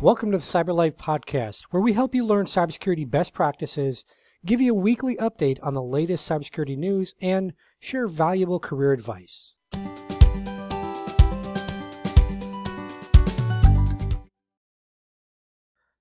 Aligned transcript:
Welcome 0.00 0.30
to 0.30 0.38
the 0.38 0.44
Cyber 0.44 0.72
Life 0.72 0.96
Podcast, 0.96 1.64
where 1.72 1.82
we 1.82 1.92
help 1.92 2.14
you 2.14 2.24
learn 2.24 2.46
cybersecurity 2.46 3.10
best 3.10 3.34
practices, 3.34 4.04
give 4.46 4.60
you 4.60 4.70
a 4.70 4.78
weekly 4.78 5.16
update 5.16 5.58
on 5.60 5.74
the 5.74 5.82
latest 5.82 6.30
cybersecurity 6.30 6.78
news, 6.78 7.14
and 7.20 7.52
share 7.80 8.06
valuable 8.06 8.60
career 8.60 8.92
advice. 8.92 9.56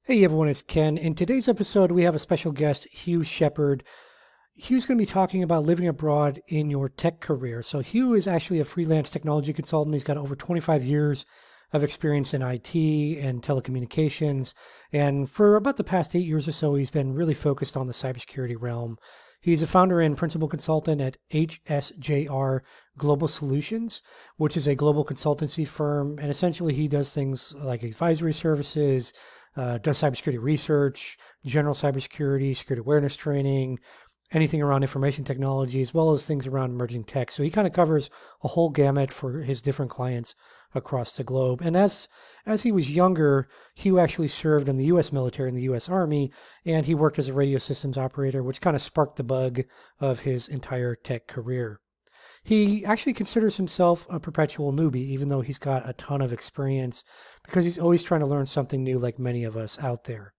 Hey 0.04 0.24
everyone, 0.24 0.48
it's 0.48 0.62
Ken. 0.62 0.96
In 1.00 1.16
today's 1.16 1.48
episode, 1.48 1.92
we 1.92 2.04
have 2.04 2.14
a 2.14 2.20
special 2.20 2.52
guest, 2.52 2.88
Hugh 2.90 3.24
Shepherd. 3.24 3.84
Hugh's 4.54 4.86
going 4.86 5.00
to 5.00 5.02
be 5.02 5.08
talking 5.08 5.42
about 5.42 5.64
living 5.64 5.88
abroad 5.88 6.40
in 6.48 6.70
your 6.70 6.88
tech 6.88 7.20
career. 7.20 7.64
So, 7.64 7.80
Hugh 7.80 8.14
is 8.14 8.28
actually 8.28 8.60
a 8.60 8.64
freelance 8.64 9.10
technology 9.10 9.54
consultant. 9.54 9.96
He's 9.96 10.04
got 10.04 10.18
over 10.18 10.36
25 10.36 10.84
years 10.84 11.26
of 11.74 11.84
experience 11.84 12.34
in 12.34 12.42
IT 12.42 12.76
and 12.76 13.42
telecommunications. 13.42 14.54
And 14.92 15.30
for 15.30 15.56
about 15.56 15.78
the 15.78 15.84
past 15.84 16.16
eight 16.16 16.26
years 16.26 16.48
or 16.48 16.54
so, 16.54 16.76
he's 16.76 16.90
been 16.90 17.14
really 17.14 17.34
focused 17.34 17.76
on 17.76 17.88
the 17.88 17.94
cybersecurity 17.94 18.56
realm. 18.60 18.98
He's 19.42 19.62
a 19.62 19.68
founder 19.68 20.02
and 20.02 20.18
principal 20.18 20.48
consultant 20.48 21.00
at 21.00 21.18
HSJR 21.32 22.62
Global 22.98 23.28
Solutions, 23.28 24.02
which 24.38 24.58
is 24.58 24.68
a 24.68 24.76
global 24.76 25.06
consultancy 25.06 25.68
firm. 25.68 26.18
And 26.20 26.30
essentially, 26.30 26.74
he 26.74 26.88
does 26.88 27.14
things 27.14 27.54
like 27.56 27.84
advisory 27.84 28.34
services, 28.34 29.14
uh, 29.56 29.78
does 29.78 30.00
cybersecurity 30.00 30.42
research, 30.42 31.18
general 31.46 31.76
cybersecurity, 31.76 32.56
security 32.56 32.82
awareness 32.82 33.16
training, 33.16 33.80
anything 34.32 34.62
around 34.62 34.84
information 34.84 35.24
technology, 35.24 35.82
as 35.82 35.94
well 35.94 36.12
as 36.12 36.26
things 36.26 36.48
around 36.48 36.72
emerging 36.72 37.04
tech. 37.04 37.32
So 37.32 37.44
he 37.44 37.50
kind 37.50 37.68
of 37.68 37.74
covers 37.74 38.10
a 38.44 38.50
whole 38.50 38.70
gamut 38.70 39.12
for 39.12 39.42
his 39.42 39.62
different 39.62 39.92
clients 39.92 40.36
across 40.76 41.16
the 41.16 41.24
globe. 41.24 41.62
And 41.62 41.76
as 41.76 42.08
as 42.46 42.64
he 42.64 42.72
was 42.72 42.90
younger, 42.90 43.48
Hugh 43.76 44.00
actually 44.00 44.28
served 44.28 44.70
in 44.70 44.78
the 44.78 44.86
U.S. 44.86 45.12
military 45.12 45.50
in 45.50 45.56
the 45.56 45.64
U.S. 45.64 45.90
Army, 45.90 46.32
and 46.66 46.86
he 46.86 46.96
worked 46.96 47.20
as 47.20 47.28
a 47.28 47.34
radio 47.34 47.58
systems 47.58 47.98
operator, 47.98 48.44
which 48.44 48.62
kind 48.62 48.76
of 48.76 48.82
sparked 48.82 49.18
the 49.18 49.24
bug 49.24 49.62
of 50.00 50.22
his 50.22 50.48
entire 50.48 50.96
tech 50.96 51.28
career. 51.28 51.82
He 52.44 52.86
actually 52.86 53.14
considers 53.14 53.58
himself 53.58 54.08
a 54.10 54.20
perpetual 54.20 54.72
newbie, 54.72 54.96
even 54.98 55.28
though 55.28 55.42
he's 55.42 55.58
got 55.58 55.88
a 55.88 55.94
ton 55.94 56.22
of 56.22 56.32
experience, 56.32 57.04
because 57.44 57.66
he's 57.66 57.78
always 57.78 58.04
trying 58.04 58.22
to 58.22 58.28
learn 58.28 58.46
something 58.46 58.84
new, 58.84 58.98
like 59.00 59.20
many 59.20 59.44
of 59.44 59.58
us 59.58 59.78
out 59.80 60.06
there. 60.06 60.34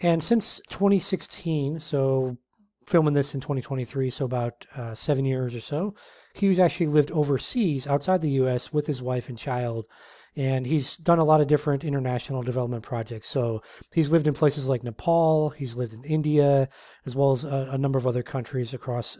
And 0.00 0.22
since 0.22 0.60
2016, 0.68 1.80
so 1.80 2.38
filming 2.86 3.14
this 3.14 3.34
in 3.34 3.40
2023, 3.40 4.10
so 4.10 4.24
about 4.24 4.66
uh, 4.76 4.94
seven 4.94 5.24
years 5.24 5.54
or 5.54 5.60
so, 5.60 5.94
Hugh's 6.34 6.58
actually 6.58 6.86
lived 6.86 7.10
overseas 7.10 7.86
outside 7.86 8.20
the 8.20 8.30
U.S. 8.30 8.72
with 8.72 8.86
his 8.86 9.02
wife 9.02 9.28
and 9.28 9.38
child. 9.38 9.86
And 10.36 10.66
he's 10.66 10.98
done 10.98 11.18
a 11.18 11.24
lot 11.24 11.40
of 11.40 11.46
different 11.46 11.82
international 11.82 12.42
development 12.42 12.82
projects. 12.82 13.26
So 13.26 13.62
he's 13.94 14.12
lived 14.12 14.28
in 14.28 14.34
places 14.34 14.68
like 14.68 14.84
Nepal, 14.84 15.50
he's 15.50 15.74
lived 15.74 15.94
in 15.94 16.04
India, 16.04 16.68
as 17.06 17.16
well 17.16 17.32
as 17.32 17.42
a, 17.44 17.70
a 17.72 17.78
number 17.78 17.98
of 17.98 18.06
other 18.06 18.22
countries 18.22 18.74
across 18.74 19.16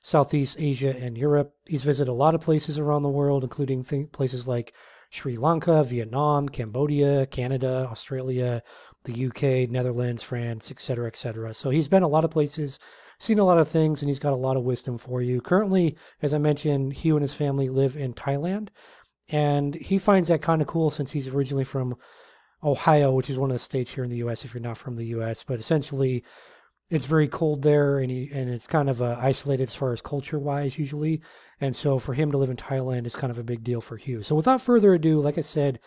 Southeast 0.00 0.56
Asia 0.58 0.96
and 0.96 1.18
Europe. 1.18 1.52
He's 1.66 1.82
visited 1.82 2.08
a 2.08 2.14
lot 2.14 2.36
of 2.36 2.40
places 2.40 2.78
around 2.78 3.02
the 3.02 3.08
world, 3.08 3.42
including 3.42 3.82
th- 3.82 4.12
places 4.12 4.46
like 4.46 4.72
Sri 5.10 5.36
Lanka, 5.36 5.82
Vietnam, 5.82 6.48
Cambodia, 6.48 7.26
Canada, 7.26 7.88
Australia, 7.90 8.62
the 9.04 9.26
UK, 9.26 9.68
Netherlands, 9.68 10.22
France, 10.22 10.70
etc., 10.70 11.08
etc. 11.08 11.52
So 11.52 11.70
he's 11.70 11.88
been 11.88 12.04
a 12.04 12.08
lot 12.08 12.24
of 12.24 12.30
places 12.30 12.78
seen 13.20 13.38
a 13.38 13.44
lot 13.44 13.58
of 13.58 13.68
things 13.68 14.02
and 14.02 14.08
he's 14.08 14.18
got 14.18 14.32
a 14.32 14.36
lot 14.36 14.56
of 14.56 14.64
wisdom 14.64 14.98
for 14.98 15.22
you. 15.22 15.40
Currently, 15.40 15.96
as 16.22 16.34
I 16.34 16.38
mentioned, 16.38 16.94
Hugh 16.94 17.16
and 17.16 17.22
his 17.22 17.34
family 17.34 17.68
live 17.68 17.96
in 17.96 18.14
Thailand. 18.14 18.68
And 19.28 19.76
he 19.76 19.98
finds 19.98 20.28
that 20.28 20.42
kind 20.42 20.60
of 20.60 20.66
cool 20.66 20.90
since 20.90 21.12
he's 21.12 21.28
originally 21.28 21.64
from 21.64 21.96
Ohio, 22.64 23.12
which 23.12 23.30
is 23.30 23.38
one 23.38 23.50
of 23.50 23.54
the 23.54 23.60
states 23.60 23.94
here 23.94 24.02
in 24.02 24.10
the 24.10 24.16
U.S. 24.16 24.44
If 24.44 24.54
you're 24.54 24.60
not 24.60 24.78
from 24.78 24.96
the 24.96 25.06
U.S., 25.06 25.44
but 25.44 25.60
essentially, 25.60 26.24
it's 26.90 27.06
very 27.06 27.28
cold 27.28 27.62
there, 27.62 28.00
and 28.00 28.10
he, 28.10 28.28
and 28.32 28.50
it's 28.50 28.66
kind 28.66 28.90
of 28.90 29.00
uh, 29.00 29.16
isolated 29.20 29.68
as 29.68 29.74
far 29.76 29.92
as 29.92 30.02
culture 30.02 30.38
wise 30.38 30.78
usually. 30.78 31.22
And 31.60 31.76
so 31.76 32.00
for 32.00 32.14
him 32.14 32.32
to 32.32 32.38
live 32.38 32.50
in 32.50 32.56
Thailand 32.56 33.06
is 33.06 33.14
kind 33.14 33.30
of 33.30 33.38
a 33.38 33.44
big 33.44 33.62
deal 33.62 33.80
for 33.80 33.96
Hugh. 33.96 34.24
So 34.24 34.34
without 34.34 34.60
further 34.60 34.94
ado, 34.94 35.20
like 35.20 35.38
I 35.38 35.42
said, 35.42 35.78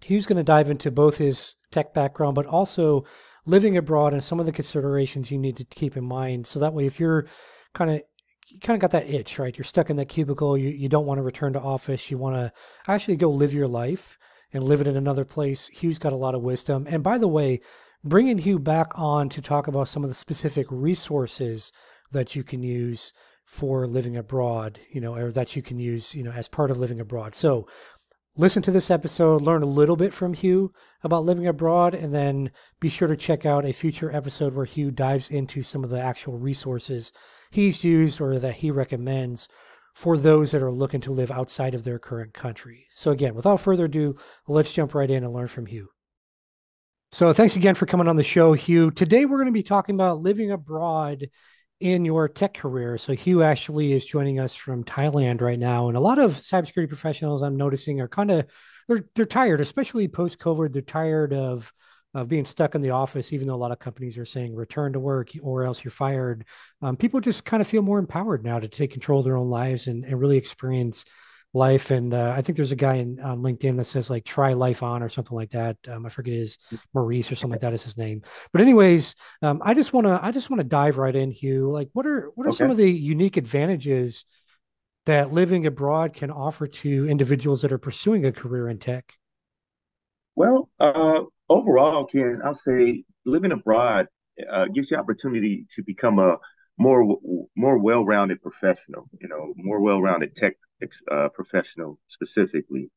Hugh's 0.00 0.26
going 0.26 0.38
to 0.38 0.42
dive 0.42 0.70
into 0.70 0.90
both 0.90 1.18
his 1.18 1.56
tech 1.70 1.92
background, 1.92 2.34
but 2.34 2.46
also 2.46 3.04
living 3.46 3.76
abroad 3.76 4.12
and 4.12 4.22
some 4.22 4.40
of 4.40 4.46
the 4.46 4.52
considerations 4.52 5.30
you 5.30 5.38
need 5.38 5.56
to 5.56 5.64
keep 5.64 5.96
in 5.96 6.04
mind. 6.04 6.46
So 6.46 6.58
that 6.58 6.74
way, 6.74 6.86
if 6.86 7.00
you're 7.00 7.26
kind 7.72 7.90
of 7.90 8.02
you 8.48 8.60
kind 8.60 8.76
of 8.76 8.80
got 8.80 8.92
that 8.92 9.10
itch, 9.12 9.38
right? 9.38 9.56
You're 9.56 9.64
stuck 9.64 9.90
in 9.90 9.96
that 9.96 10.08
cubicle. 10.08 10.56
You 10.56 10.68
you 10.68 10.88
don't 10.88 11.06
want 11.06 11.18
to 11.18 11.22
return 11.22 11.52
to 11.54 11.60
office. 11.60 12.10
You 12.10 12.18
want 12.18 12.36
to 12.36 12.52
actually 12.86 13.16
go 13.16 13.30
live 13.30 13.54
your 13.54 13.68
life 13.68 14.18
and 14.52 14.64
live 14.64 14.80
it 14.80 14.86
in 14.86 14.96
another 14.96 15.24
place. 15.24 15.68
Hugh's 15.68 15.98
got 15.98 16.12
a 16.12 16.16
lot 16.16 16.34
of 16.34 16.42
wisdom. 16.42 16.86
And 16.88 17.02
by 17.02 17.18
the 17.18 17.28
way, 17.28 17.60
bringing 18.04 18.38
Hugh 18.38 18.58
back 18.58 18.92
on 18.94 19.28
to 19.30 19.42
talk 19.42 19.66
about 19.66 19.88
some 19.88 20.04
of 20.04 20.10
the 20.10 20.14
specific 20.14 20.66
resources 20.70 21.72
that 22.12 22.36
you 22.36 22.44
can 22.44 22.62
use 22.62 23.12
for 23.44 23.86
living 23.86 24.16
abroad, 24.16 24.80
you 24.90 25.00
know, 25.00 25.14
or 25.14 25.30
that 25.30 25.54
you 25.54 25.62
can 25.62 25.78
use, 25.78 26.14
you 26.14 26.22
know, 26.22 26.32
as 26.32 26.48
part 26.48 26.70
of 26.70 26.78
living 26.78 27.00
abroad. 27.00 27.34
So 27.34 27.68
listen 28.36 28.62
to 28.62 28.70
this 28.70 28.90
episode, 28.90 29.40
learn 29.40 29.62
a 29.62 29.66
little 29.66 29.96
bit 29.96 30.12
from 30.12 30.34
Hugh 30.34 30.72
about 31.02 31.24
living 31.24 31.46
abroad, 31.46 31.94
and 31.94 32.14
then 32.14 32.50
be 32.80 32.88
sure 32.88 33.08
to 33.08 33.16
check 33.16 33.46
out 33.46 33.64
a 33.64 33.72
future 33.72 34.14
episode 34.14 34.54
where 34.54 34.64
Hugh 34.64 34.90
dives 34.90 35.30
into 35.30 35.62
some 35.62 35.82
of 35.82 35.90
the 35.90 36.00
actual 36.00 36.38
resources 36.38 37.12
he's 37.50 37.84
used 37.84 38.20
or 38.20 38.38
that 38.38 38.56
he 38.56 38.70
recommends 38.70 39.48
for 39.94 40.18
those 40.18 40.50
that 40.50 40.62
are 40.62 40.70
looking 40.70 41.00
to 41.00 41.12
live 41.12 41.30
outside 41.30 41.74
of 41.74 41.84
their 41.84 41.98
current 41.98 42.34
country. 42.34 42.86
So, 42.90 43.10
again, 43.10 43.34
without 43.34 43.60
further 43.60 43.86
ado, 43.86 44.16
let's 44.46 44.72
jump 44.72 44.94
right 44.94 45.10
in 45.10 45.24
and 45.24 45.32
learn 45.32 45.48
from 45.48 45.66
Hugh. 45.66 45.88
So, 47.12 47.32
thanks 47.32 47.56
again 47.56 47.74
for 47.74 47.86
coming 47.86 48.08
on 48.08 48.16
the 48.16 48.22
show, 48.22 48.52
Hugh. 48.52 48.90
Today, 48.90 49.24
we're 49.24 49.38
going 49.38 49.46
to 49.46 49.52
be 49.52 49.62
talking 49.62 49.94
about 49.94 50.20
living 50.20 50.50
abroad 50.50 51.28
in 51.80 52.04
your 52.04 52.28
tech 52.28 52.54
career. 52.54 52.98
So 52.98 53.12
Hugh 53.12 53.42
actually 53.42 53.92
is 53.92 54.04
joining 54.04 54.40
us 54.40 54.54
from 54.54 54.84
Thailand 54.84 55.40
right 55.40 55.58
now, 55.58 55.88
and 55.88 55.96
a 55.96 56.00
lot 56.00 56.18
of 56.18 56.32
cybersecurity 56.32 56.88
professionals 56.88 57.42
I'm 57.42 57.56
noticing 57.56 58.00
are 58.00 58.08
kind 58.08 58.30
of 58.30 58.46
they're 58.88 59.04
they're 59.14 59.26
tired, 59.26 59.60
especially 59.60 60.08
post 60.08 60.38
COVID. 60.38 60.72
They're 60.72 60.82
tired 60.82 61.32
of 61.32 61.72
of 62.14 62.28
being 62.28 62.46
stuck 62.46 62.74
in 62.74 62.80
the 62.80 62.90
office, 62.90 63.32
even 63.34 63.46
though 63.46 63.54
a 63.54 63.56
lot 63.56 63.72
of 63.72 63.78
companies 63.78 64.16
are 64.16 64.24
saying 64.24 64.54
return 64.54 64.94
to 64.94 65.00
work 65.00 65.32
or 65.42 65.64
else 65.64 65.84
you're 65.84 65.90
fired. 65.90 66.46
Um, 66.80 66.96
people 66.96 67.20
just 67.20 67.44
kind 67.44 67.60
of 67.60 67.66
feel 67.66 67.82
more 67.82 67.98
empowered 67.98 68.42
now 68.42 68.58
to 68.58 68.68
take 68.68 68.92
control 68.92 69.18
of 69.18 69.26
their 69.26 69.36
own 69.36 69.50
lives 69.50 69.86
and, 69.86 70.02
and 70.04 70.18
really 70.18 70.38
experience 70.38 71.04
life. 71.56 71.90
And 71.90 72.14
uh, 72.14 72.34
I 72.36 72.42
think 72.42 72.56
there's 72.56 72.72
a 72.72 72.76
guy 72.76 72.96
in, 72.96 73.18
on 73.20 73.40
LinkedIn 73.40 73.76
that 73.78 73.84
says 73.84 74.10
like 74.10 74.24
try 74.24 74.52
life 74.52 74.82
on 74.82 75.02
or 75.02 75.08
something 75.08 75.36
like 75.36 75.50
that. 75.50 75.76
Um, 75.88 76.06
I 76.06 76.10
forget 76.10 76.34
his 76.34 76.58
Maurice 76.94 77.32
or 77.32 77.34
something 77.34 77.52
like 77.52 77.62
that 77.62 77.72
is 77.72 77.82
his 77.82 77.96
name. 77.96 78.22
But 78.52 78.60
anyways, 78.60 79.14
um, 79.42 79.60
I 79.64 79.74
just 79.74 79.92
want 79.92 80.06
to 80.06 80.20
I 80.22 80.30
just 80.30 80.50
want 80.50 80.60
to 80.60 80.64
dive 80.64 80.98
right 80.98 81.16
in, 81.16 81.30
Hugh. 81.30 81.70
Like, 81.72 81.88
what 81.92 82.06
are 82.06 82.30
what 82.34 82.46
are 82.46 82.50
okay. 82.50 82.58
some 82.58 82.70
of 82.70 82.76
the 82.76 82.90
unique 82.90 83.36
advantages 83.36 84.24
that 85.06 85.32
living 85.32 85.66
abroad 85.66 86.12
can 86.12 86.30
offer 86.30 86.66
to 86.66 87.08
individuals 87.08 87.62
that 87.62 87.72
are 87.72 87.78
pursuing 87.78 88.26
a 88.26 88.32
career 88.32 88.68
in 88.68 88.78
tech? 88.78 89.14
Well, 90.34 90.68
uh, 90.78 91.22
overall, 91.48 92.04
Ken, 92.04 92.40
I'll 92.44 92.54
say 92.54 93.04
living 93.24 93.52
abroad 93.52 94.08
uh, 94.50 94.66
gives 94.66 94.90
you 94.90 94.98
opportunity 94.98 95.66
to 95.74 95.82
become 95.82 96.18
a 96.18 96.38
more 96.78 97.16
more 97.56 97.78
well-rounded 97.78 98.42
professional. 98.42 99.08
You 99.20 99.28
know, 99.28 99.54
more 99.56 99.80
well-rounded 99.80 100.36
tech 100.36 100.56
uh, 101.10 101.28
professional 101.30 101.98
specifically. 102.08 102.90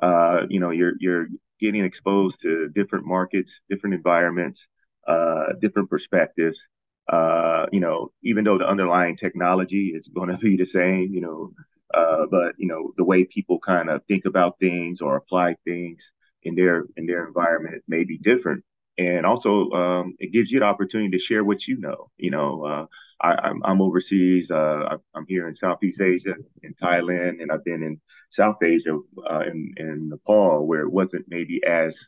Uh, 0.00 0.42
you 0.48 0.60
know, 0.60 0.70
you're 0.70 0.94
you're 0.98 1.28
getting 1.60 1.84
exposed 1.84 2.40
to 2.42 2.68
different 2.68 3.06
markets, 3.06 3.60
different 3.70 3.94
environments, 3.94 4.66
uh, 5.06 5.52
different 5.60 5.88
perspectives. 5.90 6.66
Uh, 7.08 7.66
you 7.70 7.80
know, 7.80 8.12
even 8.22 8.44
though 8.44 8.58
the 8.58 8.66
underlying 8.66 9.16
technology 9.16 9.92
is 9.94 10.08
going 10.08 10.28
to 10.36 10.38
be 10.38 10.56
the 10.56 10.64
same, 10.66 11.12
you 11.12 11.20
know, 11.20 11.52
uh, 11.92 12.26
but 12.30 12.54
you 12.58 12.66
know 12.66 12.92
the 12.96 13.04
way 13.04 13.24
people 13.24 13.58
kind 13.58 13.88
of 13.88 14.04
think 14.06 14.24
about 14.24 14.58
things 14.58 15.00
or 15.00 15.16
apply 15.16 15.54
things 15.64 16.10
in 16.42 16.54
their 16.54 16.84
in 16.96 17.06
their 17.06 17.26
environment 17.26 17.82
may 17.88 18.04
be 18.04 18.18
different 18.18 18.64
and 18.98 19.26
also 19.26 19.70
um, 19.70 20.14
it 20.18 20.32
gives 20.32 20.50
you 20.50 20.60
the 20.60 20.66
opportunity 20.66 21.10
to 21.10 21.18
share 21.18 21.44
what 21.44 21.66
you 21.66 21.78
know. 21.78 22.10
You 22.16 22.30
know, 22.30 22.64
uh, 22.64 22.86
I, 23.20 23.50
am 23.50 23.80
overseas. 23.80 24.50
Uh, 24.50 24.96
I'm 25.14 25.26
here 25.26 25.48
in 25.48 25.56
Southeast 25.56 26.00
Asia, 26.00 26.34
in 26.62 26.74
Thailand, 26.74 27.42
and 27.42 27.50
I've 27.50 27.64
been 27.64 27.82
in 27.82 28.00
South 28.30 28.56
Asia, 28.62 28.98
uh, 29.30 29.40
in, 29.40 29.72
in 29.76 30.08
Nepal, 30.10 30.66
where 30.66 30.82
it 30.82 30.92
wasn't 30.92 31.24
maybe 31.28 31.60
as 31.66 31.98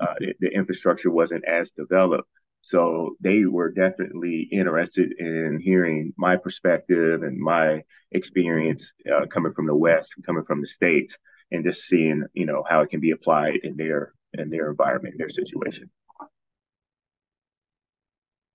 uh, 0.00 0.14
the, 0.40 0.48
infrastructure 0.48 1.10
wasn't 1.10 1.44
as 1.44 1.70
developed. 1.72 2.28
So 2.62 3.16
they 3.20 3.46
were 3.46 3.72
definitely 3.72 4.48
interested 4.52 5.12
in 5.18 5.60
hearing 5.62 6.12
my 6.18 6.36
perspective 6.36 7.22
and 7.22 7.38
my 7.38 7.82
experience 8.12 8.92
uh, 9.10 9.26
coming 9.26 9.54
from 9.54 9.66
the 9.66 9.74
West, 9.74 10.10
coming 10.26 10.44
from 10.44 10.60
the 10.60 10.66
States, 10.66 11.16
and 11.50 11.64
just 11.64 11.84
seeing, 11.84 12.24
you 12.34 12.46
know, 12.46 12.62
how 12.68 12.82
it 12.82 12.90
can 12.90 13.00
be 13.00 13.12
applied 13.12 13.60
in 13.62 13.76
their 13.76 14.12
in 14.34 14.50
their 14.50 14.70
environment, 14.70 15.14
in 15.14 15.18
their 15.18 15.30
situation. 15.30 15.90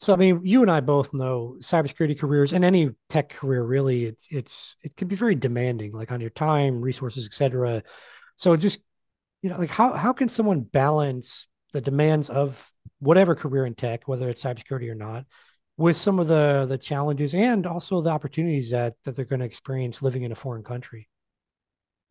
So 0.05 0.13
I 0.13 0.17
mean, 0.17 0.41
you 0.43 0.61
and 0.61 0.69
I 0.69 0.81
both 0.81 1.15
know 1.15 1.57
cybersecurity 1.61 2.19
careers 2.19 2.53
and 2.53 2.63
any 2.63 2.91
tech 3.09 3.29
career 3.29 3.63
really 3.63 4.05
it's 4.05 4.27
it's 4.29 4.75
it 4.83 4.95
can 4.95 5.07
be 5.07 5.15
very 5.15 5.33
demanding, 5.33 5.93
like 5.93 6.11
on 6.11 6.21
your 6.21 6.29
time, 6.29 6.79
resources, 6.79 7.25
etc. 7.25 7.81
So 8.35 8.55
just 8.55 8.81
you 9.41 9.49
know, 9.49 9.57
like 9.57 9.71
how 9.71 9.93
how 9.93 10.13
can 10.13 10.29
someone 10.29 10.61
balance 10.61 11.47
the 11.73 11.81
demands 11.81 12.29
of 12.29 12.71
whatever 12.99 13.33
career 13.33 13.65
in 13.65 13.73
tech, 13.73 14.07
whether 14.07 14.29
it's 14.29 14.43
cybersecurity 14.43 14.91
or 14.91 14.93
not, 14.93 15.25
with 15.75 15.95
some 15.95 16.19
of 16.19 16.27
the 16.27 16.67
the 16.69 16.77
challenges 16.77 17.33
and 17.33 17.65
also 17.65 17.99
the 17.99 18.11
opportunities 18.11 18.69
that 18.69 18.93
that 19.05 19.15
they're 19.15 19.25
going 19.25 19.39
to 19.39 19.45
experience 19.47 20.03
living 20.03 20.21
in 20.21 20.31
a 20.31 20.35
foreign 20.35 20.63
country? 20.63 21.09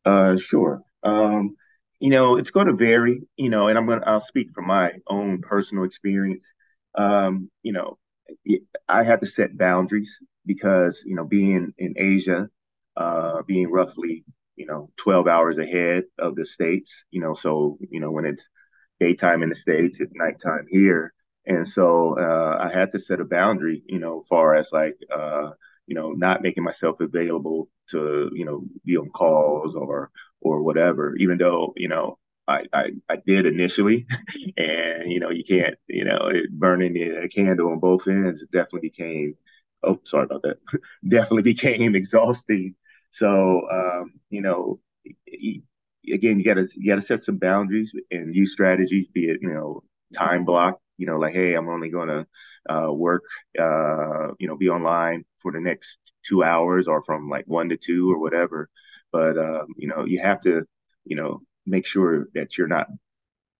Uh, 0.04 0.36
sure. 0.36 0.82
Um, 1.04 1.54
you 2.00 2.10
know, 2.10 2.38
it's 2.38 2.50
going 2.50 2.66
to 2.66 2.74
vary. 2.74 3.22
You 3.36 3.50
know, 3.50 3.68
and 3.68 3.78
I'm 3.78 3.86
gonna 3.86 4.02
I'll 4.04 4.20
speak 4.20 4.48
from 4.52 4.66
my 4.66 4.94
own 5.06 5.42
personal 5.42 5.84
experience. 5.84 6.44
Um, 6.96 7.50
you 7.62 7.72
know, 7.72 7.98
I 8.88 9.02
had 9.04 9.20
to 9.20 9.26
set 9.26 9.56
boundaries 9.56 10.18
because 10.46 11.02
you 11.04 11.14
know, 11.16 11.24
being 11.24 11.72
in 11.78 11.94
Asia, 11.96 12.48
uh, 12.96 13.42
being 13.42 13.70
roughly 13.70 14.24
you 14.56 14.66
know 14.66 14.90
12 14.96 15.26
hours 15.26 15.58
ahead 15.58 16.04
of 16.18 16.36
the 16.36 16.46
states. 16.46 17.04
You 17.10 17.20
know, 17.20 17.34
so 17.34 17.78
you 17.90 18.00
know 18.00 18.10
when 18.10 18.26
it's 18.26 18.44
daytime 19.00 19.42
in 19.42 19.48
the 19.50 19.56
states, 19.56 19.98
it's 20.00 20.12
nighttime 20.14 20.66
here 20.68 21.12
and 21.46 21.68
so 21.68 22.18
uh, 22.18 22.58
I 22.58 22.72
had 22.72 22.92
to 22.92 22.98
set 22.98 23.20
a 23.20 23.24
boundary, 23.24 23.82
you 23.86 23.98
know, 23.98 24.24
far 24.30 24.54
as 24.54 24.70
like, 24.72 24.96
uh, 25.14 25.50
you 25.86 25.94
know, 25.94 26.12
not 26.12 26.40
making 26.40 26.64
myself 26.64 27.00
available 27.00 27.68
to, 27.90 28.30
you 28.32 28.46
know, 28.46 28.64
be 28.86 28.96
on 28.96 29.10
calls 29.10 29.76
or 29.76 30.10
or 30.40 30.62
whatever. 30.62 31.14
Even 31.18 31.36
though, 31.36 31.74
you 31.76 31.88
know, 31.88 32.18
I 32.48 32.64
I, 32.72 32.84
I 33.08 33.16
did 33.26 33.46
initially, 33.46 34.06
and 34.56 35.10
you 35.10 35.20
know, 35.20 35.30
you 35.30 35.44
can't, 35.44 35.76
you 35.88 36.04
know, 36.04 36.28
it, 36.32 36.50
burning 36.52 36.96
a 36.96 37.28
candle 37.28 37.70
on 37.72 37.80
both 37.80 38.06
ends 38.08 38.42
definitely 38.52 38.88
became. 38.90 39.34
Oh, 39.82 40.00
sorry 40.04 40.24
about 40.24 40.42
that. 40.42 40.58
definitely 41.08 41.42
became 41.42 41.94
exhausting. 41.96 42.74
So, 43.10 43.68
um, 43.70 44.12
you 44.30 44.40
know, 44.42 44.80
again, 46.12 46.38
you 46.38 46.44
gotta 46.44 46.68
you 46.76 46.90
gotta 46.90 47.02
set 47.06 47.22
some 47.22 47.38
boundaries 47.38 47.92
and 48.10 48.34
use 48.34 48.52
strategies, 48.52 49.06
be 49.12 49.26
it 49.28 49.38
you 49.42 49.48
know 49.52 49.82
time 50.14 50.44
block 50.44 50.80
you 50.96 51.06
know, 51.08 51.18
like, 51.18 51.34
hey, 51.34 51.54
I'm 51.54 51.68
only 51.68 51.88
going 51.88 52.06
to 52.06 52.24
uh, 52.72 52.92
work, 52.92 53.24
uh, 53.58 54.28
you 54.38 54.46
know, 54.46 54.56
be 54.56 54.68
online 54.68 55.24
for 55.42 55.50
the 55.50 55.58
next 55.58 55.98
two 56.24 56.44
hours 56.44 56.86
or 56.86 57.02
from 57.02 57.28
like 57.28 57.46
one 57.48 57.68
to 57.70 57.76
two 57.76 58.08
or 58.12 58.20
whatever. 58.20 58.68
But, 59.10 59.36
um, 59.36 59.74
you 59.76 59.88
know, 59.88 60.04
you 60.04 60.20
have 60.20 60.40
to, 60.42 60.62
you 61.04 61.16
know, 61.16 61.40
make 61.66 61.86
sure 61.86 62.28
that 62.34 62.56
you're 62.56 62.68
not 62.68 62.86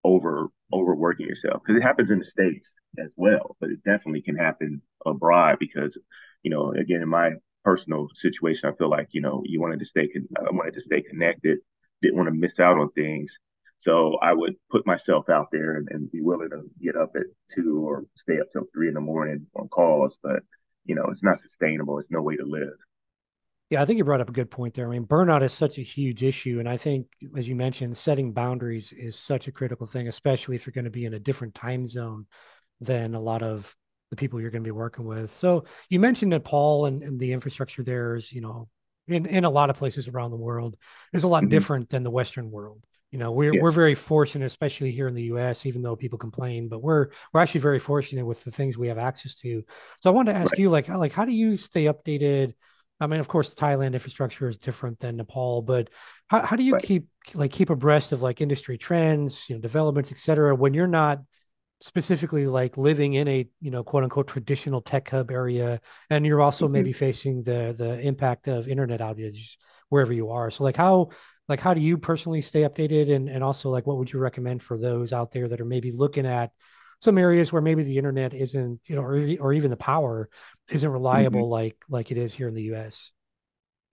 over 0.03 0.49
overworking 0.73 1.27
yourself 1.27 1.63
because 1.65 1.79
it 1.79 1.87
happens 1.87 2.11
in 2.11 2.19
the 2.19 2.25
States 2.25 2.71
as 2.99 3.11
well, 3.17 3.57
but 3.61 3.71
it 3.71 3.83
definitely 3.85 4.23
can 4.23 4.37
happen 4.37 4.83
abroad 5.07 5.57
because, 5.59 5.99
you 6.43 6.51
know, 6.51 6.73
again, 6.73 7.03
in 7.03 7.09
my 7.09 7.33
personal 7.65 8.09
situation, 8.15 8.69
I 8.69 8.77
feel 8.77 8.91
like, 8.91 9.09
you 9.13 9.21
know, 9.21 9.43
you 9.45 9.61
wanted 9.61 9.81
to 9.81 9.87
stay, 9.87 10.09
I 10.39 10.51
wanted 10.51 10.75
to 10.75 10.81
stay 10.81 11.03
connected, 11.03 11.59
didn't 12.03 12.17
want 12.17 12.29
to 12.29 12.35
miss 12.35 12.59
out 12.61 12.79
on 12.79 12.91
things. 12.93 13.31
So 13.81 14.17
I 14.23 14.33
would 14.33 14.55
put 14.71 14.87
myself 14.87 15.29
out 15.29 15.49
there 15.53 15.77
and, 15.77 15.89
and, 15.91 16.11
be 16.11 16.23
willing 16.23 16.49
to 16.51 16.63
get 16.83 16.97
up 16.97 17.13
at 17.17 17.25
two 17.55 17.87
or 17.87 18.05
stay 18.17 18.41
up 18.41 18.47
till 18.51 18.65
three 18.73 18.89
in 18.89 18.95
the 18.95 19.01
morning 19.01 19.47
on 19.55 19.69
calls. 19.69 20.17
But, 20.23 20.43
you 20.87 20.95
know, 20.95 21.05
it's 21.11 21.23
not 21.23 21.41
sustainable. 21.41 21.99
It's 21.99 22.11
no 22.11 22.23
way 22.23 22.37
to 22.37 22.47
live. 22.47 22.73
Yeah, 23.75 23.83
I 23.83 23.87
think 23.87 23.99
you 23.99 24.05
brought 24.05 24.21
up 24.21 24.29
a 24.29 24.33
good 24.33 24.53
point 24.53 24.75
there. 24.75 24.87
I 24.87 24.91
mean, 24.93 25.05
burnout 25.05 25.43
is 25.43 25.53
such 25.53 25.79
a 25.79 25.83
huge 25.83 26.23
issue. 26.23 26.61
And 26.61 26.69
I 26.69 26.77
think, 26.77 27.09
as 27.37 27.49
you 27.49 27.57
mentioned, 27.57 27.97
setting 27.97 28.33
boundaries 28.33 28.93
is 28.93 29.19
such 29.19 29.49
a 29.49 29.53
critical 29.53 29.85
thing, 29.85 30.07
especially 30.07 30.55
if 30.55 30.65
you're 30.65 30.73
going 30.73 30.85
to 30.85 30.93
be 30.93 31.07
in 31.07 31.15
a 31.15 31.19
different 31.19 31.57
time 31.57 31.89
zone 31.89 32.27
than 32.81 33.17
a 33.17 33.21
lot 33.21 33.43
of 33.43 33.75
the 34.11 34.17
people 34.17 34.41
you're 34.41 34.53
going 34.53 34.63
to 34.63 34.69
be 34.69 34.71
working 34.71 35.05
with. 35.05 35.29
So 35.29 35.65
you 35.89 35.99
mentioned 35.99 36.31
Nepal 36.31 36.87
and, 36.87 37.03
and 37.03 37.19
the 37.19 37.33
infrastructure 37.33 37.83
there 37.83 38.15
is, 38.15 38.33
you 38.33 38.43
know, 38.43 38.69
in, 39.09 39.27
in 39.27 39.43
a 39.43 39.51
lot 39.51 39.71
of 39.71 39.77
places 39.77 40.07
around 40.07 40.31
the 40.31 40.37
world, 40.37 40.77
is 41.13 41.25
a 41.25 41.29
lot 41.29 41.43
mm-hmm. 41.43 41.51
different 41.51 41.91
than 41.91 42.05
the 42.05 42.13
Western 42.13 42.53
world. 42.53 42.81
You 43.11 43.19
know, 43.19 43.33
we're 43.33 43.55
yeah. 43.55 43.61
we're 43.61 43.73
very 43.73 43.97
fortunate, 43.97 44.47
especially 44.47 44.93
here 44.93 45.09
in 45.09 45.15
the 45.15 45.25
U.S. 45.25 45.67
Even 45.67 45.83
though 45.83 45.97
people 45.97 46.19
complain, 46.19 46.69
but 46.69 46.81
we're 46.81 47.09
we're 47.33 47.41
actually 47.41 47.63
very 47.63 47.81
fortunate 47.81 48.25
with 48.25 48.45
the 48.45 48.53
things 48.53 48.79
we 48.79 48.87
have 48.87 48.99
access 48.99 49.35
to. 49.41 49.65
So 49.99 50.11
I 50.11 50.13
wanted 50.13 50.35
to 50.35 50.39
ask 50.39 50.53
right. 50.53 50.61
you, 50.61 50.71
like, 50.71 50.89
like 50.89 51.13
how 51.13 51.25
do 51.25 51.33
you 51.33 51.57
stay 51.57 51.87
updated? 51.87 52.55
I 53.01 53.07
mean, 53.07 53.21
of 53.21 53.29
course, 53.29 53.55
Thailand 53.55 53.95
infrastructure 53.95 54.49
is 54.49 54.57
different 54.57 55.01
than 55.01 55.17
Nepal, 55.17 55.63
but 55.63 55.91
how, 56.29 56.41
how 56.41 56.57
do 56.57 56.63
you 56.63 56.75
right. 56.75 56.83
keep 56.83 57.09
like 57.35 57.51
keep 57.51 57.71
abreast 57.71 58.13
of 58.13 58.23
like 58.23 58.41
industry 58.41 58.79
trends, 58.79 59.49
you 59.49 59.57
know, 59.57 59.61
developments, 59.61 60.13
et 60.13 60.19
cetera, 60.19 60.55
when 60.55 60.75
you're 60.75 60.87
not 60.87 61.21
specifically 61.81 62.47
like 62.47 62.79
living 62.79 63.15
in 63.15 63.29
a 63.29 63.47
you 63.61 63.71
know 63.71 63.83
quote 63.83 64.05
unquote 64.05 64.29
traditional 64.29 64.81
tech 64.81 65.11
hub 65.11 65.31
area, 65.31 65.81
and 66.09 66.25
you're 66.25 66.41
also 66.41 66.67
mm-hmm. 66.67 66.73
maybe 66.75 66.93
facing 66.93 67.43
the 67.43 67.75
the 67.77 68.01
impact 68.01 68.49
of 68.49 68.69
internet 68.69 69.01
outage 69.01 69.57
wherever 69.89 70.13
you 70.13 70.31
are. 70.31 70.51
So 70.51 70.65
like 70.65 70.77
how 70.77 71.11
like 71.49 71.61
how 71.61 71.75
do 71.75 71.81
you 71.81 71.99
personally 71.99 72.41
stay 72.41 72.63
updated 72.63 73.15
and, 73.15 73.29
and 73.29 73.45
also 73.45 73.71
like 73.71 73.87
what 73.87 73.99
would 73.99 74.13
you 74.13 74.19
recommend 74.19 74.63
for 74.63 74.79
those 74.79 75.13
out 75.13 75.31
there 75.31 75.49
that 75.49 75.61
are 75.61 75.67
maybe 75.67 75.93
looking 75.93 76.27
at 76.27 76.53
some 77.01 77.19
areas 77.19 77.53
where 77.53 77.63
maybe 77.63 77.83
the 77.83 77.99
internet 77.99 78.35
isn't 78.35 78.81
you 78.89 78.97
know 78.97 79.03
or, 79.03 79.15
or 79.41 79.53
even 79.53 79.71
the 79.71 79.77
power 79.77 80.29
isn't 80.71 80.91
reliable 80.91 81.43
mm-hmm. 81.43 81.53
like 81.53 81.77
like 81.89 82.11
it 82.11 82.19
is 82.19 82.35
here 82.35 82.49
in 82.49 82.55
the 82.55 82.63
us 82.63 83.13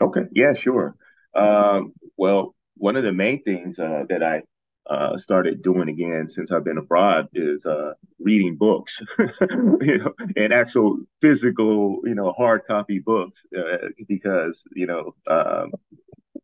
okay. 0.02 0.22
Yeah 0.32 0.54
sure. 0.54 0.96
Um, 1.34 1.94
well 2.18 2.56
one 2.78 2.96
of 2.96 3.04
the 3.04 3.14
main 3.14 3.44
things 3.44 3.78
uh, 3.80 4.04
that 4.10 4.24
i 4.24 4.42
uh, 4.90 5.18
started 5.18 5.62
doing 5.62 5.90
again 5.90 6.28
since 6.30 6.52
I've 6.52 6.64
been 6.64 6.78
abroad 6.78 7.28
is 7.34 7.66
uh, 7.66 7.94
reading 8.20 8.58
books, 8.58 9.00
you 9.20 10.00
know, 10.00 10.14
and 10.36 10.52
actual 10.52 10.98
physical, 11.22 12.00
you 12.04 12.16
know, 12.16 12.34
hard 12.34 12.64
copy 12.68 13.00
books, 13.00 13.42
uh, 13.58 13.88
because 14.08 14.62
you 14.74 14.88
know, 14.88 15.16
um, 15.28 15.72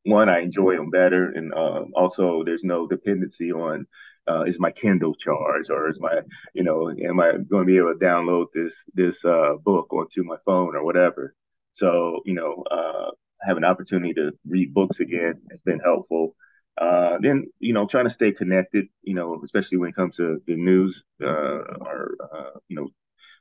one, 0.03 0.30
I 0.30 0.42
enjoy 0.42 0.77
them 0.77 0.92
better, 0.92 1.30
and 1.31 1.53
uh, 1.53 1.86
also 1.95 2.44
there's 2.45 2.63
no 2.63 2.88
dependency 2.88 3.51
on 3.51 3.88
uh, 4.27 4.44
is 4.44 4.59
my 4.59 4.71
Kindle 4.71 5.15
charged 5.15 5.71
or 5.71 5.89
is 5.89 6.00
my 6.00 6.21
you 6.53 6.63
know 6.63 6.89
am 6.89 7.19
I 7.19 7.33
going 7.33 7.63
to 7.63 7.65
be 7.65 7.77
able 7.77 7.94
to 7.94 8.06
download 8.06 8.47
this 8.53 8.75
this 8.94 9.24
uh, 9.25 9.56
book 9.63 9.91
onto 9.91 10.24
my 10.24 10.38
phone 10.45 10.75
or 10.75 10.83
whatever. 10.83 11.35
So 11.74 12.21
you 12.25 12.33
know, 12.33 12.63
uh, 12.71 13.12
have 13.41 13.57
an 13.57 13.65
opportunity 13.65 14.13
to 14.15 14.31
read 14.47 14.74
books 14.74 15.00
again 15.00 15.41
has 15.51 15.62
been 15.62 15.79
helpful. 15.79 16.35
Uh, 16.79 17.18
then 17.21 17.45
you 17.59 17.74
know, 17.74 17.88
trying 17.88 18.06
to 18.06 18.12
stay 18.12 18.31
connected, 18.31 18.88
you 19.03 19.15
know, 19.15 19.41
especially 19.44 19.77
when 19.77 19.89
it 19.89 19.95
comes 19.95 20.18
to 20.18 20.41
the 20.45 20.56
news 20.56 21.03
uh, 21.21 21.27
or 21.27 22.15
uh, 22.33 22.59
you 22.68 22.75
know 22.75 22.89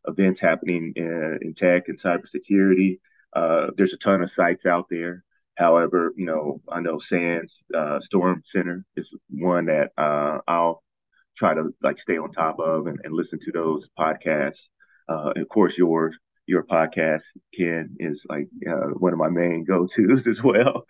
events 0.06 0.41
happening 0.41 0.93
in, 0.97 1.38
in 1.43 1.55
tech 1.55 1.88
and 1.88 2.00
cybersecurity. 2.00 2.99
Uh, 3.35 3.69
there's 3.77 3.93
a 3.93 3.99
ton 3.99 4.23
of 4.23 4.31
sites 4.31 4.65
out 4.65 4.87
there 4.91 5.25
However, 5.56 6.12
you 6.17 6.26
know, 6.26 6.61
I 6.70 6.81
know 6.81 6.99
SANS 6.99 7.62
uh, 7.75 8.00
Storm 8.00 8.43
Center 8.44 8.85
is 8.97 9.11
one 9.31 9.66
that 9.66 9.90
uh, 9.97 10.38
I'll 10.47 10.83
try 11.37 11.54
to 11.54 11.71
like 11.83 11.99
stay 11.99 12.19
on 12.19 12.31
top 12.31 12.59
of 12.61 12.87
and, 12.87 12.99
and 13.04 13.14
listen 13.14 13.38
to 13.40 13.52
those 13.52 13.88
podcasts. 13.99 14.69
Uh, 15.09 15.33
of 15.37 15.49
course, 15.49 15.78
yours, 15.78 16.16
your 16.47 16.62
podcast, 16.62 17.23
Ken, 17.57 17.97
is 17.99 18.26
like 18.28 18.49
uh, 18.69 18.88
one 18.99 19.12
of 19.12 19.19
my 19.19 19.31
main 19.31 19.64
go-tos 19.64 20.26
as 20.28 20.42
well. 20.42 20.85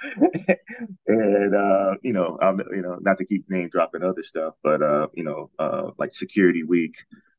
and 1.06 1.54
uh, 1.54 1.94
you 2.02 2.12
know, 2.12 2.36
I'm 2.42 2.60
you 2.72 2.82
know 2.82 2.98
not 3.00 3.18
to 3.18 3.24
keep 3.24 3.48
name 3.48 3.68
dropping 3.70 4.02
other 4.02 4.22
stuff, 4.24 4.54
but 4.64 4.82
uh, 4.82 5.06
you 5.14 5.22
know, 5.24 5.50
like 5.98 6.12
Security 6.12 6.64
Week. 6.64 6.94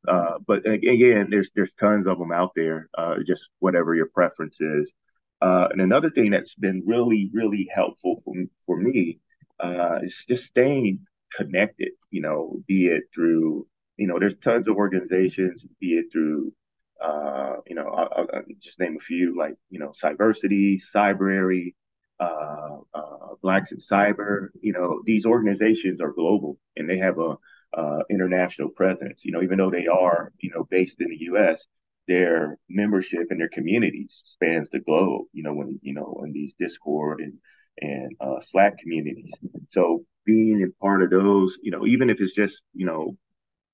But 0.05 0.65
again, 0.65 1.27
there's 1.29 1.51
there's 1.55 1.73
tons 1.73 2.07
of 2.07 2.19
them 2.19 2.31
out 2.31 2.51
there. 2.55 2.89
Just 3.25 3.49
whatever 3.59 3.95
your 3.95 4.07
preference 4.07 4.61
is. 4.61 4.91
Uh, 5.41 5.67
and 5.71 5.81
another 5.81 6.09
thing 6.09 6.31
that's 6.31 6.55
been 6.55 6.83
really, 6.85 7.29
really 7.33 7.67
helpful 7.73 8.21
for, 8.23 8.33
for 8.65 8.77
me 8.77 9.19
uh, 9.59 9.99
is 10.01 10.23
just 10.27 10.45
staying 10.45 11.05
connected, 11.35 11.89
you 12.09 12.21
know, 12.21 12.61
be 12.67 12.87
it 12.87 13.03
through, 13.13 13.67
you 13.97 14.07
know, 14.07 14.19
there's 14.19 14.37
tons 14.37 14.67
of 14.67 14.75
organizations, 14.75 15.63
be 15.79 15.93
it 15.93 16.05
through, 16.11 16.53
uh, 17.01 17.57
you 17.67 17.75
know, 17.75 17.87
I'll, 17.87 18.27
I'll, 18.33 18.41
just 18.61 18.79
name 18.79 18.97
a 18.97 19.03
few 19.03 19.37
like, 19.37 19.55
you 19.69 19.79
know, 19.79 19.91
Cyversity, 19.91 20.81
Cybrary, 20.95 21.75
uh, 22.19 22.77
uh, 22.93 23.35
Blacks 23.41 23.71
in 23.71 23.77
Cyber, 23.77 24.47
you 24.61 24.73
know, 24.73 25.01
these 25.05 25.25
organizations 25.25 26.01
are 26.01 26.11
global 26.11 26.57
and 26.75 26.89
they 26.89 26.97
have 26.97 27.19
a 27.19 27.35
uh, 27.77 27.99
international 28.09 28.69
presence, 28.69 29.23
you 29.25 29.31
know, 29.31 29.43
even 29.43 29.57
though 29.57 29.69
they 29.69 29.87
are, 29.87 30.31
you 30.39 30.49
know, 30.53 30.63
based 30.63 31.01
in 31.01 31.09
the 31.09 31.17
U.S., 31.31 31.67
their 32.07 32.57
membership 32.69 33.27
and 33.29 33.39
their 33.39 33.49
communities 33.49 34.21
spans 34.23 34.69
the 34.69 34.79
globe. 34.79 35.25
You 35.33 35.43
know, 35.43 35.53
when 35.53 35.79
you 35.81 35.93
know 35.93 36.21
in 36.25 36.31
these 36.33 36.53
Discord 36.59 37.19
and 37.21 37.33
and 37.79 38.15
uh, 38.19 38.39
Slack 38.39 38.79
communities. 38.79 39.31
So 39.71 40.05
being 40.25 40.63
a 40.63 40.83
part 40.83 41.03
of 41.03 41.09
those, 41.11 41.57
you 41.61 41.71
know, 41.71 41.85
even 41.85 42.09
if 42.09 42.19
it's 42.21 42.33
just 42.33 42.61
you 42.73 42.85
know, 42.85 43.17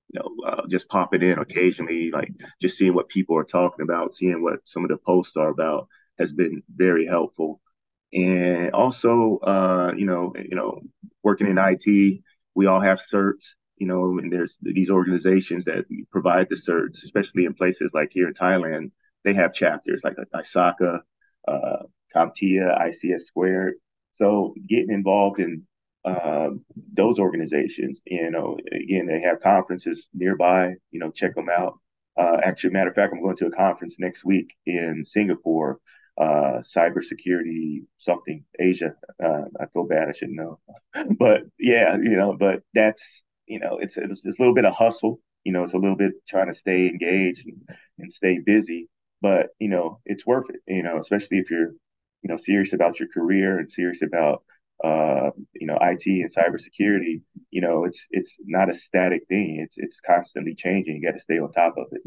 you 0.09 0.19
know, 0.19 0.47
uh, 0.47 0.67
just 0.69 0.89
popping 0.89 1.21
in 1.21 1.39
occasionally, 1.39 2.11
like 2.11 2.31
just 2.61 2.77
seeing 2.77 2.93
what 2.93 3.09
people 3.09 3.37
are 3.37 3.43
talking 3.43 3.83
about, 3.83 4.15
seeing 4.15 4.41
what 4.43 4.59
some 4.65 4.83
of 4.83 4.89
the 4.89 4.97
posts 4.97 5.35
are 5.37 5.49
about, 5.49 5.87
has 6.19 6.31
been 6.31 6.63
very 6.73 7.05
helpful. 7.05 7.61
And 8.13 8.71
also, 8.73 9.39
uh, 9.39 9.93
you 9.97 10.05
know, 10.05 10.33
you 10.35 10.55
know, 10.55 10.81
working 11.23 11.47
in 11.47 11.57
IT, 11.57 12.21
we 12.53 12.67
all 12.67 12.79
have 12.81 13.01
certs 13.01 13.55
you 13.83 13.89
know, 13.89 14.17
and 14.17 14.31
there's 14.31 14.55
these 14.61 14.89
organizations 14.89 15.65
that 15.65 15.83
provide 16.09 16.47
the 16.49 16.55
certs, 16.55 17.03
especially 17.03 17.43
in 17.43 17.53
places 17.53 17.91
like 17.93 18.11
here 18.13 18.29
in 18.29 18.33
Thailand, 18.33 18.91
they 19.25 19.33
have 19.33 19.53
chapters 19.53 20.01
like 20.05 20.15
ISACA, 20.33 21.01
uh, 21.45 21.77
CompTIA, 22.15 22.79
ISC 22.81 23.19
Squared. 23.19 23.73
So 24.19 24.55
getting 24.69 24.93
involved 24.93 25.41
in 25.41 25.63
uh, 26.05 26.51
those 26.93 27.19
organizations. 27.19 27.99
You 28.05 28.31
know, 28.31 28.57
again, 28.71 29.05
they 29.05 29.19
have 29.27 29.41
conferences 29.41 30.07
nearby. 30.13 30.75
You 30.91 30.99
know, 31.01 31.11
check 31.11 31.35
them 31.35 31.49
out. 31.49 31.77
Uh, 32.17 32.37
actually, 32.41 32.71
matter 32.71 32.89
of 32.89 32.95
fact, 32.95 33.11
I'm 33.13 33.21
going 33.21 33.35
to 33.37 33.47
a 33.47 33.51
conference 33.51 33.95
next 33.99 34.23
week 34.23 34.55
in 34.65 35.03
Singapore, 35.05 35.79
uh, 36.17 36.61
cybersecurity 36.61 37.83
something 37.97 38.45
Asia. 38.57 38.95
Uh, 39.21 39.45
I 39.59 39.65
feel 39.73 39.85
bad, 39.85 40.07
I 40.07 40.13
should 40.13 40.29
know, 40.29 40.59
but 41.19 41.41
yeah, 41.59 41.97
you 41.97 42.15
know, 42.15 42.37
but 42.39 42.61
that's 42.73 43.25
you 43.47 43.59
know, 43.59 43.77
it's, 43.79 43.97
it's 43.97 44.25
it's 44.25 44.39
a 44.39 44.41
little 44.41 44.55
bit 44.55 44.65
of 44.65 44.73
hustle. 44.73 45.19
You 45.43 45.51
know, 45.51 45.63
it's 45.63 45.73
a 45.73 45.77
little 45.77 45.97
bit 45.97 46.13
trying 46.27 46.47
to 46.47 46.55
stay 46.55 46.87
engaged 46.87 47.45
and, 47.45 47.77
and 47.99 48.13
stay 48.13 48.39
busy, 48.39 48.89
but 49.21 49.49
you 49.59 49.69
know, 49.69 49.99
it's 50.05 50.25
worth 50.25 50.49
it. 50.49 50.61
You 50.67 50.83
know, 50.83 50.99
especially 50.99 51.39
if 51.39 51.49
you're 51.51 51.71
you 52.21 52.29
know 52.29 52.37
serious 52.37 52.73
about 52.73 52.99
your 52.99 53.09
career 53.09 53.59
and 53.59 53.71
serious 53.71 54.01
about 54.01 54.43
uh, 54.83 55.31
you 55.53 55.65
know, 55.65 55.77
IT 55.81 56.05
and 56.05 56.33
cybersecurity, 56.33 57.21
you 57.51 57.61
know, 57.61 57.85
it's 57.85 58.05
it's 58.11 58.35
not 58.45 58.69
a 58.69 58.73
static 58.73 59.23
thing. 59.29 59.59
It's 59.63 59.75
it's 59.77 60.01
constantly 60.01 60.55
changing. 60.55 60.95
You 60.95 61.07
got 61.09 61.17
to 61.17 61.23
stay 61.23 61.39
on 61.39 61.51
top 61.51 61.75
of 61.77 61.87
it. 61.91 62.01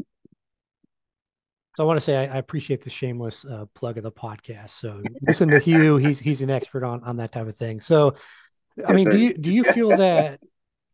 So 1.75 1.83
I 1.83 1.87
want 1.87 1.97
to 1.97 2.01
say 2.01 2.27
I, 2.27 2.35
I 2.35 2.37
appreciate 2.37 2.81
the 2.81 2.89
shameless 2.89 3.45
uh, 3.45 3.65
plug 3.73 3.97
of 3.97 4.03
the 4.03 4.11
podcast. 4.11 4.69
So 4.69 5.01
listen 5.21 5.49
to 5.49 5.59
Hugh; 5.59 5.97
he's 5.97 6.19
he's 6.19 6.41
an 6.41 6.49
expert 6.49 6.83
on 6.83 7.03
on 7.03 7.17
that 7.17 7.31
type 7.31 7.47
of 7.47 7.55
thing. 7.55 7.79
So, 7.79 8.15
I 8.85 8.93
mean, 8.93 9.09
do 9.09 9.17
you 9.17 9.33
do 9.33 9.51
you 9.51 9.63
feel 9.63 9.95
that 9.97 10.39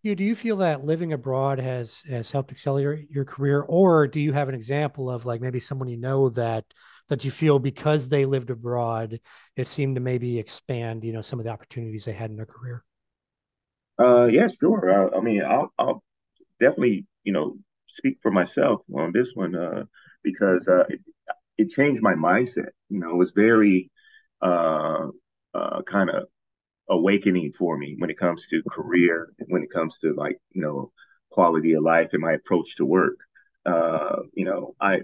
you 0.04 0.16
do 0.16 0.24
you 0.24 0.36
feel 0.36 0.58
that 0.58 0.86
living 0.86 1.14
abroad 1.14 1.60
has 1.60 2.02
has 2.10 2.30
helped 2.32 2.52
accelerate 2.52 3.10
your 3.10 3.26
career, 3.26 3.62
or 3.62 4.08
do 4.08 4.20
you 4.20 4.34
have 4.34 4.50
an 4.50 4.56
example 4.56 5.10
of 5.10 5.26
like 5.26 5.42
maybe 5.42 5.60
someone 5.60 5.88
you 5.88 5.98
know 5.98 6.30
that 6.30 6.66
that 7.10 7.26
you 7.26 7.32
feel 7.32 7.60
because 7.60 8.10
they 8.10 8.26
lived 8.26 8.50
abroad, 8.50 9.20
it 9.56 9.68
seemed 9.68 9.96
to 9.96 10.02
maybe 10.02 10.40
expand, 10.40 11.04
you 11.04 11.14
know, 11.14 11.22
some 11.22 11.40
of 11.40 11.46
the 11.46 11.52
opportunities 11.52 12.06
they 12.06 12.14
had 12.14 12.30
in 12.30 12.38
their 12.38 12.46
career? 12.46 12.84
Uh, 14.00 14.26
yeah, 14.26 14.48
sure. 14.60 14.90
Uh, 15.14 15.18
I 15.18 15.22
mean, 15.22 15.44
I'll, 15.44 15.72
I'll 15.78 16.04
definitely, 16.60 17.06
you 17.24 17.34
know, 17.34 17.58
speak 17.88 18.18
for 18.22 18.32
myself 18.32 18.82
on 18.94 19.12
this 19.14 19.30
one 19.34 19.56
uh, 19.56 19.84
because 20.24 20.68
uh, 20.68 20.86
it, 20.90 21.02
it 21.58 21.72
changed 21.72 22.02
my 22.02 22.14
mindset. 22.14 22.70
You 22.90 23.00
know, 23.00 23.12
it 23.12 23.18
was 23.18 23.32
very 23.32 23.92
uh, 24.42 25.08
uh, 25.54 25.82
kind 25.84 26.10
of 26.10 26.28
awakening 27.04 27.52
for 27.60 27.78
me 27.78 27.96
when 28.00 28.10
it 28.10 28.18
comes 28.18 28.42
to 28.50 28.64
career 28.72 29.34
when 29.48 29.64
it 29.64 29.72
comes 29.78 29.98
to 30.00 30.14
like, 30.14 30.38
you 30.56 30.62
know, 30.62 30.92
quality 31.30 31.74
of 31.74 31.84
life 31.84 32.10
and 32.14 32.22
my 32.22 32.34
approach 32.34 32.70
to 32.78 32.86
work. 32.86 33.18
Uh, 33.66 34.18
you 34.34 34.46
know, 34.46 34.76
I 34.80 35.02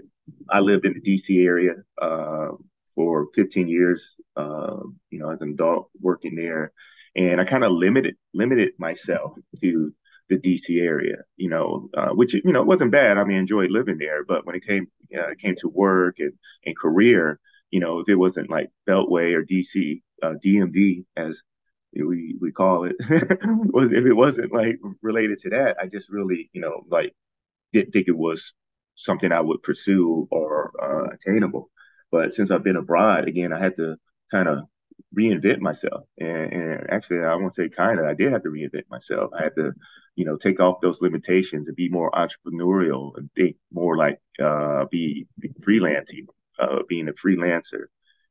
I 0.48 0.60
lived 0.60 0.86
in 0.86 0.94
the 0.94 1.04
DC 1.08 1.44
area 1.44 1.74
uh, 2.00 2.50
for 2.94 3.28
15 3.34 3.68
years, 3.68 4.00
uh, 4.36 4.80
you 5.10 5.18
know, 5.18 5.30
as 5.30 5.40
an 5.42 5.50
adult 5.50 5.90
working 6.00 6.36
there, 6.36 6.72
and 7.14 7.40
I 7.40 7.44
kind 7.44 7.64
of 7.64 7.72
limited 7.72 8.16
limited 8.32 8.70
myself 8.78 9.32
to 9.60 9.92
the 10.30 10.36
DC 10.36 10.80
area, 10.80 11.18
you 11.36 11.50
know, 11.50 11.90
uh, 11.98 12.12
which 12.18 12.32
you 12.34 12.52
know 12.54 12.62
wasn't 12.62 12.92
bad. 12.92 13.18
I 13.18 13.24
mean, 13.24 13.38
enjoyed 13.38 13.70
living 13.70 13.98
there, 13.98 14.24
but 14.24 14.46
when 14.46 14.56
it 14.56 14.66
came 14.66 14.86
uh, 15.18 15.34
came 15.38 15.56
to 15.56 15.68
work 15.68 16.16
and 16.18 16.32
and 16.64 16.76
career, 16.84 17.40
you 17.70 17.80
know, 17.80 18.00
if 18.00 18.08
it 18.08 18.22
wasn't 18.24 18.50
like 18.50 18.68
Beltway 18.88 19.34
or 19.34 19.44
DC 19.44 20.02
uh, 20.22 20.34
DMV 20.44 21.04
as 21.16 21.40
we 21.94 22.36
we 22.40 22.52
call 22.52 22.84
it, 22.84 22.96
was 23.72 23.92
if 23.92 24.04
it 24.06 24.14
wasn't 24.14 24.52
like 24.52 24.78
related 25.02 25.38
to 25.40 25.50
that, 25.50 25.76
I 25.80 25.86
just 25.86 26.10
really 26.10 26.50
you 26.52 26.60
know 26.60 26.84
like 26.90 27.14
didn't 27.72 27.92
think 27.92 28.08
it 28.08 28.16
was 28.16 28.52
something 28.94 29.32
I 29.32 29.40
would 29.40 29.62
pursue 29.62 30.28
or 30.30 30.72
uh, 30.82 31.14
attainable. 31.14 31.70
But 32.10 32.34
since 32.34 32.50
I've 32.50 32.64
been 32.64 32.76
abroad, 32.76 33.28
again, 33.28 33.52
I 33.52 33.60
had 33.60 33.76
to 33.76 33.96
kind 34.30 34.48
of 34.48 34.64
reinvent 35.16 35.60
myself. 35.60 36.04
And, 36.18 36.52
and 36.52 36.90
actually, 36.90 37.20
I 37.20 37.34
won't 37.34 37.54
say 37.54 37.68
kind 37.68 37.98
of, 38.00 38.06
I 38.06 38.14
did 38.14 38.32
have 38.32 38.42
to 38.42 38.50
reinvent 38.50 38.90
myself. 38.90 39.30
I 39.38 39.44
had 39.44 39.54
to, 39.56 39.72
you 40.16 40.24
know, 40.24 40.36
take 40.36 40.60
off 40.60 40.80
those 40.80 41.00
limitations 41.00 41.68
and 41.68 41.76
be 41.76 41.88
more 41.88 42.10
entrepreneurial 42.10 43.12
and 43.16 43.30
think 43.36 43.56
more 43.72 43.96
like 43.96 44.18
uh, 44.42 44.84
be, 44.90 45.26
be 45.38 45.50
freelancing, 45.66 46.26
uh, 46.58 46.80
being 46.88 47.08
a 47.08 47.12
freelancer. 47.12 47.86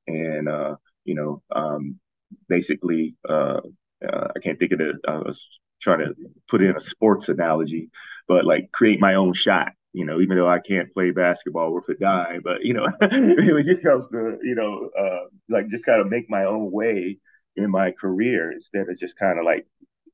And, 0.08 0.48
uh, 0.48 0.76
you 1.06 1.16
know, 1.16 1.42
um, 1.56 2.00
basically, 2.48 3.16
uh, 3.28 3.62
uh, 4.08 4.28
I 4.36 4.40
can't 4.42 4.60
think 4.60 4.72
of 4.72 4.82
it. 4.82 4.96
I 5.08 5.18
was 5.18 5.60
trying 5.82 6.00
to 6.00 6.14
put 6.50 6.62
in 6.62 6.76
a 6.76 6.80
sports 6.80 7.30
analogy, 7.30 7.90
but 8.28 8.46
like 8.46 8.72
create 8.72 9.00
my 9.00 9.16
own 9.16 9.34
shot 9.34 9.74
you 9.94 10.06
know, 10.06 10.22
even 10.22 10.38
though 10.38 10.48
I 10.48 10.60
can't 10.60 10.94
play 10.94 11.12
basketball 11.12 11.72
worth 11.72 11.90
a 11.90 11.96
dime, 11.96 12.42
but 12.44 12.64
you 12.64 12.74
know, 12.74 12.88
it 13.02 13.84
comes 13.84 14.08
to, 14.10 14.38
you 14.44 14.56
know, 14.56 14.90
uh, 14.98 15.28
like 15.50 15.68
just 15.68 15.86
kind 15.86 16.02
of 16.02 16.08
make 16.08 16.30
my 16.30 16.46
own 16.46 16.72
way 16.72 17.18
in 17.56 17.72
my 17.72 17.92
career 17.92 18.52
instead 18.52 18.88
of 18.88 19.00
just 19.00 19.18
kind 19.18 19.40
of 19.40 19.46
like, 19.46 19.66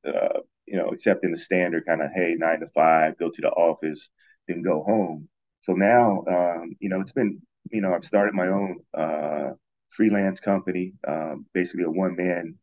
uh, 0.08 0.40
you 0.66 0.78
know, 0.78 0.90
accepting 0.90 1.32
the 1.32 1.38
standard 1.38 1.86
kind 1.86 2.02
of, 2.02 2.10
hey, 2.16 2.36
nine 2.38 2.62
to 2.62 2.68
five, 2.74 3.18
go 3.18 3.30
to 3.30 3.42
the 3.42 3.50
office, 3.50 4.10
then 4.48 4.62
go 4.62 4.82
home. 4.84 5.28
So 5.64 5.74
now, 5.74 6.24
um, 6.28 6.76
you 6.80 6.90
know, 6.90 7.02
it's 7.02 7.12
been, 7.12 7.42
you 7.72 7.82
know, 7.82 7.94
I've 7.94 8.06
started 8.06 8.34
my 8.34 8.48
own 8.48 8.80
uh, 8.98 9.52
freelance 9.96 10.40
company, 10.40 10.94
um, 11.08 11.46
basically 11.54 11.84
a 11.84 11.92
one 11.92 12.16
man 12.16 12.56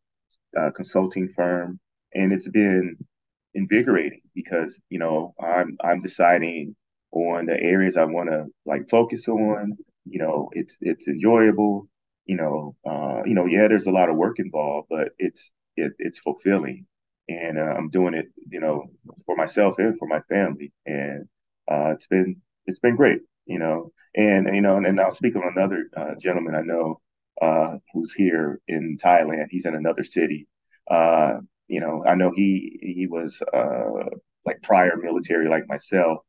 uh, 0.59 0.71
consulting 0.75 1.29
firm, 1.35 1.79
and 2.13 2.33
it's 2.33 2.47
been 2.49 2.97
invigorating 3.55 4.21
because 4.35 4.79
you 4.89 4.99
know 4.99 5.33
I'm 5.41 5.77
I'm 5.83 6.01
deciding 6.01 6.75
on 7.11 7.45
the 7.45 7.59
areas 7.59 7.97
I 7.97 8.05
want 8.05 8.29
to 8.29 8.45
like 8.65 8.89
focus 8.89 9.27
on. 9.27 9.77
You 10.05 10.19
know, 10.19 10.49
it's 10.53 10.77
it's 10.81 11.07
enjoyable. 11.07 11.87
You 12.25 12.37
know, 12.37 12.75
uh, 12.85 13.23
you 13.25 13.33
know, 13.35 13.45
yeah, 13.45 13.67
there's 13.67 13.87
a 13.87 13.91
lot 13.91 14.09
of 14.09 14.15
work 14.15 14.39
involved, 14.39 14.87
but 14.89 15.09
it's 15.19 15.51
it, 15.75 15.93
it's 15.99 16.19
fulfilling, 16.19 16.85
and 17.29 17.57
uh, 17.57 17.61
I'm 17.77 17.89
doing 17.89 18.13
it, 18.13 18.27
you 18.49 18.59
know, 18.59 18.85
for 19.25 19.35
myself 19.35 19.75
and 19.79 19.97
for 19.97 20.07
my 20.07 20.21
family, 20.29 20.71
and 20.85 21.27
uh, 21.71 21.91
it's 21.95 22.07
been 22.07 22.37
it's 22.65 22.79
been 22.79 22.95
great, 22.95 23.21
you 23.45 23.59
know, 23.59 23.91
and 24.15 24.47
you 24.55 24.61
know, 24.61 24.77
and, 24.77 24.85
and 24.85 24.99
I'll 25.01 25.11
speak 25.15 25.35
on 25.35 25.43
another 25.55 25.85
uh, 25.97 26.15
gentleman 26.21 26.55
I 26.55 26.61
know 26.61 27.01
uh, 27.41 27.77
who's 27.93 28.13
here 28.13 28.59
in 28.67 28.97
Thailand. 29.03 29.47
He's 29.49 29.65
in 29.65 29.75
another 29.75 30.03
city. 30.03 30.47
Uh, 30.89 31.39
you 31.67 31.79
know, 31.79 32.03
I 32.05 32.15
know 32.15 32.31
he 32.35 32.79
he 32.81 33.07
was 33.07 33.41
uh, 33.53 34.09
like 34.45 34.61
prior 34.61 34.97
military 34.97 35.49
like 35.49 35.67
myself, 35.67 36.19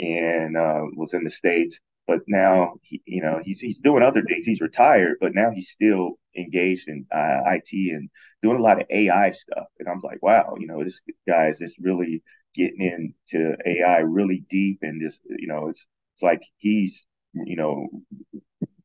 and 0.00 0.56
uh, 0.56 0.82
was 0.96 1.14
in 1.14 1.24
the 1.24 1.30
states. 1.30 1.78
But 2.06 2.20
now, 2.26 2.74
he, 2.82 3.02
you 3.06 3.22
know, 3.22 3.40
he's 3.44 3.60
he's 3.60 3.78
doing 3.78 4.02
other 4.02 4.22
things. 4.22 4.46
He's 4.46 4.60
retired, 4.62 5.18
but 5.20 5.34
now 5.34 5.50
he's 5.50 5.70
still 5.70 6.18
engaged 6.36 6.88
in 6.88 7.06
uh, 7.14 7.40
IT 7.46 7.90
and 7.92 8.08
doing 8.42 8.58
a 8.58 8.62
lot 8.62 8.80
of 8.80 8.86
AI 8.90 9.32
stuff. 9.32 9.66
And 9.78 9.88
I'm 9.88 10.00
like, 10.02 10.22
wow, 10.22 10.54
you 10.58 10.66
know, 10.66 10.82
this 10.84 11.00
guy 11.28 11.48
is 11.50 11.58
just 11.58 11.74
really 11.78 12.22
getting 12.54 12.80
into 12.80 13.56
AI 13.66 13.98
really 13.98 14.44
deep, 14.48 14.78
and 14.82 15.02
just 15.02 15.20
you 15.28 15.48
know, 15.48 15.68
it's 15.68 15.84
it's 16.14 16.22
like 16.22 16.42
he's 16.56 17.04
you 17.34 17.56
know, 17.56 17.88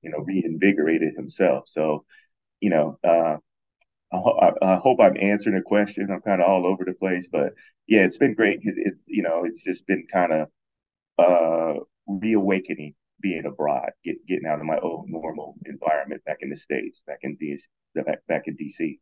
you 0.04 0.12
know, 0.12 0.20
reinvigorated 0.20 1.14
himself. 1.16 1.66
So, 1.68 2.06
you 2.60 2.70
know, 2.70 2.98
uh, 3.04 3.38
I, 4.14 4.52
I, 4.62 4.76
hope 4.76 5.00
I'm 5.00 5.18
answering 5.20 5.56
the 5.56 5.64
question. 5.64 6.10
I'm 6.12 6.22
kind 6.22 6.42
of 6.42 6.48
all 6.48 6.68
over 6.68 6.86
the 6.86 6.94
place, 6.94 7.28
but 7.32 7.54
yeah, 7.88 8.02
it's 8.02 8.18
been 8.18 8.36
great. 8.36 8.60
It, 8.62 8.76
it, 8.78 8.94
you 9.08 9.24
know, 9.24 9.44
it's 9.44 9.64
just 9.64 9.88
been 9.88 10.06
kind 10.12 10.32
of 10.32 10.48
uh, 11.18 11.80
reawakening 12.08 12.94
being 13.20 13.46
abroad, 13.46 13.92
get, 14.04 14.26
getting 14.28 14.46
out 14.46 14.60
of 14.60 14.66
my 14.66 14.78
old 14.78 15.10
normal 15.10 15.56
environment 15.66 16.24
back 16.26 16.38
in 16.42 16.50
the 16.50 16.56
states, 16.56 17.02
back 17.08 17.20
in 17.24 17.38
DC, 17.38 17.62
back, 17.96 18.20
back 18.28 18.44
in 18.46 18.56
DC. 18.56 19.00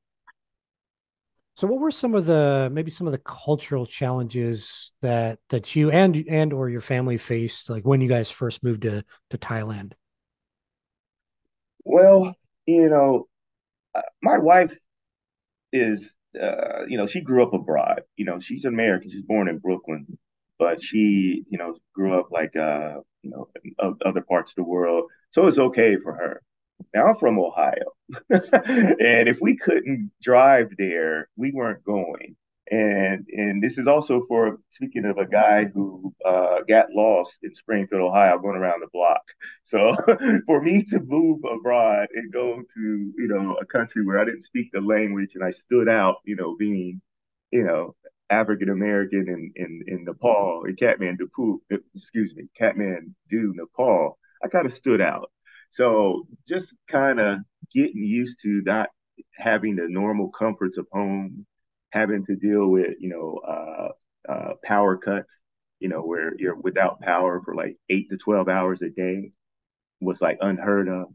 So, 1.55 1.67
what 1.67 1.81
were 1.81 1.91
some 1.91 2.15
of 2.15 2.25
the 2.25 2.69
maybe 2.71 2.89
some 2.89 3.07
of 3.07 3.11
the 3.11 3.19
cultural 3.19 3.85
challenges 3.85 4.93
that 5.01 5.39
that 5.49 5.75
you 5.75 5.91
and 5.91 6.23
and 6.29 6.53
or 6.53 6.69
your 6.69 6.81
family 6.81 7.17
faced, 7.17 7.69
like 7.69 7.83
when 7.83 7.99
you 7.99 8.07
guys 8.07 8.31
first 8.31 8.63
moved 8.63 8.83
to 8.83 9.03
to 9.31 9.37
Thailand? 9.37 9.91
Well, 11.83 12.35
you 12.65 12.89
know, 12.89 13.27
uh, 13.95 14.01
my 14.21 14.37
wife 14.37 14.77
is, 15.71 16.15
uh, 16.41 16.85
you 16.87 16.97
know, 16.97 17.05
she 17.05 17.21
grew 17.21 17.43
up 17.43 17.53
abroad. 17.53 18.01
You 18.17 18.25
know, 18.25 18.39
she's 18.39 18.65
American. 18.65 19.11
She's 19.11 19.23
born 19.23 19.47
in 19.47 19.59
Brooklyn, 19.59 20.17
but 20.59 20.83
she, 20.83 21.43
you 21.49 21.57
know, 21.57 21.77
grew 21.93 22.19
up 22.19 22.31
like, 22.31 22.55
uh, 22.55 22.99
you 23.23 23.31
know, 23.31 23.49
other 24.05 24.21
parts 24.21 24.51
of 24.51 24.55
the 24.55 24.63
world. 24.63 25.05
So 25.31 25.47
it's 25.47 25.59
okay 25.59 25.97
for 25.97 26.13
her. 26.13 26.41
Now 26.93 27.07
I'm 27.07 27.17
from 27.17 27.39
Ohio. 27.39 27.93
and 28.29 29.29
if 29.29 29.39
we 29.41 29.55
couldn't 29.55 30.11
drive 30.21 30.71
there, 30.77 31.29
we 31.35 31.51
weren't 31.51 31.83
going. 31.83 32.35
And 32.71 33.25
and 33.27 33.61
this 33.61 33.77
is 33.77 33.87
also 33.87 34.25
for 34.27 34.57
speaking 34.69 35.05
of 35.05 35.17
a 35.17 35.27
guy 35.27 35.65
who 35.65 36.13
uh, 36.25 36.59
got 36.67 36.87
lost 36.91 37.33
in 37.43 37.53
Springfield, 37.53 38.01
Ohio, 38.01 38.39
going 38.39 38.55
around 38.55 38.81
the 38.81 38.87
block. 38.93 39.21
So 39.65 39.93
for 40.45 40.61
me 40.61 40.85
to 40.85 40.99
move 41.01 41.41
abroad 41.43 42.07
and 42.13 42.31
go 42.31 42.63
to 42.73 42.81
you 43.17 43.27
know 43.27 43.57
a 43.61 43.65
country 43.65 44.05
where 44.05 44.19
I 44.19 44.25
didn't 44.25 44.43
speak 44.43 44.69
the 44.71 44.81
language 44.81 45.31
and 45.35 45.43
I 45.43 45.51
stood 45.51 45.89
out, 45.89 46.17
you 46.25 46.37
know, 46.37 46.55
being 46.57 47.01
you 47.51 47.63
know 47.63 47.95
African 48.31 48.69
American 48.69 49.27
in, 49.27 49.51
in, 49.55 49.83
in 49.87 50.05
Nepal, 50.05 50.63
in 50.65 50.75
Kathmandu, 50.77 51.27
excuse 51.93 52.33
me, 52.33 52.45
Kathmandu, 52.59 53.13
Nepal, 53.31 54.17
I 54.43 54.47
kind 54.47 54.65
of 54.65 54.73
stood 54.73 55.01
out. 55.01 55.29
So 55.71 56.23
just 56.47 56.73
kind 56.87 57.19
of 57.19 57.39
getting 57.73 58.03
used 58.03 58.41
to 58.43 58.61
not 58.65 58.89
having 59.35 59.75
the 59.75 59.87
normal 59.87 60.29
comforts 60.29 60.77
of 60.77 60.87
home, 60.91 61.45
having 61.91 62.25
to 62.25 62.35
deal 62.35 62.67
with 62.67 62.95
you 62.99 63.09
know 63.09 63.39
uh, 63.47 64.31
uh, 64.31 64.53
power 64.63 64.97
cuts, 64.97 65.33
you 65.79 65.89
know, 65.89 66.01
where 66.01 66.33
you're 66.37 66.55
without 66.55 67.01
power 67.01 67.41
for 67.43 67.55
like 67.55 67.77
eight 67.89 68.09
to 68.09 68.17
twelve 68.17 68.47
hours 68.49 68.81
a 68.81 68.89
day 68.89 69.31
was 70.01 70.21
like 70.21 70.37
unheard 70.41 70.87
of, 70.87 71.07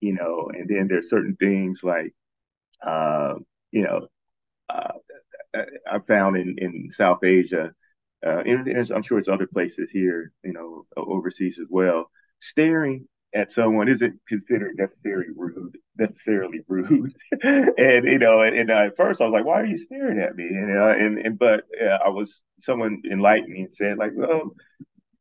you 0.00 0.14
know. 0.14 0.50
And 0.52 0.68
then 0.68 0.88
there's 0.88 1.10
certain 1.10 1.36
things 1.36 1.80
like, 1.82 2.14
uh, 2.84 3.34
you 3.72 3.82
know, 3.82 4.08
uh, 4.68 4.92
I 5.90 5.98
found 6.06 6.36
in 6.36 6.56
in 6.58 6.90
South 6.92 7.24
Asia, 7.24 7.72
uh, 8.24 8.38
and, 8.46 8.68
I'm 8.90 9.02
sure 9.02 9.18
it's 9.18 9.28
other 9.28 9.46
places 9.46 9.90
here, 9.92 10.32
you 10.44 10.52
know, 10.52 10.86
overseas 10.96 11.58
as 11.58 11.66
well. 11.68 12.10
Staring 12.40 13.08
at 13.34 13.52
someone 13.52 13.88
isn't 13.88 14.20
considered 14.28 14.76
necessarily 14.76 15.28
rude, 15.36 15.76
necessarily 15.96 16.60
rude. 16.68 17.14
and 17.42 18.04
you 18.06 18.18
know, 18.18 18.40
and, 18.40 18.56
and 18.56 18.70
at 18.70 18.96
first 18.96 19.20
I 19.20 19.24
was 19.24 19.32
like, 19.32 19.44
"Why 19.44 19.60
are 19.60 19.66
you 19.66 19.78
staring 19.78 20.18
at 20.18 20.36
me?" 20.36 20.46
And 20.48 20.76
uh, 20.76 20.88
and 20.88 21.18
and 21.18 21.38
but 21.38 21.64
uh, 21.80 21.98
I 22.04 22.08
was 22.08 22.42
someone 22.60 23.02
enlightened 23.10 23.52
me 23.52 23.62
and 23.62 23.74
said, 23.74 23.98
like, 23.98 24.12
"Well, 24.14 24.54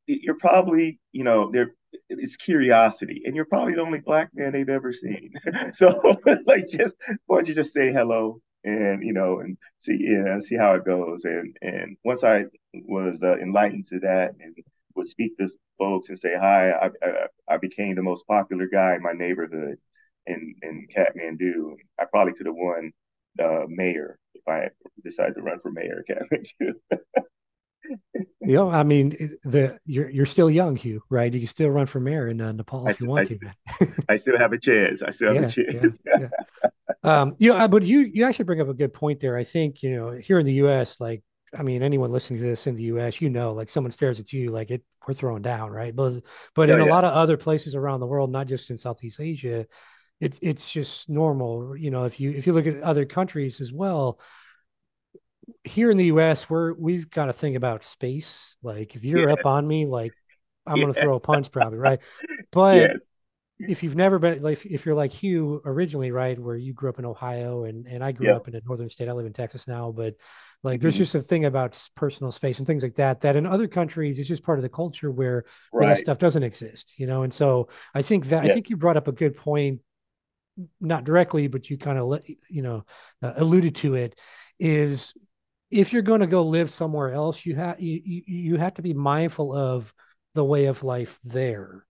you're 0.08 0.38
probably, 0.38 1.00
you 1.12 1.24
know, 1.24 1.52
there 1.52 1.74
it's 2.10 2.36
curiosity, 2.36 3.22
and 3.26 3.36
you're 3.36 3.46
probably 3.46 3.76
the 3.76 3.82
only 3.82 4.00
black 4.00 4.30
man 4.34 4.54
they've 4.54 4.70
ever 4.70 4.94
seen. 4.94 5.34
so 5.74 6.18
like, 6.46 6.68
just 6.70 6.96
why 7.26 7.38
don't 7.38 7.48
you 7.48 7.56
just 7.56 7.74
say 7.74 7.92
hello?" 7.92 8.42
And 8.64 9.04
you 9.04 9.14
know, 9.14 9.40
and 9.40 9.58
see, 9.80 9.98
yeah, 10.02 10.40
see 10.42 10.56
how 10.56 10.74
it 10.76 10.86
goes. 10.86 11.22
And 11.24 11.56
and 11.62 11.98
once 12.04 12.24
I 12.24 12.46
was 12.74 13.20
uh, 13.24 13.38
enlightened 13.38 13.88
to 13.90 14.00
that, 14.02 14.32
and 14.40 14.56
would 14.96 15.08
speak 15.08 15.38
to 15.38 15.50
folks 15.80 16.10
and 16.10 16.20
say 16.20 16.34
hi. 16.40 16.72
I, 16.72 16.86
I, 16.86 17.56
I 17.56 17.58
became 17.58 17.96
the 17.96 18.04
most 18.04 18.28
popular 18.28 18.68
guy 18.72 18.96
in 18.96 19.02
my 19.02 19.14
neighborhood 19.14 19.78
in 20.28 20.56
in 20.62 20.88
Kathmandu. 20.96 21.76
I 22.00 22.06
probably 22.06 22.34
could 22.34 22.46
have 22.46 22.56
won 22.56 22.92
uh, 23.44 23.66
mayor 23.68 24.20
if 24.36 24.48
I 24.48 24.70
decided 25.04 25.36
to 25.36 25.42
run 25.42 25.60
for 25.60 25.72
mayor 25.72 26.04
of 26.08 26.18
Kathmandu. 26.18 26.74
you 28.42 28.56
know, 28.56 28.70
I 28.70 28.84
mean, 28.84 29.10
the 29.44 29.80
you're 29.86 30.10
you're 30.10 30.26
still 30.26 30.50
young, 30.50 30.76
Hugh, 30.76 31.02
right? 31.10 31.34
You 31.34 31.40
can 31.40 31.48
still 31.48 31.70
run 31.70 31.86
for 31.86 32.00
mayor 32.00 32.28
in 32.28 32.42
uh, 32.42 32.52
Nepal 32.52 32.88
if 32.88 33.02
I, 33.02 33.04
you 33.04 33.10
want 33.10 33.32
I, 33.32 33.36
to. 33.36 33.96
I 34.10 34.18
still 34.18 34.38
have 34.38 34.54
a 34.54 34.60
chance. 34.60 35.02
I 35.02 35.12
still 35.12 35.34
have 35.34 35.42
yeah, 35.42 35.48
a 35.48 35.72
chance. 35.72 36.00
Yeah, 36.06 36.28
yeah. 36.64 36.70
um, 37.04 37.36
you 37.40 37.54
know, 37.54 37.68
but 37.68 37.84
you 37.84 38.02
you 38.02 38.26
actually 38.26 38.46
bring 38.46 38.62
up 38.62 38.70
a 38.70 38.74
good 38.74 38.94
point 38.94 39.20
there. 39.20 39.36
I 39.36 39.44
think 39.44 39.82
you 39.82 39.96
know 39.96 40.12
here 40.12 40.40
in 40.40 40.46
the 40.46 40.54
U.S., 40.54 41.00
like 41.00 41.24
I 41.58 41.64
mean, 41.64 41.82
anyone 41.82 42.12
listening 42.12 42.40
to 42.42 42.46
this 42.46 42.68
in 42.68 42.76
the 42.76 42.84
U.S., 42.84 43.22
you 43.22 43.30
know, 43.30 43.54
like 43.54 43.70
someone 43.70 43.92
stares 43.92 44.20
at 44.20 44.32
you, 44.34 44.52
like 44.52 44.72
it, 44.72 44.84
we're 45.08 45.14
throwing 45.14 45.42
down, 45.42 45.72
right? 45.72 45.96
But 45.96 46.22
but 46.54 46.70
in 46.70 46.80
a 46.80 46.86
lot 46.86 47.04
of 47.04 47.14
other 47.14 47.38
places 47.38 47.76
around 47.76 48.00
the 48.00 48.08
world, 48.08 48.32
not 48.32 48.48
just 48.48 48.70
in 48.70 48.78
Southeast 48.78 49.20
Asia, 49.20 49.66
it's 50.20 50.40
it's 50.42 50.72
just 50.72 51.10
normal. 51.10 51.76
You 51.76 51.92
know, 51.92 52.04
if 52.04 52.20
you 52.20 52.32
if 52.32 52.46
you 52.46 52.54
look 52.54 52.68
at 52.68 52.82
other 52.82 53.06
countries 53.06 53.62
as 53.62 53.72
well, 53.72 54.20
here 55.64 55.90
in 55.90 55.98
the 55.98 56.06
U.S., 56.06 56.50
we're 56.50 56.74
we've 56.74 57.10
got 57.10 57.26
to 57.26 57.34
think 57.34 57.56
about 57.56 57.84
space. 57.84 58.56
Like 58.62 58.96
if 58.96 59.04
you're 59.04 59.28
yeah. 59.28 59.34
up 59.34 59.46
on 59.46 59.68
me, 59.68 59.86
like 59.86 60.14
I'm 60.66 60.78
yeah. 60.78 60.84
gonna 60.84 60.94
throw 60.94 61.16
a 61.16 61.20
punch, 61.20 61.52
probably, 61.52 61.80
right? 61.80 62.00
But 62.52 62.78
yes. 62.78 62.98
if 63.60 63.84
you've 63.84 63.96
never 63.96 64.20
been 64.20 64.42
like 64.42 64.66
if 64.66 64.86
you're 64.86 64.96
like 64.96 65.14
Hugh 65.14 65.62
originally, 65.66 66.12
right, 66.12 66.38
where 66.38 66.56
you 66.56 66.74
grew 66.74 66.90
up 66.90 67.00
in 67.00 67.06
Ohio 67.06 67.64
and 67.64 67.88
and 67.88 68.04
I 68.04 68.12
grew 68.12 68.28
yeah. 68.28 68.36
up 68.36 68.48
in 68.48 68.56
a 68.56 68.62
northern 68.66 68.90
state. 68.90 69.10
I 69.10 69.14
live 69.14 69.26
in 69.26 69.34
Texas 69.34 69.68
now, 69.68 69.92
but 69.92 70.16
like 70.62 70.82
there's 70.82 70.96
mm-hmm. 70.96 71.04
just 71.04 71.16
a 71.16 71.22
thing 71.22 71.46
about 71.46 71.82
personal 71.96 72.32
space 72.32 72.58
and 72.58 72.68
things 72.68 72.84
like 72.84 72.96
that 72.96 73.22
that 73.22 73.36
in 73.36 73.46
other 73.46 73.68
countries 73.68 74.20
it's 74.20 74.28
just 74.28 74.44
part 74.44 74.60
of 74.60 74.64
the 74.64 74.70
culture 74.70 75.10
where, 75.10 75.46
right. 75.46 75.46
where 75.72 75.88
that 75.88 76.02
stuff 76.02 76.18
doesn't 76.18 76.44
exist, 76.44 76.94
you 76.98 77.08
know. 77.08 77.24
And 77.24 77.34
so 77.34 77.70
I 77.94 78.02
think 78.02 78.26
that 78.28 78.44
yeah. 78.44 78.52
I 78.52 78.54
think 78.54 78.70
you 78.70 78.76
brought 78.76 78.98
up 78.98 79.08
a 79.08 79.14
good 79.14 79.38
point, 79.38 79.80
not 80.82 81.06
directly, 81.06 81.48
but 81.48 81.70
you 81.70 81.78
kind 81.78 81.98
of 81.98 82.20
you 82.50 82.62
know 82.62 82.86
uh, 83.22 83.34
alluded 83.38 83.76
to 83.76 83.96
it. 83.96 84.20
Is 84.60 85.14
if 85.72 85.94
you're 85.94 86.02
going 86.02 86.20
to 86.20 86.28
go 86.28 86.44
live 86.44 86.70
somewhere 86.70 87.14
else, 87.14 87.46
you 87.46 87.56
have 87.56 87.80
you, 87.80 88.24
you 88.28 88.58
have 88.58 88.74
to 88.74 88.82
be 88.82 88.94
mindful 88.94 89.56
of 89.56 89.94
the 90.34 90.44
way 90.44 90.66
of 90.66 90.84
life 90.84 91.20
there, 91.24 91.86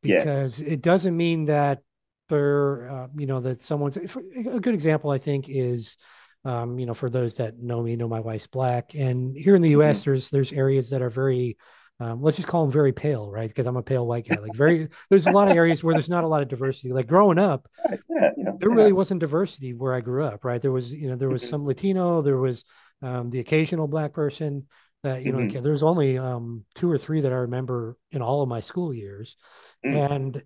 because 0.00 0.58
yeah. 0.58 0.72
it 0.72 0.80
doesn't 0.80 1.14
mean 1.14 1.44
that 1.46 1.82
there, 2.30 2.90
uh, 2.90 3.06
you 3.16 3.26
know, 3.26 3.40
that 3.40 3.60
someone's 3.60 3.98
a 3.98 4.60
good 4.60 4.72
example. 4.72 5.10
I 5.10 5.18
think 5.18 5.50
is 5.50 5.98
um, 6.44 6.78
you 6.78 6.86
know, 6.86 6.94
for 6.94 7.08
those 7.08 7.34
that 7.34 7.58
know 7.58 7.82
me, 7.82 7.96
know 7.96 8.08
my 8.08 8.20
wife's 8.20 8.46
black, 8.46 8.94
and 8.94 9.36
here 9.36 9.54
in 9.54 9.62
the 9.62 9.70
U.S., 9.70 10.00
mm-hmm. 10.00 10.10
there's 10.10 10.30
there's 10.30 10.52
areas 10.52 10.90
that 10.90 11.00
are 11.00 11.10
very, 11.10 11.56
um, 12.00 12.22
let's 12.22 12.36
just 12.36 12.48
call 12.48 12.62
them 12.62 12.72
very 12.72 12.92
pale, 12.92 13.30
right? 13.30 13.48
Because 13.48 13.66
I'm 13.66 13.76
a 13.76 13.82
pale 13.82 14.06
white 14.06 14.28
guy. 14.28 14.36
Like 14.36 14.54
very, 14.54 14.88
there's 15.10 15.26
a 15.26 15.32
lot 15.32 15.50
of 15.50 15.56
areas 15.56 15.82
where 15.82 15.94
there's 15.94 16.10
not 16.10 16.24
a 16.24 16.28
lot 16.28 16.42
of 16.42 16.48
diversity. 16.48 16.92
Like 16.92 17.06
growing 17.06 17.38
up, 17.38 17.66
yeah, 17.88 18.30
yeah, 18.36 18.50
there 18.58 18.70
really 18.70 18.92
wasn't 18.92 19.20
diversity 19.20 19.72
where 19.72 19.94
I 19.94 20.00
grew 20.00 20.24
up, 20.24 20.44
right? 20.44 20.60
There 20.60 20.72
was, 20.72 20.92
you 20.92 21.08
know, 21.08 21.16
there 21.16 21.30
was 21.30 21.42
mm-hmm. 21.42 21.50
some 21.50 21.66
Latino, 21.66 22.20
there 22.20 22.38
was 22.38 22.64
um, 23.00 23.30
the 23.30 23.40
occasional 23.40 23.88
black 23.88 24.12
person. 24.12 24.66
That 25.02 25.22
you 25.22 25.32
know, 25.32 25.38
mm-hmm. 25.38 25.54
like, 25.56 25.62
there's 25.62 25.82
only 25.82 26.16
um, 26.16 26.64
two 26.74 26.90
or 26.90 26.96
three 26.96 27.22
that 27.22 27.32
I 27.32 27.36
remember 27.36 27.96
in 28.10 28.22
all 28.22 28.42
of 28.42 28.48
my 28.48 28.60
school 28.60 28.92
years, 28.92 29.36
mm-hmm. 29.84 29.96
and 29.96 30.42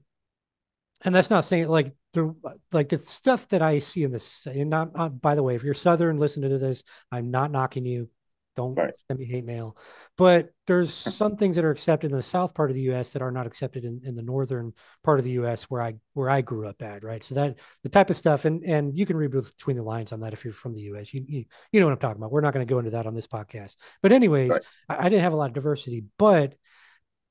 and 1.04 1.14
that's 1.14 1.30
not 1.30 1.44
saying 1.44 1.68
like 1.68 1.94
the 2.12 2.34
like 2.72 2.88
the 2.88 2.98
stuff 2.98 3.48
that 3.48 3.62
I 3.62 3.78
see 3.78 4.02
in 4.02 4.12
this. 4.12 4.46
And 4.46 4.70
not, 4.70 4.94
not 4.94 5.20
by 5.20 5.34
the 5.34 5.42
way, 5.42 5.54
if 5.54 5.62
you're 5.62 5.74
Southern, 5.74 6.18
listen 6.18 6.42
to 6.42 6.58
this. 6.58 6.82
I'm 7.12 7.30
not 7.30 7.50
knocking 7.50 7.86
you. 7.86 8.10
Don't 8.56 8.74
right. 8.74 8.92
send 9.06 9.20
me 9.20 9.24
hate 9.24 9.44
mail. 9.44 9.76
But 10.16 10.50
there's 10.66 10.92
some 10.92 11.36
things 11.36 11.54
that 11.54 11.64
are 11.64 11.70
accepted 11.70 12.10
in 12.10 12.16
the 12.16 12.22
south 12.24 12.54
part 12.54 12.70
of 12.70 12.74
the 12.74 12.82
U.S. 12.82 13.12
that 13.12 13.22
are 13.22 13.30
not 13.30 13.46
accepted 13.46 13.84
in, 13.84 14.00
in 14.04 14.16
the 14.16 14.22
northern 14.22 14.72
part 15.04 15.20
of 15.20 15.24
the 15.24 15.30
U.S. 15.32 15.64
where 15.64 15.80
I 15.80 15.94
where 16.14 16.28
I 16.28 16.40
grew 16.40 16.66
up 16.66 16.82
at. 16.82 17.04
Right. 17.04 17.22
So 17.22 17.36
that 17.36 17.58
the 17.84 17.88
type 17.88 18.10
of 18.10 18.16
stuff, 18.16 18.46
and 18.46 18.64
and 18.64 18.98
you 18.98 19.06
can 19.06 19.16
read 19.16 19.30
between 19.30 19.76
the 19.76 19.84
lines 19.84 20.12
on 20.12 20.20
that 20.20 20.32
if 20.32 20.44
you're 20.44 20.52
from 20.52 20.74
the 20.74 20.80
U.S. 20.82 21.14
You 21.14 21.24
you, 21.28 21.44
you 21.70 21.78
know 21.78 21.86
what 21.86 21.92
I'm 21.92 21.98
talking 21.98 22.20
about. 22.20 22.32
We're 22.32 22.40
not 22.40 22.52
going 22.52 22.66
to 22.66 22.72
go 22.72 22.80
into 22.80 22.90
that 22.90 23.06
on 23.06 23.14
this 23.14 23.28
podcast. 23.28 23.76
But 24.02 24.10
anyways, 24.10 24.50
right. 24.50 24.60
I, 24.88 24.96
I 25.06 25.08
didn't 25.08 25.22
have 25.22 25.34
a 25.34 25.36
lot 25.36 25.50
of 25.50 25.54
diversity, 25.54 26.06
but 26.18 26.54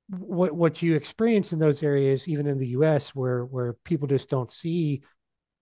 what 0.09 0.53
what 0.53 0.81
you 0.81 0.95
experience 0.95 1.53
in 1.53 1.59
those 1.59 1.83
areas, 1.83 2.27
even 2.27 2.47
in 2.47 2.57
the 2.57 2.67
U.S., 2.67 3.13
where 3.13 3.43
where 3.43 3.73
people 3.83 4.07
just 4.07 4.29
don't 4.29 4.49
see, 4.49 5.03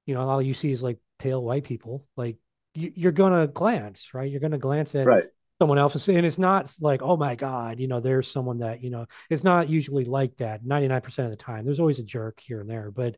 you 0.06 0.14
know, 0.14 0.22
all 0.22 0.42
you 0.42 0.54
see 0.54 0.72
is 0.72 0.84
like 0.84 1.00
pale 1.20 1.44
white 1.44 1.64
people. 1.64 2.06
Like 2.16 2.38
you, 2.74 3.10
are 3.10 3.12
gonna 3.12 3.48
glance, 3.48 4.14
right? 4.14 4.30
You're 4.30 4.42
gonna 4.42 4.58
glance 4.58 4.94
at 4.96 5.08
right. 5.08 5.26
someone 5.60 5.78
else, 5.78 6.08
and 6.08 6.26
it's 6.26 6.38
not 6.38 6.72
like, 6.80 7.02
oh 7.02 7.18
my 7.18 7.36
god, 7.36 7.80
you 7.80 7.88
know, 7.88 8.00
there's 8.00 8.30
someone 8.30 8.60
that 8.60 8.84
you 8.84 8.90
know. 8.90 9.08
It's 9.30 9.44
not 9.44 9.70
usually 9.70 10.06
like 10.06 10.38
that. 10.38 10.64
Ninety 10.64 10.88
nine 10.88 11.02
percent 11.02 11.26
of 11.26 11.32
the 11.32 11.44
time, 11.44 11.66
there's 11.66 11.80
always 11.80 12.00
a 12.00 12.04
jerk 12.04 12.40
here 12.40 12.62
and 12.62 12.70
there, 12.70 12.92
but 12.92 13.16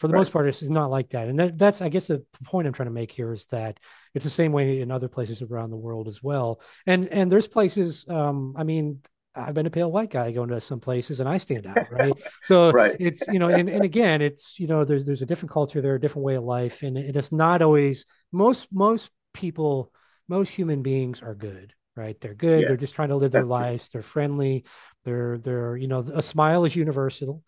for 0.00 0.08
the 0.08 0.14
right. 0.14 0.20
most 0.20 0.32
part, 0.32 0.48
it's 0.48 0.62
not 0.62 0.90
like 0.90 1.10
that. 1.10 1.28
And 1.28 1.38
that, 1.38 1.58
that's, 1.58 1.82
I 1.82 1.90
guess, 1.90 2.06
the 2.06 2.24
point 2.42 2.66
I'm 2.66 2.72
trying 2.72 2.88
to 2.88 2.90
make 2.90 3.12
here 3.12 3.34
is 3.34 3.44
that 3.48 3.78
it's 4.14 4.24
the 4.24 4.30
same 4.30 4.50
way 4.50 4.80
in 4.80 4.90
other 4.90 5.08
places 5.08 5.42
around 5.42 5.68
the 5.68 5.76
world 5.76 6.08
as 6.08 6.22
well. 6.22 6.62
And 6.86 7.06
and 7.08 7.30
there's 7.30 7.46
places, 7.46 8.08
um, 8.08 8.54
I 8.56 8.64
mean, 8.64 9.00
I've 9.34 9.54
been 9.54 9.66
a 9.66 9.70
pale 9.70 9.90
white 9.90 10.10
guy 10.10 10.32
going 10.32 10.48
to 10.48 10.60
some 10.60 10.80
places 10.80 11.20
and 11.20 11.28
I 11.28 11.38
stand 11.38 11.66
out, 11.66 11.78
right? 11.90 12.12
So 12.42 12.70
right. 12.72 12.96
it's 12.98 13.26
you 13.28 13.38
know, 13.38 13.48
and, 13.48 13.68
and 13.68 13.84
again, 13.84 14.22
it's 14.22 14.58
you 14.58 14.66
know, 14.66 14.84
there's 14.84 15.06
there's 15.06 15.22
a 15.22 15.26
different 15.26 15.52
culture 15.52 15.80
there, 15.80 15.94
a 15.94 16.00
different 16.00 16.24
way 16.24 16.34
of 16.34 16.44
life, 16.44 16.82
and 16.82 16.98
it's 16.98 17.32
not 17.32 17.62
always 17.62 18.06
most 18.32 18.68
most 18.72 19.10
people, 19.32 19.92
most 20.28 20.50
human 20.50 20.82
beings 20.82 21.22
are 21.22 21.34
good, 21.34 21.74
right? 21.96 22.20
They're 22.20 22.34
good. 22.34 22.66
They're 22.66 22.76
just 22.76 22.94
trying 22.94 23.10
to 23.10 23.16
live 23.16 23.30
their 23.30 23.44
lives. 23.44 23.90
They're 23.90 24.02
friendly. 24.02 24.64
They're 25.04 25.38
they're 25.38 25.76
you 25.76 25.86
know, 25.86 26.00
a 26.00 26.22
smile 26.22 26.64
is 26.64 26.74
universal. 26.74 27.42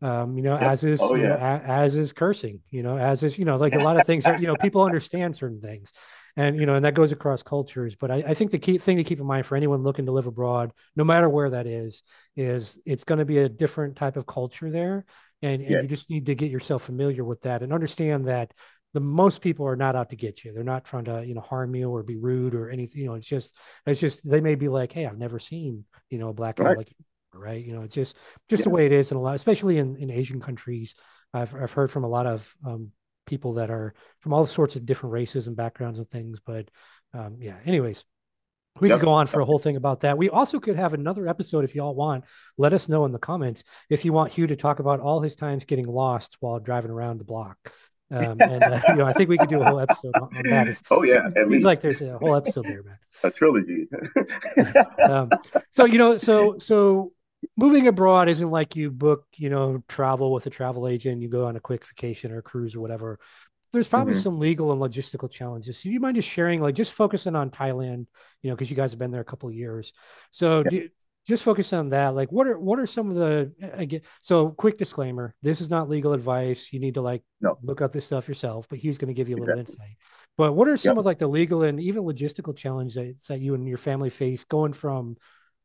Um, 0.00 0.36
you 0.36 0.44
know, 0.44 0.56
as 0.56 0.84
is 0.84 1.00
oh, 1.02 1.16
yeah. 1.16 1.22
you 1.22 1.28
know, 1.28 1.34
a, 1.34 1.60
as 1.66 1.96
is 1.96 2.12
cursing, 2.12 2.60
you 2.70 2.84
know, 2.84 2.96
as 2.96 3.22
is 3.22 3.36
you 3.38 3.44
know, 3.44 3.56
like 3.56 3.74
a 3.74 3.80
lot 3.80 3.98
of 3.98 4.06
things 4.06 4.26
are 4.26 4.38
you 4.38 4.46
know, 4.46 4.56
people 4.56 4.82
understand 4.82 5.36
certain 5.36 5.60
things 5.60 5.92
and 6.38 6.56
you 6.56 6.66
know, 6.66 6.74
and 6.74 6.84
that 6.84 6.94
goes 6.94 7.10
across 7.10 7.42
cultures. 7.42 7.96
But 7.96 8.12
I, 8.12 8.16
I, 8.28 8.34
think 8.34 8.52
the 8.52 8.60
key 8.60 8.78
thing 8.78 8.96
to 8.98 9.04
keep 9.04 9.18
in 9.18 9.26
mind 9.26 9.44
for 9.44 9.56
anyone 9.56 9.82
looking 9.82 10.06
to 10.06 10.12
live 10.12 10.28
abroad, 10.28 10.72
no 10.94 11.02
matter 11.02 11.28
where 11.28 11.50
that 11.50 11.66
is, 11.66 12.04
is 12.36 12.78
it's 12.86 13.02
going 13.02 13.18
to 13.18 13.24
be 13.24 13.38
a 13.38 13.48
different 13.48 13.96
type 13.96 14.16
of 14.16 14.24
culture 14.24 14.70
there, 14.70 15.04
and, 15.42 15.60
and 15.60 15.70
yes. 15.70 15.82
you 15.82 15.88
just 15.88 16.10
need 16.10 16.26
to 16.26 16.36
get 16.36 16.52
yourself 16.52 16.84
familiar 16.84 17.24
with 17.24 17.42
that 17.42 17.64
and 17.64 17.72
understand 17.72 18.28
that 18.28 18.54
the 18.94 19.00
most 19.00 19.42
people 19.42 19.66
are 19.66 19.76
not 19.76 19.96
out 19.96 20.10
to 20.10 20.16
get 20.16 20.44
you. 20.44 20.52
They're 20.52 20.62
not 20.62 20.84
trying 20.84 21.06
to 21.06 21.26
you 21.26 21.34
know 21.34 21.40
harm 21.40 21.74
you 21.74 21.90
or 21.90 22.04
be 22.04 22.16
rude 22.16 22.54
or 22.54 22.70
anything. 22.70 23.02
You 23.02 23.08
know, 23.08 23.14
it's 23.14 23.26
just 23.26 23.56
it's 23.84 24.00
just 24.00 24.28
they 24.28 24.40
may 24.40 24.54
be 24.54 24.68
like, 24.68 24.92
hey, 24.92 25.06
I've 25.06 25.18
never 25.18 25.40
seen 25.40 25.86
you 26.08 26.18
know 26.18 26.28
a 26.28 26.34
black 26.34 26.56
guy 26.56 26.64
right. 26.64 26.78
like 26.78 26.90
you 26.90 27.04
right 27.34 27.64
you 27.64 27.74
know 27.74 27.82
it's 27.82 27.94
just 27.94 28.16
just 28.48 28.60
yeah. 28.60 28.64
the 28.64 28.70
way 28.70 28.86
it 28.86 28.92
is 28.92 29.10
in 29.10 29.16
a 29.16 29.20
lot 29.20 29.34
especially 29.34 29.76
in, 29.76 29.96
in 29.96 30.10
asian 30.10 30.40
countries 30.40 30.94
i've, 31.34 31.54
I've 31.54 31.72
heard 31.72 31.90
from 31.90 32.04
a 32.04 32.08
lot 32.08 32.26
of 32.26 32.54
um, 32.66 32.90
people 33.28 33.54
that 33.54 33.70
are 33.70 33.94
from 34.20 34.32
all 34.32 34.46
sorts 34.46 34.74
of 34.74 34.86
different 34.86 35.12
races 35.12 35.46
and 35.46 35.56
backgrounds 35.56 35.98
and 35.98 36.08
things. 36.08 36.40
But 36.44 36.70
um, 37.12 37.36
yeah, 37.38 37.56
anyways, 37.64 38.04
we 38.80 38.88
yep. 38.88 38.98
could 38.98 39.04
go 39.04 39.12
on 39.12 39.26
for 39.26 39.40
a 39.40 39.44
whole 39.44 39.58
thing 39.58 39.76
about 39.76 40.00
that. 40.00 40.18
We 40.18 40.30
also 40.30 40.58
could 40.58 40.76
have 40.76 40.94
another 40.94 41.28
episode 41.28 41.64
if 41.64 41.74
y'all 41.74 41.94
want. 41.94 42.24
Let 42.56 42.72
us 42.72 42.88
know 42.88 43.04
in 43.04 43.12
the 43.12 43.18
comments 43.18 43.62
if 43.90 44.04
you 44.04 44.12
want 44.12 44.32
Hugh 44.32 44.46
to 44.46 44.56
talk 44.56 44.78
about 44.78 45.00
all 45.00 45.20
his 45.20 45.36
times 45.36 45.64
getting 45.64 45.86
lost 45.86 46.36
while 46.40 46.58
driving 46.58 46.90
around 46.90 47.18
the 47.18 47.24
block. 47.24 47.56
Um, 48.10 48.24
and 48.40 48.62
uh, 48.62 48.80
you 48.88 48.96
know, 48.96 49.04
I 49.04 49.12
think 49.12 49.28
we 49.28 49.36
could 49.38 49.48
do 49.48 49.60
a 49.60 49.64
whole 49.64 49.80
episode 49.80 50.14
on, 50.16 50.34
on 50.34 50.42
that. 50.48 50.68
It's, 50.68 50.82
oh 50.90 51.02
yeah, 51.02 51.28
so, 51.34 51.42
like 51.44 51.80
there's 51.80 52.02
a 52.02 52.18
whole 52.18 52.34
episode 52.34 52.64
there, 52.64 52.82
man. 52.82 52.98
A 53.24 53.30
trilogy. 53.30 53.88
um, 55.02 55.30
so 55.70 55.84
you 55.84 55.98
know, 55.98 56.16
so 56.16 56.58
so 56.58 57.12
moving 57.56 57.88
abroad 57.88 58.28
isn't 58.28 58.50
like 58.50 58.76
you 58.76 58.90
book, 58.90 59.24
you 59.36 59.50
know, 59.50 59.82
travel 59.88 60.32
with 60.32 60.46
a 60.46 60.50
travel 60.50 60.88
agent, 60.88 61.22
you 61.22 61.28
go 61.28 61.46
on 61.46 61.56
a 61.56 61.60
quick 61.60 61.86
vacation 61.86 62.32
or 62.32 62.42
cruise 62.42 62.74
or 62.74 62.80
whatever. 62.80 63.18
there's 63.72 63.88
probably 63.88 64.14
mm-hmm. 64.14 64.22
some 64.22 64.38
legal 64.38 64.72
and 64.72 64.80
logistical 64.80 65.30
challenges. 65.30 65.78
So 65.78 65.84
do 65.84 65.92
you 65.92 66.00
mind 66.00 66.16
just 66.16 66.28
sharing, 66.28 66.60
like, 66.60 66.74
just 66.74 66.94
focusing 66.94 67.36
on 67.36 67.50
Thailand, 67.50 68.06
you 68.42 68.50
know, 68.50 68.56
because 68.56 68.70
you 68.70 68.76
guys 68.76 68.92
have 68.92 68.98
been 68.98 69.10
there 69.10 69.20
a 69.20 69.26
couple 69.26 69.48
of 69.48 69.54
years. 69.54 69.92
So 70.30 70.62
yeah. 70.64 70.70
do, 70.70 70.88
just 71.26 71.42
focus 71.42 71.74
on 71.74 71.90
that. 71.90 72.14
Like, 72.14 72.32
what 72.32 72.46
are 72.46 72.58
what 72.58 72.78
are 72.78 72.86
some 72.86 73.10
of 73.10 73.16
the 73.16 73.52
again? 73.74 74.00
So, 74.22 74.48
quick 74.48 74.78
disclaimer: 74.78 75.34
this 75.42 75.60
is 75.60 75.68
not 75.68 75.90
legal 75.90 76.14
advice. 76.14 76.72
You 76.72 76.80
need 76.80 76.94
to 76.94 77.02
like 77.02 77.22
no. 77.42 77.58
look 77.62 77.82
up 77.82 77.92
this 77.92 78.06
stuff 78.06 78.28
yourself. 78.28 78.66
But 78.70 78.78
he's 78.78 78.96
going 78.96 79.08
to 79.08 79.14
give 79.14 79.28
you 79.28 79.36
a 79.36 79.40
little 79.40 79.58
exactly. 79.58 79.84
insight. 79.88 79.96
But 80.38 80.54
what 80.54 80.68
are 80.68 80.78
some 80.78 80.92
yep. 80.92 81.00
of 81.00 81.04
like 81.04 81.18
the 81.18 81.26
legal 81.26 81.64
and 81.64 81.78
even 81.78 82.04
logistical 82.04 82.56
challenges 82.56 82.94
that, 82.94 83.34
that 83.34 83.40
you 83.40 83.54
and 83.54 83.68
your 83.68 83.76
family 83.76 84.08
face 84.08 84.44
going 84.44 84.72
from 84.72 85.18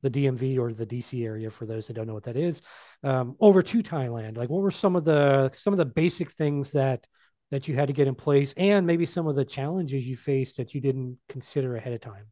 the 0.03 0.11
DMV 0.11 0.59
or 0.59 0.71
the 0.71 0.85
DC 0.85 1.25
area 1.25 1.49
for 1.49 1.65
those 1.65 1.87
that 1.87 1.93
don't 1.93 2.05
know 2.05 2.13
what 2.13 2.23
that 2.23 2.37
is 2.37 2.61
um, 3.03 3.35
over 3.39 3.63
to 3.63 3.81
Thailand? 3.81 4.37
Like, 4.37 4.49
what 4.49 4.61
were 4.61 4.71
some 4.71 4.95
of 4.95 5.03
the 5.03 5.49
some 5.53 5.73
of 5.73 5.79
the 5.79 5.85
basic 5.85 6.29
things 6.29 6.73
that 6.73 7.07
that 7.49 7.67
you 7.67 7.75
had 7.75 7.87
to 7.87 7.93
get 7.93 8.07
in 8.07 8.15
place, 8.15 8.53
and 8.57 8.85
maybe 8.85 9.05
some 9.05 9.27
of 9.27 9.35
the 9.35 9.45
challenges 9.45 10.07
you 10.07 10.15
faced 10.15 10.57
that 10.57 10.75
you 10.75 10.81
didn't 10.81 11.17
consider 11.27 11.75
ahead 11.75 11.93
of 11.93 12.01
time? 12.01 12.25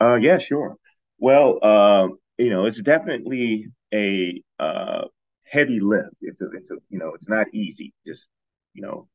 Uh, 0.00 0.16
yeah, 0.16 0.38
sure. 0.38 0.76
Well, 1.18 1.58
uh, 1.62 2.08
you 2.38 2.50
know, 2.50 2.66
it's 2.66 2.82
definitely 2.82 3.68
a 3.92 4.42
uh, 4.58 5.04
heavy 5.44 5.80
lift. 5.80 6.16
It's 6.20 6.40
a, 6.40 6.50
it's 6.50 6.70
a, 6.70 6.76
you 6.90 6.98
know, 6.98 7.12
it's 7.14 7.28
not 7.28 7.46
easy. 7.54 7.92
Just, 8.06 8.26
you 8.74 8.82
know, 8.82 9.08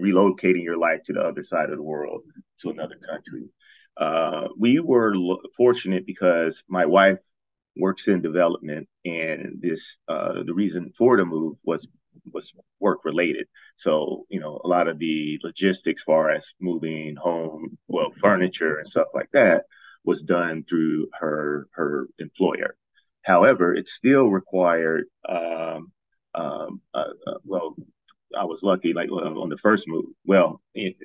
relocating 0.00 0.62
your 0.62 0.76
life 0.76 1.00
to 1.06 1.12
the 1.12 1.20
other 1.20 1.44
side 1.44 1.70
of 1.70 1.76
the 1.76 1.82
world 1.82 2.22
to 2.60 2.70
another 2.70 2.96
country. 3.08 3.48
Uh, 3.96 4.48
we 4.58 4.80
were 4.80 5.14
lo- 5.16 5.40
fortunate 5.56 6.06
because 6.06 6.62
my 6.68 6.86
wife 6.86 7.18
works 7.76 8.08
in 8.08 8.22
development, 8.22 8.88
and 9.04 9.60
this 9.60 9.96
uh, 10.08 10.42
the 10.44 10.54
reason 10.54 10.92
for 10.96 11.16
the 11.16 11.24
move 11.24 11.56
was 11.64 11.86
was 12.32 12.52
work 12.80 13.04
related. 13.04 13.46
So 13.76 14.26
you 14.30 14.40
know, 14.40 14.60
a 14.64 14.68
lot 14.68 14.88
of 14.88 14.98
the 14.98 15.38
logistics, 15.42 16.02
far 16.02 16.30
as 16.30 16.46
moving 16.60 17.16
home, 17.16 17.78
well, 17.88 18.12
furniture 18.20 18.78
and 18.78 18.88
stuff 18.88 19.08
like 19.14 19.30
that, 19.32 19.64
was 20.04 20.22
done 20.22 20.64
through 20.68 21.08
her 21.18 21.68
her 21.72 22.08
employer. 22.18 22.76
However, 23.22 23.74
it 23.74 23.88
still 23.88 24.28
required 24.28 25.06
um, 25.28 25.92
um, 26.34 26.80
uh, 26.94 27.12
uh, 27.26 27.38
well, 27.44 27.74
I 28.38 28.44
was 28.44 28.60
lucky, 28.62 28.92
like 28.92 29.10
on 29.10 29.48
the 29.48 29.58
first 29.58 29.84
move. 29.88 30.06
Well, 30.24 30.60
it, 30.74 30.96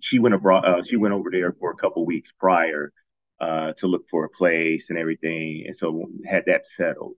she 0.00 0.18
went 0.18 0.34
abroad. 0.34 0.64
Uh, 0.64 0.82
she 0.82 0.96
went 0.96 1.14
over 1.14 1.30
there 1.30 1.52
for 1.52 1.70
a 1.70 1.76
couple 1.76 2.04
weeks 2.04 2.30
prior 2.38 2.92
uh, 3.40 3.72
to 3.78 3.86
look 3.86 4.04
for 4.10 4.24
a 4.24 4.28
place 4.30 4.86
and 4.90 4.98
everything, 4.98 5.64
and 5.66 5.76
so 5.76 6.06
had 6.26 6.44
that 6.46 6.66
settled. 6.66 7.14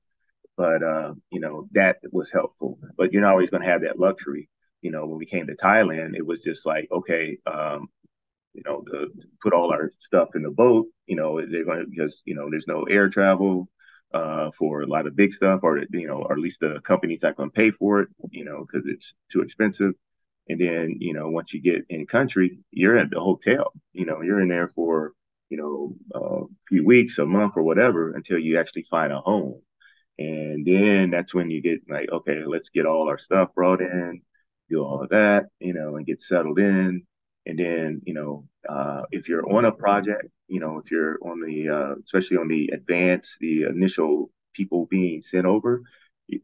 But 0.56 0.82
uh, 0.82 1.14
you 1.30 1.40
know 1.40 1.68
that 1.72 1.98
was 2.12 2.32
helpful. 2.32 2.78
But 2.96 3.12
you're 3.12 3.22
not 3.22 3.32
always 3.32 3.50
going 3.50 3.62
to 3.62 3.68
have 3.68 3.82
that 3.82 3.98
luxury. 3.98 4.48
You 4.82 4.90
know, 4.90 5.06
when 5.06 5.18
we 5.18 5.26
came 5.26 5.46
to 5.46 5.54
Thailand, 5.56 6.16
it 6.16 6.26
was 6.26 6.42
just 6.42 6.66
like, 6.66 6.88
okay, 6.90 7.38
um, 7.46 7.88
you 8.54 8.62
know, 8.64 8.82
to 8.90 9.08
put 9.40 9.52
all 9.52 9.72
our 9.72 9.90
stuff 9.98 10.30
in 10.34 10.42
the 10.42 10.50
boat. 10.50 10.86
You 11.06 11.16
know, 11.16 11.40
they're 11.40 11.64
going 11.64 11.80
to 11.80 11.86
because 11.86 12.22
you 12.24 12.34
know 12.34 12.50
there's 12.50 12.68
no 12.68 12.84
air 12.84 13.08
travel 13.08 13.68
uh, 14.14 14.50
for 14.58 14.82
a 14.82 14.86
lot 14.86 15.06
of 15.06 15.16
big 15.16 15.32
stuff, 15.32 15.60
or 15.62 15.78
you 15.90 16.06
know, 16.06 16.22
or 16.22 16.32
at 16.32 16.38
least 16.38 16.60
the 16.60 16.80
company's 16.84 17.22
not 17.22 17.36
going 17.36 17.50
to 17.50 17.54
pay 17.54 17.70
for 17.70 18.00
it, 18.02 18.08
you 18.30 18.44
know, 18.44 18.64
because 18.66 18.86
it's 18.86 19.14
too 19.30 19.40
expensive. 19.40 19.92
And 20.48 20.60
then 20.60 20.96
you 21.00 21.14
know, 21.14 21.28
once 21.30 21.52
you 21.54 21.60
get 21.60 21.84
in 21.88 22.06
country, 22.06 22.58
you're 22.70 22.98
at 22.98 23.10
the 23.10 23.20
hotel. 23.20 23.72
You 23.92 24.06
know, 24.06 24.22
you're 24.22 24.40
in 24.40 24.48
there 24.48 24.68
for 24.68 25.12
you 25.48 25.56
know 25.58 25.96
a 26.14 26.46
few 26.68 26.84
weeks, 26.84 27.18
a 27.18 27.26
month, 27.26 27.54
or 27.56 27.62
whatever 27.62 28.12
until 28.14 28.38
you 28.38 28.58
actually 28.58 28.84
find 28.84 29.12
a 29.12 29.20
home. 29.20 29.62
And 30.18 30.66
then 30.66 31.10
that's 31.10 31.34
when 31.34 31.50
you 31.50 31.62
get 31.62 31.80
like, 31.88 32.10
okay, 32.10 32.44
let's 32.46 32.68
get 32.68 32.86
all 32.86 33.08
our 33.08 33.18
stuff 33.18 33.54
brought 33.54 33.80
in, 33.80 34.22
do 34.68 34.82
all 34.84 35.02
of 35.02 35.10
that, 35.10 35.46
you 35.58 35.72
know, 35.74 35.96
and 35.96 36.06
get 36.06 36.22
settled 36.22 36.58
in. 36.58 37.02
And 37.46 37.58
then, 37.58 38.02
you 38.04 38.14
know, 38.14 38.46
uh, 38.68 39.02
if 39.10 39.28
you're 39.28 39.50
on 39.52 39.64
a 39.64 39.72
project, 39.72 40.28
you 40.48 40.60
know, 40.60 40.80
if 40.84 40.90
you're 40.90 41.18
on 41.22 41.40
the, 41.40 41.68
uh, 41.68 41.94
especially 42.04 42.36
on 42.36 42.48
the 42.48 42.70
advance, 42.72 43.36
the 43.40 43.64
initial 43.64 44.30
people 44.54 44.86
being 44.86 45.22
sent 45.22 45.46
over, 45.46 45.82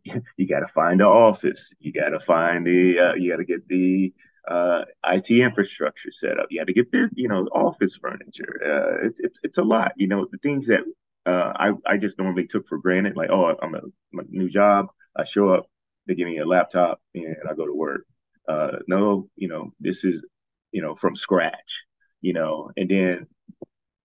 you, 0.04 0.22
you 0.36 0.48
got 0.48 0.60
to 0.60 0.68
find 0.68 1.00
the 1.00 1.06
office. 1.06 1.72
You 1.80 1.92
got 1.92 2.10
to 2.10 2.20
find 2.20 2.66
the, 2.66 2.98
uh, 2.98 3.14
you 3.14 3.30
got 3.30 3.38
to 3.38 3.44
get 3.44 3.66
the 3.68 4.12
uh, 4.46 4.84
IT 5.04 5.30
infrastructure 5.30 6.10
set 6.10 6.38
up. 6.38 6.46
You 6.50 6.60
got 6.60 6.66
to 6.66 6.72
get 6.72 6.90
the, 6.92 7.08
you 7.14 7.28
know, 7.28 7.46
office 7.52 7.96
furniture. 8.00 8.60
Uh, 8.64 9.06
it's, 9.06 9.20
it's, 9.20 9.38
it's 9.42 9.58
a 9.58 9.64
lot, 9.64 9.92
you 9.96 10.08
know, 10.08 10.26
the 10.30 10.38
things 10.38 10.66
that 10.66 10.80
uh, 11.26 11.52
I, 11.54 11.72
I 11.86 11.96
just 11.98 12.18
normally 12.18 12.46
took 12.46 12.66
for 12.68 12.78
granted. 12.78 13.16
Like, 13.16 13.30
oh, 13.30 13.54
I'm 13.60 13.74
a, 13.74 13.80
new 14.28 14.48
job. 14.48 14.86
I 15.16 15.24
show 15.24 15.50
up, 15.50 15.66
they 16.06 16.14
give 16.14 16.28
me 16.28 16.38
a 16.38 16.46
laptop 16.46 17.00
and 17.14 17.36
I 17.48 17.54
go 17.54 17.66
to 17.66 17.74
work. 17.74 18.02
Uh, 18.48 18.78
no, 18.86 19.28
you 19.36 19.48
know, 19.48 19.72
this 19.80 20.04
is, 20.04 20.24
you 20.72 20.80
know, 20.80 20.94
from 20.94 21.16
scratch 21.16 21.84
you 22.20 22.32
know, 22.32 22.70
and 22.76 22.88
then 22.88 23.26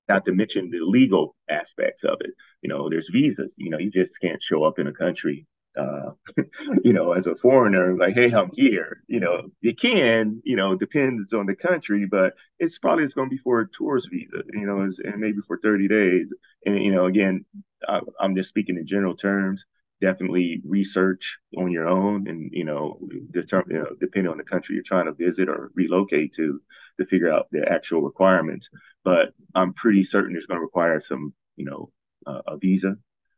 not 0.07 0.25
to 0.25 0.33
mention 0.33 0.69
the 0.69 0.79
legal 0.79 1.35
aspects 1.49 2.03
of 2.03 2.17
it. 2.21 2.31
You 2.61 2.69
know, 2.69 2.89
there's 2.89 3.09
visas. 3.11 3.53
You 3.57 3.69
know, 3.69 3.77
you 3.77 3.91
just 3.91 4.19
can't 4.21 4.41
show 4.41 4.63
up 4.63 4.79
in 4.79 4.87
a 4.87 4.93
country, 4.93 5.45
uh, 5.77 6.11
you 6.83 6.93
know, 6.93 7.13
as 7.13 7.27
a 7.27 7.35
foreigner, 7.35 7.95
like, 7.95 8.13
hey, 8.13 8.31
I'm 8.31 8.51
here. 8.53 9.03
You 9.07 9.19
know, 9.19 9.49
you 9.61 9.75
can. 9.75 10.41
You 10.43 10.55
know, 10.55 10.75
depends 10.75 11.33
on 11.33 11.45
the 11.45 11.55
country, 11.55 12.05
but 12.05 12.35
it's 12.59 12.77
probably 12.77 13.03
it's 13.03 13.13
going 13.13 13.29
to 13.29 13.35
be 13.35 13.41
for 13.41 13.59
a 13.61 13.67
tourist 13.69 14.09
visa. 14.11 14.43
You 14.53 14.65
know, 14.65 14.79
and 14.79 15.17
maybe 15.17 15.39
for 15.47 15.57
30 15.57 15.87
days. 15.87 16.33
And 16.65 16.81
you 16.81 16.91
know, 16.91 17.05
again, 17.05 17.45
I, 17.87 18.01
I'm 18.19 18.35
just 18.35 18.49
speaking 18.49 18.77
in 18.77 18.85
general 18.85 19.15
terms 19.15 19.65
definitely 20.03 20.61
research 20.65 21.37
on 21.57 21.71
your 21.71 21.87
own 21.87 22.27
and 22.27 22.49
you 22.51 22.65
know 22.65 22.99
determine 23.31 23.73
you 23.73 23.81
know, 23.81 23.95
depending 24.01 24.29
on 24.29 24.37
the 24.37 24.43
country 24.43 24.75
you're 24.75 24.83
trying 24.83 25.05
to 25.05 25.13
visit 25.13 25.47
or 25.47 25.71
relocate 25.75 26.33
to 26.33 26.61
to 26.99 27.05
figure 27.05 27.31
out 27.31 27.47
the 27.53 27.65
actual 27.71 28.01
requirements 28.01 28.67
but 29.05 29.33
i'm 29.55 29.71
pretty 29.73 30.03
certain 30.03 30.35
it's 30.35 30.45
going 30.45 30.57
to 30.57 30.61
require 30.61 30.99
some 30.99 31.33
you 31.55 31.63
know 31.63 31.89
uh, 32.27 32.41
a 32.47 32.57
visa 32.57 32.97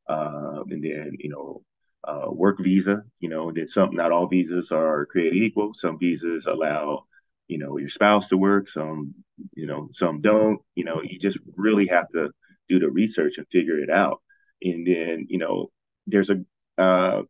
uh, 0.10 0.64
and 0.72 0.84
then 0.84 1.12
you 1.20 1.30
know 1.30 1.62
uh, 2.08 2.32
work 2.32 2.58
visa 2.60 3.04
you 3.20 3.30
know 3.30 3.52
then 3.52 3.68
some 3.68 3.96
not 3.96 4.12
all 4.12 4.28
visas 4.28 4.72
are 4.72 5.06
created 5.06 5.36
equal. 5.36 5.74
Some 5.76 5.98
visas 6.00 6.46
allow 6.46 7.06
you 7.48 7.58
know 7.58 7.78
your 7.78 7.90
spouse 7.90 8.28
to 8.30 8.38
work 8.38 8.70
some 8.70 9.14
you 9.54 9.68
know 9.68 9.90
some 9.94 10.20
don't. 10.20 10.60
You 10.76 10.86
know 10.86 11.02
you 11.04 11.20
just 11.20 11.40
really 11.56 11.88
have 11.88 12.10
to 12.10 12.32
do 12.68 12.80
the 12.80 12.90
research 12.90 13.38
and 13.38 13.48
figure 13.52 13.80
it 13.80 13.90
out. 13.90 14.22
And 14.62 14.86
then 14.88 15.28
you 15.30 15.38
know 15.38 15.72
there's 16.08 16.30
a 16.30 16.38
uh, 16.82 17.24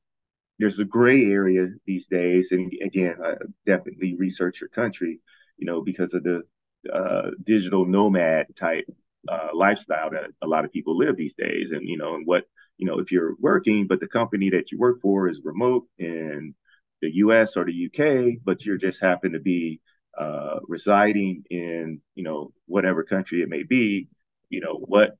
there's 0.60 0.80
a 0.80 0.86
gray 0.86 1.26
area 1.26 1.68
these 1.86 2.08
days, 2.08 2.52
and 2.52 2.72
again, 2.82 3.16
uh, 3.24 3.36
definitely 3.66 4.16
research 4.16 4.62
your 4.62 4.70
country, 4.70 5.20
you 5.58 5.66
know, 5.66 5.82
because 5.82 6.14
of 6.14 6.24
the 6.24 6.44
uh, 6.92 7.32
digital 7.44 7.86
nomad 7.86 8.48
type 8.56 8.86
uh, 9.28 9.50
lifestyle 9.54 10.12
that 10.12 10.30
a 10.42 10.48
lot 10.48 10.66
of 10.66 10.72
people 10.72 10.98
live 10.98 11.18
these 11.18 11.36
days, 11.36 11.72
and 11.72 11.88
you 11.88 11.98
know, 11.98 12.16
and 12.16 12.26
what 12.26 12.46
you 12.78 12.86
know, 12.86 13.00
if 13.00 13.12
you're 13.12 13.36
working, 13.40 13.88
but 13.88 14.00
the 14.00 14.08
company 14.08 14.50
that 14.52 14.72
you 14.72 14.80
work 14.80 15.00
for 15.02 15.28
is 15.30 15.42
remote 15.44 15.86
in 15.98 16.56
the 17.02 17.16
U.S. 17.16 17.56
or 17.58 17.66
the 17.66 17.86
UK, 17.88 18.40
but 18.44 18.66
you 18.66 18.78
just 18.78 19.02
happen 19.02 19.34
to 19.34 19.40
be 19.40 19.82
uh, 20.18 20.60
residing 20.68 21.44
in 21.50 22.02
you 22.16 22.24
know 22.24 22.52
whatever 22.68 23.04
country 23.04 23.42
it 23.42 23.50
may 23.50 23.64
be, 23.64 24.08
you 24.50 24.62
know, 24.62 24.76
what 24.76 25.18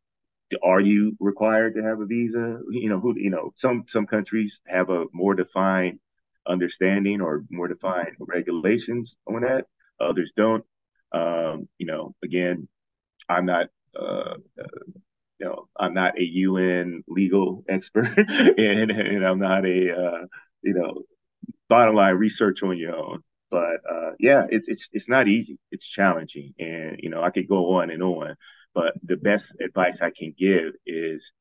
are 0.64 0.80
you 0.80 1.16
required 1.20 1.76
to 1.76 1.84
have 1.84 2.00
a 2.00 2.06
visa? 2.06 2.60
You 2.70 2.90
know, 2.90 3.00
who 3.00 3.16
you 3.18 3.30
know, 3.30 3.54
some 3.56 3.86
some 3.88 4.06
countries 4.06 4.62
have 4.68 4.90
a 4.90 5.06
more 5.14 5.36
defined 5.36 6.00
understanding 6.48 7.22
or 7.22 7.44
more 7.50 7.68
defined 7.68 8.16
regulations 8.20 9.16
on 9.28 9.42
that. 9.42 9.66
Others 10.00 10.34
don't. 10.36 10.64
Um, 11.12 11.68
you 11.78 11.88
know, 11.88 12.16
again, 12.24 12.68
I'm 13.30 13.46
not 13.46 13.68
uh, 13.98 14.36
uh, 14.60 14.82
you 15.40 15.48
know, 15.48 15.68
I'm 15.78 15.94
not 15.94 16.18
a 16.18 16.24
UN 16.24 17.04
legal 17.08 17.64
expert 17.68 18.18
and 18.18 18.92
and 18.92 19.26
I'm 19.26 19.40
not 19.40 19.66
a 19.66 19.92
uh, 19.92 20.26
you 20.62 20.74
know, 20.74 21.04
bottom 21.70 21.96
line 21.96 22.16
research 22.16 22.64
on 22.64 22.78
your 22.78 22.96
own. 22.96 23.22
But 23.52 23.82
uh, 23.90 24.12
yeah, 24.20 24.46
it's 24.50 24.68
it's 24.68 24.90
it's 24.92 25.10
not 25.10 25.28
easy. 25.28 25.58
It's 25.72 25.86
challenging, 25.86 26.54
and 26.60 26.98
you 27.00 27.10
know 27.10 27.22
I 27.22 27.30
could 27.30 27.48
go 27.48 27.78
on 27.78 27.92
and 27.92 28.02
on. 28.04 28.36
But 28.74 28.94
the 29.04 29.16
best 29.16 29.54
advice 29.62 30.02
I 30.02 30.12
can 30.12 30.34
give 30.38 30.74
is, 30.86 31.32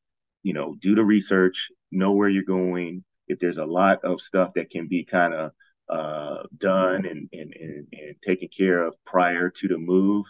you 0.44 0.52
know, 0.52 0.76
do 0.80 0.94
the 0.94 1.04
research, 1.04 1.70
know 1.90 2.12
where 2.12 2.28
you're 2.28 2.44
going. 2.44 3.04
If 3.26 3.40
there's 3.40 3.57
a 3.59 3.64
lot 3.64 4.04
of 4.04 4.20
stuff 4.20 4.52
that 4.54 4.70
can 4.70 4.87
be 4.87 5.04
kind 5.04 5.35
of 5.35 5.50
uh, 5.88 6.44
done 6.57 7.07
and, 7.07 7.28
and, 7.33 7.52
and, 7.59 7.87
and 7.92 8.14
taken 8.22 8.48
care 8.57 8.85
of 8.85 8.94
prior 9.04 9.50
to 9.50 9.68
the 9.68 9.78
move, 9.78 10.26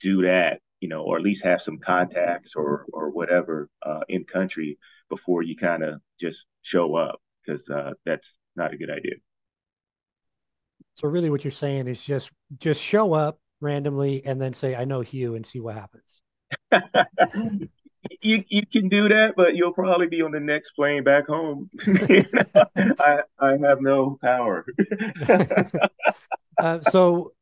do 0.00 0.22
that, 0.22 0.60
you 0.80 0.88
know, 0.88 1.02
or 1.02 1.16
at 1.16 1.22
least 1.22 1.44
have 1.44 1.62
some 1.62 1.78
contacts 1.78 2.52
or, 2.56 2.86
or 2.92 3.10
whatever 3.10 3.68
uh, 3.84 4.00
in 4.08 4.24
country 4.24 4.78
before 5.08 5.42
you 5.42 5.56
kind 5.56 5.82
of 5.82 6.00
just 6.18 6.46
show 6.62 6.96
up 6.96 7.20
because 7.44 7.68
uh, 7.68 7.92
that's 8.04 8.36
not 8.56 8.72
a 8.72 8.76
good 8.76 8.90
idea. 8.90 9.14
So 10.94 11.08
really 11.08 11.30
what 11.30 11.44
you're 11.44 11.50
saying 11.50 11.86
is 11.86 12.04
just 12.04 12.30
just 12.58 12.82
show 12.82 13.12
up 13.12 13.38
randomly 13.60 14.24
and 14.24 14.40
then 14.40 14.52
say 14.52 14.74
I 14.74 14.84
know 14.84 15.00
Hugh 15.00 15.34
and 15.34 15.46
see 15.46 15.60
what 15.60 15.74
happens. 15.74 16.22
you 18.20 18.44
you 18.48 18.66
can 18.66 18.88
do 18.88 19.08
that, 19.08 19.34
but 19.36 19.54
you'll 19.54 19.72
probably 19.72 20.08
be 20.08 20.22
on 20.22 20.32
the 20.32 20.40
next 20.40 20.72
plane 20.72 21.04
back 21.04 21.26
home. 21.26 21.70
I 21.86 23.20
I 23.38 23.56
have 23.62 23.80
no 23.80 24.18
power. 24.22 24.64
uh, 26.58 26.80
so 26.80 27.32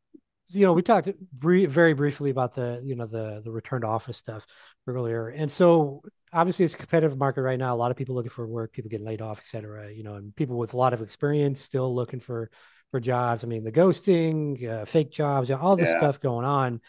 you 0.48 0.66
know, 0.66 0.72
we 0.72 0.82
talked 0.82 1.08
very 1.38 1.92
briefly 1.92 2.30
about 2.30 2.54
the, 2.54 2.80
you 2.84 2.96
know, 2.96 3.06
the 3.06 3.42
the 3.44 3.50
return 3.50 3.82
to 3.82 3.86
office 3.86 4.16
stuff 4.16 4.46
earlier, 4.86 5.28
and 5.28 5.50
so 5.50 6.02
obviously 6.32 6.64
it's 6.64 6.74
a 6.74 6.78
competitive 6.78 7.18
market 7.18 7.42
right 7.42 7.58
now. 7.58 7.74
A 7.74 7.76
lot 7.76 7.90
of 7.90 7.96
people 7.96 8.14
looking 8.14 8.30
for 8.30 8.46
work, 8.46 8.72
people 8.72 8.90
getting 8.90 9.06
laid 9.06 9.22
off, 9.22 9.38
et 9.38 9.46
cetera. 9.46 9.92
You 9.92 10.02
know, 10.02 10.14
and 10.14 10.34
people 10.34 10.56
with 10.56 10.74
a 10.74 10.76
lot 10.76 10.92
of 10.92 11.00
experience 11.00 11.60
still 11.60 11.94
looking 11.94 12.20
for 12.20 12.50
for 12.90 13.00
jobs. 13.00 13.44
I 13.44 13.46
mean, 13.46 13.64
the 13.64 13.72
ghosting, 13.72 14.66
uh, 14.66 14.84
fake 14.84 15.10
jobs, 15.10 15.48
you 15.48 15.54
know, 15.54 15.60
all 15.60 15.76
this 15.76 15.90
yeah. 15.90 15.98
stuff 15.98 16.20
going 16.20 16.44
on. 16.44 16.80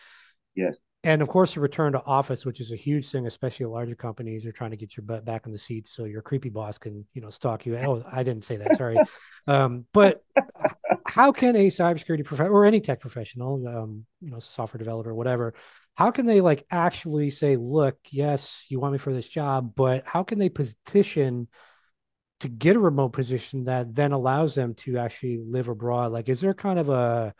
Yes 0.55 0.75
and 1.03 1.21
of 1.21 1.29
course, 1.29 1.53
the 1.53 1.61
return 1.61 1.93
to 1.93 2.03
office, 2.03 2.45
which 2.45 2.59
is 2.59 2.73
a 2.73 2.75
huge 2.75 3.07
thing, 3.09 3.25
especially 3.25 3.65
larger 3.67 3.95
companies 3.95 4.45
are 4.45 4.51
trying 4.51 4.71
to 4.71 4.77
get 4.77 4.97
your 4.97 5.05
butt 5.05 5.23
back 5.23 5.45
in 5.45 5.51
the 5.51 5.57
seat 5.57 5.87
so 5.87 6.03
your 6.03 6.21
creepy 6.21 6.49
boss 6.49 6.77
can, 6.77 7.05
you 7.13 7.21
know, 7.21 7.29
stalk 7.29 7.65
you. 7.65 7.77
Oh, 7.77 8.03
I 8.11 8.23
didn't 8.23 8.43
say 8.43 8.57
that. 8.57 8.75
Sorry. 8.75 8.97
um, 9.47 9.85
but 9.93 10.23
how 11.07 11.31
can 11.31 11.55
a 11.55 11.67
cybersecurity 11.67 12.25
professional 12.25 12.53
or 12.53 12.65
any 12.65 12.81
tech 12.81 12.99
professional, 12.99 13.65
um, 13.65 14.05
you 14.19 14.29
know, 14.29 14.39
software 14.39 14.79
developer, 14.79 15.15
whatever, 15.15 15.53
how 15.95 16.11
can 16.11 16.25
they 16.25 16.41
like 16.41 16.65
actually 16.69 17.29
say, 17.29 17.55
look, 17.55 17.97
yes, 18.09 18.65
you 18.67 18.79
want 18.81 18.91
me 18.91 18.97
for 18.97 19.13
this 19.13 19.27
job, 19.27 19.73
but 19.75 20.03
how 20.05 20.23
can 20.23 20.37
they 20.37 20.49
petition 20.49 21.47
to 22.41 22.49
get 22.49 22.75
a 22.75 22.79
remote 22.79 23.09
position 23.09 23.65
that 23.65 23.95
then 23.95 24.11
allows 24.11 24.53
them 24.53 24.73
to 24.73 24.97
actually 24.97 25.39
live 25.45 25.69
abroad? 25.69 26.11
Like, 26.11 26.27
is 26.27 26.41
there 26.41 26.53
kind 26.53 26.79
of 26.79 26.89
a, 26.89 27.33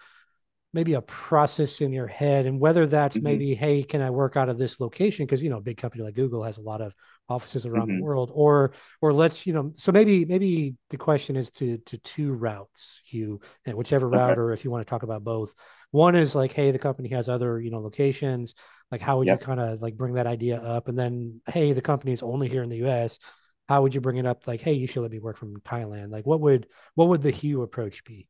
maybe 0.74 0.94
a 0.94 1.02
process 1.02 1.82
in 1.82 1.92
your 1.92 2.08
head 2.08 2.46
and 2.46 2.60
whether 2.60 2.86
that's 2.86 3.18
mm-hmm. 3.18 3.24
maybe 3.24 3.56
hey 3.56 3.82
can 3.82 4.02
i 4.02 4.10
work 4.10 4.38
out 4.38 4.50
of 4.50 4.58
this 4.58 4.80
location? 4.80 5.26
Because 5.26 5.44
you 5.44 5.50
know 5.50 5.58
a 5.58 5.62
big 5.62 5.78
company 5.78 6.04
like 6.04 6.16
google 6.16 6.44
has 6.44 6.58
a 6.58 6.62
lot 6.62 6.82
of 6.82 6.94
offices 7.30 7.66
around 7.66 7.88
mm-hmm. 7.88 7.98
the 7.98 8.04
world. 8.04 8.32
Or 8.34 8.74
or 9.02 9.14
let's 9.14 9.46
you 9.46 9.54
know 9.54 9.74
so 9.76 9.92
maybe 9.92 10.26
maybe 10.26 10.76
the 10.90 10.98
question 10.98 11.36
is 11.36 11.52
to 11.52 11.78
to 11.78 11.98
two 12.00 12.34
routes 12.34 13.02
hugh 13.06 13.40
and 13.66 13.76
whichever 13.76 14.10
route 14.10 14.32
okay. 14.32 14.40
or 14.40 14.52
if 14.52 14.66
you 14.66 14.72
want 14.72 14.86
to 14.86 14.90
talk 14.90 15.04
about 15.04 15.24
both. 15.24 15.54
One 15.92 16.16
is 16.16 16.36
like 16.36 16.54
hey 16.54 16.72
the 16.72 16.80
company 16.80 17.10
has 17.10 17.30
other 17.30 17.60
you 17.60 17.72
know 17.72 17.80
locations. 17.80 18.56
Like 18.92 19.02
how 19.02 19.20
would 19.20 19.28
yep. 19.28 19.40
you 19.40 19.46
kind 19.46 19.60
of 19.60 19.82
like 19.82 19.96
bring 19.96 20.16
that 20.16 20.28
idea 20.28 20.58
up? 20.60 20.88
And 20.88 20.98
then 20.98 21.42
hey 21.48 21.74
the 21.74 21.82
company 21.82 22.12
is 22.12 22.24
only 22.24 22.50
here 22.50 22.64
in 22.64 22.70
the 22.70 22.80
us 22.80 23.20
how 23.68 23.84
would 23.84 23.94
you 23.94 24.02
bring 24.02 24.18
it 24.18 24.26
up? 24.26 24.48
Like 24.48 24.62
hey 24.62 24.74
you 24.74 24.88
should 24.88 25.02
let 25.02 25.12
me 25.12 25.20
work 25.20 25.38
from 25.38 25.62
thailand. 25.62 26.12
Like 26.12 26.26
what 26.26 26.42
would 26.42 26.68
what 26.96 27.10
would 27.10 27.22
the 27.22 27.32
hugh 27.32 27.62
approach 27.62 28.04
be 28.04 28.28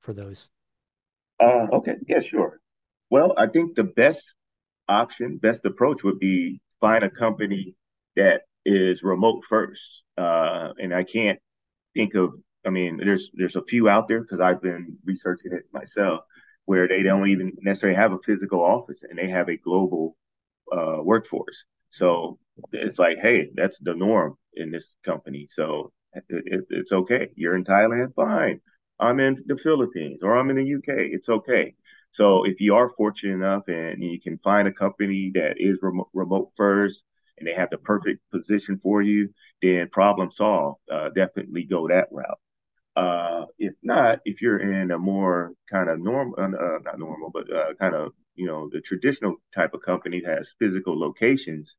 for 0.00 0.12
those 0.12 0.48
uh, 1.40 1.66
okay, 1.72 1.94
yeah, 2.08 2.20
sure. 2.20 2.60
Well, 3.10 3.34
I 3.36 3.46
think 3.46 3.76
the 3.76 3.84
best 3.84 4.22
option, 4.88 5.38
best 5.38 5.64
approach 5.64 6.02
would 6.04 6.18
be 6.18 6.60
find 6.80 7.04
a 7.04 7.10
company 7.10 7.74
that 8.16 8.42
is 8.64 9.02
remote 9.02 9.44
first. 9.48 9.82
Uh, 10.16 10.70
and 10.78 10.94
I 10.94 11.04
can't 11.04 11.38
think 11.94 12.14
of, 12.14 12.34
I 12.66 12.70
mean, 12.70 12.98
there's 12.98 13.30
there's 13.34 13.56
a 13.56 13.64
few 13.64 13.88
out 13.88 14.08
there 14.08 14.22
because 14.22 14.40
I've 14.40 14.62
been 14.62 14.98
researching 15.04 15.52
it 15.52 15.64
myself 15.72 16.22
where 16.66 16.88
they 16.88 17.02
don't 17.02 17.28
even 17.28 17.52
necessarily 17.62 17.96
have 17.96 18.12
a 18.12 18.18
physical 18.26 18.60
office 18.62 19.02
and 19.08 19.18
they 19.18 19.28
have 19.30 19.48
a 19.48 19.56
global 19.56 20.16
uh, 20.72 20.98
workforce. 21.02 21.64
So 21.90 22.38
it's 22.72 22.98
like, 22.98 23.18
hey, 23.20 23.48
that's 23.54 23.78
the 23.80 23.94
norm 23.94 24.36
in 24.54 24.70
this 24.70 24.96
company. 25.04 25.48
So 25.50 25.92
it, 26.14 26.24
it, 26.30 26.64
it's 26.70 26.92
okay. 26.92 27.28
You're 27.36 27.56
in 27.56 27.64
Thailand, 27.64 28.14
fine. 28.14 28.60
I'm 29.00 29.20
in 29.20 29.36
the 29.46 29.56
Philippines 29.56 30.20
or 30.22 30.36
I'm 30.36 30.50
in 30.50 30.56
the 30.56 30.74
UK. 30.74 31.10
It's 31.12 31.28
okay. 31.28 31.74
So 32.12 32.44
if 32.44 32.60
you 32.60 32.74
are 32.74 32.90
fortunate 32.96 33.34
enough 33.34 33.68
and 33.68 34.02
you 34.02 34.20
can 34.20 34.38
find 34.38 34.66
a 34.66 34.72
company 34.72 35.30
that 35.34 35.54
is 35.58 35.78
remote, 35.82 36.08
remote 36.12 36.50
first 36.56 37.04
and 37.38 37.46
they 37.46 37.54
have 37.54 37.70
the 37.70 37.78
perfect 37.78 38.20
position 38.30 38.78
for 38.78 39.00
you, 39.00 39.32
then 39.62 39.88
problem 39.90 40.30
solved. 40.32 40.80
Uh, 40.90 41.10
definitely 41.10 41.64
go 41.64 41.88
that 41.88 42.08
route. 42.10 42.38
Uh, 42.96 43.46
if 43.58 43.74
not, 43.82 44.18
if 44.24 44.42
you're 44.42 44.58
in 44.58 44.90
a 44.90 44.98
more 44.98 45.52
kind 45.70 45.88
of 45.88 46.00
normal, 46.00 46.34
uh, 46.36 46.48
not 46.84 46.98
normal, 46.98 47.30
but 47.32 47.52
uh, 47.52 47.72
kind 47.74 47.94
of 47.94 48.12
you 48.34 48.46
know 48.46 48.68
the 48.72 48.80
traditional 48.80 49.36
type 49.54 49.72
of 49.72 49.82
company 49.82 50.20
that 50.20 50.38
has 50.38 50.54
physical 50.58 50.98
locations. 50.98 51.76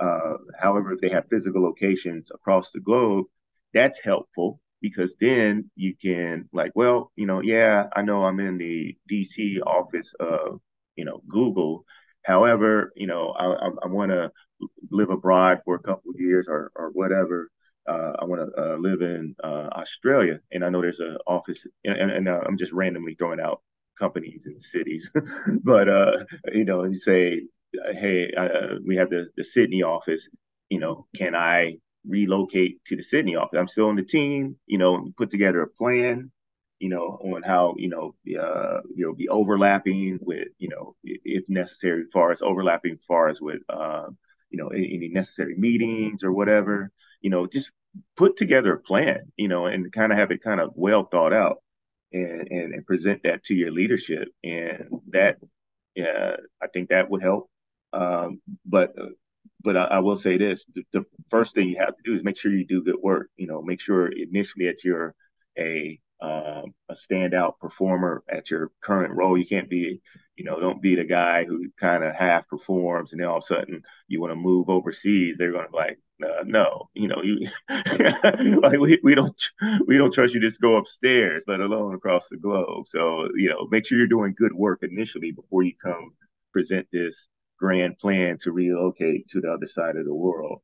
Uh, 0.00 0.34
however, 0.58 0.92
if 0.92 1.00
they 1.00 1.08
have 1.08 1.28
physical 1.30 1.62
locations 1.62 2.30
across 2.34 2.70
the 2.72 2.80
globe, 2.80 3.26
that's 3.72 4.00
helpful 4.00 4.60
because 4.80 5.14
then 5.20 5.70
you 5.74 5.94
can 6.00 6.48
like, 6.52 6.72
well, 6.74 7.12
you 7.16 7.26
know, 7.26 7.40
yeah, 7.40 7.86
I 7.94 8.02
know 8.02 8.24
I'm 8.24 8.40
in 8.40 8.58
the 8.58 8.96
DC 9.10 9.60
office 9.66 10.12
of, 10.20 10.60
you 10.96 11.04
know, 11.04 11.22
Google. 11.28 11.84
However, 12.22 12.92
you 12.96 13.06
know, 13.06 13.30
I, 13.30 13.70
I, 13.84 13.86
want 13.86 14.10
to 14.10 14.30
live 14.90 15.10
abroad 15.10 15.60
for 15.64 15.76
a 15.76 15.80
couple 15.82 16.10
of 16.10 16.20
years 16.20 16.46
or, 16.48 16.72
or 16.74 16.90
whatever. 16.90 17.50
Uh, 17.88 18.12
I 18.18 18.24
want 18.24 18.42
to 18.42 18.60
uh, 18.60 18.76
live 18.78 19.00
in 19.00 19.36
uh, 19.42 19.68
Australia, 19.72 20.40
and 20.50 20.64
I 20.64 20.70
know 20.70 20.82
there's 20.82 20.98
an 20.98 21.18
office, 21.24 21.64
and, 21.84 21.96
and, 21.96 22.10
and 22.10 22.28
uh, 22.28 22.40
I'm 22.44 22.58
just 22.58 22.72
randomly 22.72 23.14
throwing 23.14 23.38
out 23.38 23.62
companies 23.96 24.42
and 24.46 24.60
cities, 24.62 25.08
but 25.62 25.88
uh, 25.88 26.24
you 26.52 26.64
know, 26.64 26.82
you 26.82 26.98
say, 26.98 27.42
hey, 27.72 28.32
uh, 28.36 28.80
we 28.84 28.96
have 28.96 29.10
the 29.10 29.26
the 29.36 29.44
Sydney 29.44 29.84
office. 29.84 30.28
You 30.68 30.80
know, 30.80 31.06
can 31.14 31.36
I 31.36 31.76
relocate 32.08 32.84
to 32.86 32.96
the 32.96 33.02
Sydney 33.02 33.36
office. 33.36 33.58
I'm 33.58 33.68
still 33.68 33.88
on 33.88 33.96
the 33.96 34.02
team, 34.02 34.56
you 34.66 34.78
know, 34.78 35.10
put 35.16 35.30
together 35.30 35.62
a 35.62 35.68
plan, 35.68 36.30
you 36.78 36.88
know, 36.88 37.18
on 37.22 37.42
how, 37.42 37.74
you 37.78 37.88
know, 37.88 38.14
uh, 38.38 38.80
you 38.94 39.06
know, 39.06 39.14
be 39.14 39.28
overlapping 39.28 40.18
with, 40.20 40.48
you 40.58 40.68
know, 40.68 40.94
if 41.02 41.44
necessary, 41.48 42.02
as 42.02 42.08
far 42.12 42.32
as 42.32 42.42
overlapping, 42.42 42.92
as 42.92 43.04
far 43.08 43.28
as 43.28 43.40
with, 43.40 43.62
uh, 43.68 44.06
you 44.50 44.58
know, 44.58 44.68
any 44.68 45.08
necessary 45.12 45.56
meetings 45.56 46.22
or 46.22 46.32
whatever, 46.32 46.90
you 47.20 47.30
know, 47.30 47.46
just 47.46 47.70
put 48.16 48.36
together 48.36 48.74
a 48.74 48.78
plan, 48.80 49.32
you 49.36 49.48
know, 49.48 49.66
and 49.66 49.92
kind 49.92 50.12
of 50.12 50.18
have 50.18 50.30
it 50.30 50.42
kind 50.42 50.60
of 50.60 50.70
well 50.74 51.04
thought 51.04 51.32
out 51.32 51.62
and, 52.12 52.48
and, 52.50 52.74
and 52.74 52.86
present 52.86 53.22
that 53.24 53.42
to 53.44 53.54
your 53.54 53.72
leadership. 53.72 54.28
And 54.44 54.88
that, 55.10 55.38
yeah, 55.94 56.36
I 56.62 56.66
think 56.68 56.90
that 56.90 57.10
would 57.10 57.22
help. 57.22 57.48
Um, 57.92 58.40
but 58.66 58.92
uh, 59.00 59.06
but 59.62 59.76
I, 59.76 59.84
I, 59.84 59.98
will 60.00 60.18
say 60.18 60.38
this: 60.38 60.64
the, 60.74 60.84
the, 60.92 61.04
first 61.30 61.54
thing 61.54 61.68
you 61.68 61.78
have 61.78 61.96
to 61.96 62.02
do 62.04 62.14
is 62.14 62.24
make 62.24 62.36
sure 62.38 62.52
you 62.52 62.66
do 62.66 62.82
good 62.82 63.00
work. 63.02 63.28
You 63.36 63.46
know, 63.46 63.62
make 63.62 63.80
sure 63.80 64.08
initially 64.08 64.66
that 64.66 64.84
you're 64.84 65.14
a 65.58 66.00
um, 66.20 66.74
a 66.88 66.94
standout 66.94 67.58
performer 67.60 68.22
at 68.30 68.50
your 68.50 68.70
current 68.80 69.14
role. 69.14 69.36
You 69.36 69.46
can't 69.46 69.68
be, 69.68 70.00
you 70.36 70.44
know, 70.44 70.58
don't 70.58 70.80
be 70.80 70.94
the 70.94 71.04
guy 71.04 71.44
who 71.44 71.66
kind 71.78 72.04
of 72.04 72.14
half 72.14 72.48
performs 72.48 73.12
and 73.12 73.20
then 73.20 73.28
all 73.28 73.38
of 73.38 73.44
a 73.44 73.46
sudden 73.46 73.82
you 74.08 74.20
want 74.20 74.30
to 74.30 74.36
move 74.36 74.70
overseas. 74.70 75.36
They're 75.36 75.52
going 75.52 75.66
to 75.66 75.70
be 75.70 75.76
like, 75.76 75.98
uh, 76.24 76.44
no, 76.46 76.88
you 76.94 77.08
know, 77.08 77.22
you 77.22 77.48
like 78.62 78.78
we, 78.78 78.98
we 79.02 79.14
don't 79.14 79.42
we 79.86 79.98
don't 79.98 80.12
trust 80.12 80.32
you 80.32 80.40
just 80.40 80.60
go 80.60 80.76
upstairs, 80.76 81.44
let 81.46 81.60
alone 81.60 81.94
across 81.94 82.28
the 82.28 82.38
globe. 82.38 82.88
So 82.88 83.28
you 83.34 83.50
know, 83.50 83.66
make 83.70 83.86
sure 83.86 83.98
you're 83.98 84.06
doing 84.06 84.34
good 84.36 84.54
work 84.54 84.82
initially 84.82 85.32
before 85.32 85.62
you 85.62 85.72
come 85.82 86.12
present 86.52 86.86
this 86.90 87.28
grand 87.58 87.98
plan 87.98 88.38
to 88.42 88.52
relocate 88.52 89.28
to 89.28 89.40
the 89.40 89.52
other 89.52 89.66
side 89.66 89.96
of 89.96 90.04
the 90.04 90.14
world. 90.14 90.60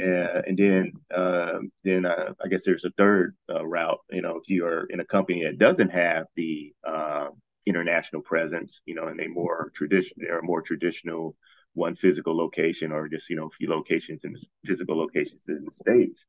Uh, 0.00 0.42
and 0.46 0.58
then, 0.58 0.92
uh, 1.16 1.58
then 1.84 2.04
uh, 2.04 2.34
I 2.44 2.48
guess 2.48 2.62
there's 2.64 2.84
a 2.84 2.90
third 2.98 3.36
uh, 3.48 3.64
route. 3.64 4.00
You 4.10 4.22
know, 4.22 4.36
if 4.36 4.48
you 4.48 4.66
are 4.66 4.86
in 4.86 5.00
a 5.00 5.04
company 5.04 5.44
that 5.44 5.58
doesn't 5.58 5.90
have 5.90 6.26
the 6.34 6.72
um, 6.84 7.30
international 7.64 8.22
presence, 8.22 8.80
you 8.86 8.94
know, 8.96 9.06
and 9.06 9.18
they 9.18 9.28
more 9.28 9.70
traditional, 9.74 10.26
they're 10.26 10.42
more 10.42 10.62
traditional 10.62 11.36
one 11.74 11.96
physical 11.96 12.36
location 12.36 12.92
or 12.92 13.08
just 13.08 13.28
you 13.28 13.36
know 13.36 13.46
a 13.46 13.50
few 13.50 13.68
locations 13.68 14.24
in 14.24 14.32
the 14.32 14.44
physical 14.64 14.96
locations 14.96 15.40
in 15.48 15.64
the 15.64 15.70
states. 15.82 16.24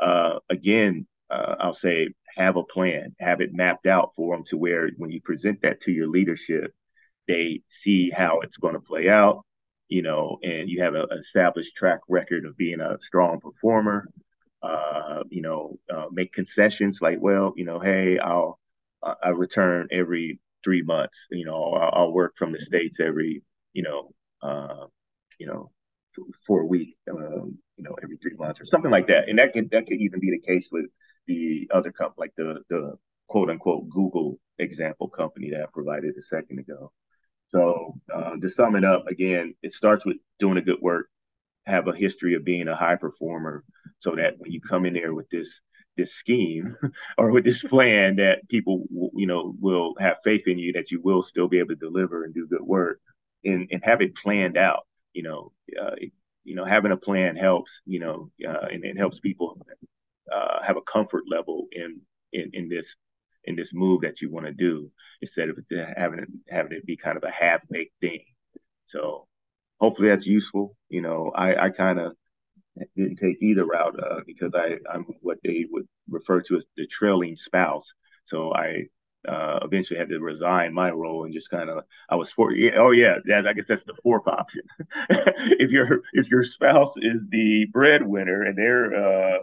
Uh, 0.00 0.38
again, 0.48 1.06
uh, 1.30 1.56
I'll 1.60 1.74
say 1.74 2.08
have 2.36 2.56
a 2.56 2.64
plan, 2.64 3.14
have 3.20 3.40
it 3.40 3.52
mapped 3.52 3.86
out 3.86 4.12
for 4.14 4.36
them 4.36 4.44
to 4.46 4.56
where 4.56 4.90
when 4.96 5.10
you 5.10 5.20
present 5.20 5.62
that 5.62 5.80
to 5.82 5.92
your 5.92 6.08
leadership, 6.08 6.72
they 7.28 7.62
see 7.68 8.10
how 8.10 8.40
it's 8.40 8.56
going 8.56 8.74
to 8.74 8.80
play 8.80 9.08
out, 9.08 9.44
you 9.88 10.02
know, 10.02 10.38
and 10.42 10.68
you 10.68 10.82
have 10.82 10.94
an 10.94 11.06
established 11.18 11.74
track 11.76 12.00
record 12.08 12.44
of 12.44 12.56
being 12.56 12.80
a 12.80 12.98
strong 13.00 13.40
performer. 13.40 14.06
Uh, 14.62 15.22
you 15.30 15.40
know, 15.40 15.78
uh, 15.92 16.04
make 16.12 16.32
concessions 16.34 17.00
like, 17.00 17.16
well, 17.20 17.54
you 17.56 17.64
know, 17.64 17.80
hey, 17.80 18.18
I'll 18.18 18.58
I 19.02 19.30
return 19.30 19.88
every 19.90 20.38
three 20.62 20.82
months. 20.82 21.16
You 21.30 21.46
know, 21.46 21.72
I'll, 21.72 21.90
I'll 21.94 22.12
work 22.12 22.34
from 22.36 22.52
the 22.52 22.60
states 22.60 22.98
every, 23.00 23.42
you 23.72 23.82
know, 23.82 24.12
uh, 24.42 24.86
you 25.38 25.46
know, 25.46 25.70
for 26.46 26.60
a 26.60 26.66
week, 26.66 26.96
um, 27.10 27.58
you 27.76 27.84
know, 27.84 27.96
every 28.02 28.18
three 28.18 28.34
months 28.36 28.60
or 28.60 28.66
something 28.66 28.90
like 28.90 29.06
that. 29.06 29.28
And 29.28 29.38
that 29.38 29.52
could 29.52 29.70
that 29.70 29.86
could 29.86 30.00
even 30.00 30.20
be 30.20 30.30
the 30.30 30.40
case 30.46 30.68
with 30.70 30.86
the 31.26 31.68
other 31.72 31.92
company, 31.92 32.16
like 32.18 32.34
the 32.36 32.62
the 32.68 32.94
quote 33.28 33.50
unquote 33.50 33.88
Google 33.88 34.38
example 34.58 35.08
company 35.08 35.50
that 35.50 35.62
I 35.62 35.66
provided 35.72 36.14
a 36.18 36.22
second 36.22 36.58
ago. 36.58 36.92
So 37.50 37.94
uh, 38.12 38.36
to 38.36 38.48
sum 38.48 38.76
it 38.76 38.84
up, 38.84 39.06
again, 39.08 39.54
it 39.62 39.72
starts 39.74 40.04
with 40.06 40.18
doing 40.38 40.58
a 40.58 40.62
good 40.62 40.80
work, 40.80 41.08
have 41.66 41.88
a 41.88 41.96
history 41.96 42.34
of 42.34 42.44
being 42.44 42.68
a 42.68 42.76
high 42.76 42.96
performer, 42.96 43.64
so 43.98 44.14
that 44.16 44.34
when 44.38 44.52
you 44.52 44.60
come 44.60 44.86
in 44.86 44.94
there 44.94 45.14
with 45.14 45.28
this 45.30 45.60
this 45.96 46.14
scheme 46.14 46.76
or 47.18 47.30
with 47.30 47.44
this 47.44 47.62
plan, 47.62 48.16
that 48.16 48.48
people 48.48 48.84
you 49.14 49.26
know 49.26 49.54
will 49.60 49.94
have 49.98 50.18
faith 50.24 50.46
in 50.46 50.58
you 50.58 50.72
that 50.74 50.90
you 50.90 51.00
will 51.02 51.22
still 51.22 51.48
be 51.48 51.58
able 51.58 51.70
to 51.70 51.76
deliver 51.76 52.24
and 52.24 52.34
do 52.34 52.46
good 52.46 52.62
work, 52.62 53.00
and 53.44 53.68
and 53.72 53.82
have 53.84 54.00
it 54.00 54.14
planned 54.16 54.56
out. 54.56 54.86
You 55.12 55.24
know, 55.24 55.52
uh, 55.80 55.96
you 56.44 56.54
know, 56.54 56.64
having 56.64 56.92
a 56.92 56.96
plan 56.96 57.36
helps. 57.36 57.80
You 57.84 58.00
know, 58.00 58.30
uh, 58.46 58.66
and 58.70 58.84
it 58.84 58.96
helps 58.96 59.18
people 59.20 59.60
uh, 60.32 60.62
have 60.62 60.76
a 60.76 60.82
comfort 60.82 61.24
level 61.28 61.66
in 61.72 62.00
in 62.32 62.50
in 62.52 62.68
this 62.68 62.86
in 63.44 63.56
this 63.56 63.72
move 63.72 64.02
that 64.02 64.20
you 64.20 64.30
want 64.30 64.46
to 64.46 64.52
do 64.52 64.90
instead 65.22 65.48
of 65.48 65.58
having 65.96 66.20
it, 66.20 66.28
having 66.48 66.72
it 66.72 66.86
be 66.86 66.96
kind 66.96 67.16
of 67.16 67.24
a 67.24 67.30
half 67.30 67.66
baked 67.68 67.94
thing. 68.00 68.24
So 68.84 69.26
hopefully 69.80 70.08
that's 70.08 70.26
useful. 70.26 70.76
You 70.88 71.02
know, 71.02 71.32
I, 71.34 71.66
I 71.66 71.70
kind 71.70 71.98
of 71.98 72.12
didn't 72.96 73.16
take 73.16 73.42
either 73.42 73.64
route 73.64 73.98
uh, 73.98 74.20
because 74.26 74.52
I, 74.54 74.76
I'm 74.92 75.06
what 75.20 75.38
they 75.44 75.66
would 75.70 75.86
refer 76.08 76.40
to 76.42 76.56
as 76.56 76.64
the 76.76 76.86
trailing 76.86 77.36
spouse. 77.36 77.86
So 78.26 78.52
I 78.54 78.86
uh, 79.28 79.58
eventually 79.62 79.98
had 79.98 80.08
to 80.08 80.18
resign 80.18 80.72
my 80.72 80.90
role 80.90 81.24
and 81.24 81.34
just 81.34 81.50
kind 81.50 81.68
of 81.68 81.84
I 82.08 82.16
was 82.16 82.30
for 82.30 82.52
yeah, 82.52 82.72
oh 82.76 82.90
yeah 82.90 83.16
that, 83.26 83.46
I 83.46 83.52
guess 83.52 83.66
that's 83.68 83.84
the 83.84 83.94
fourth 84.02 84.26
option. 84.26 84.62
If 85.62 85.70
your 85.70 86.02
if 86.12 86.30
your 86.30 86.42
spouse 86.42 86.92
is 86.96 87.26
the 87.30 87.66
breadwinner 87.66 88.42
and 88.42 88.56
they're 88.56 88.94
uh, 88.94 89.38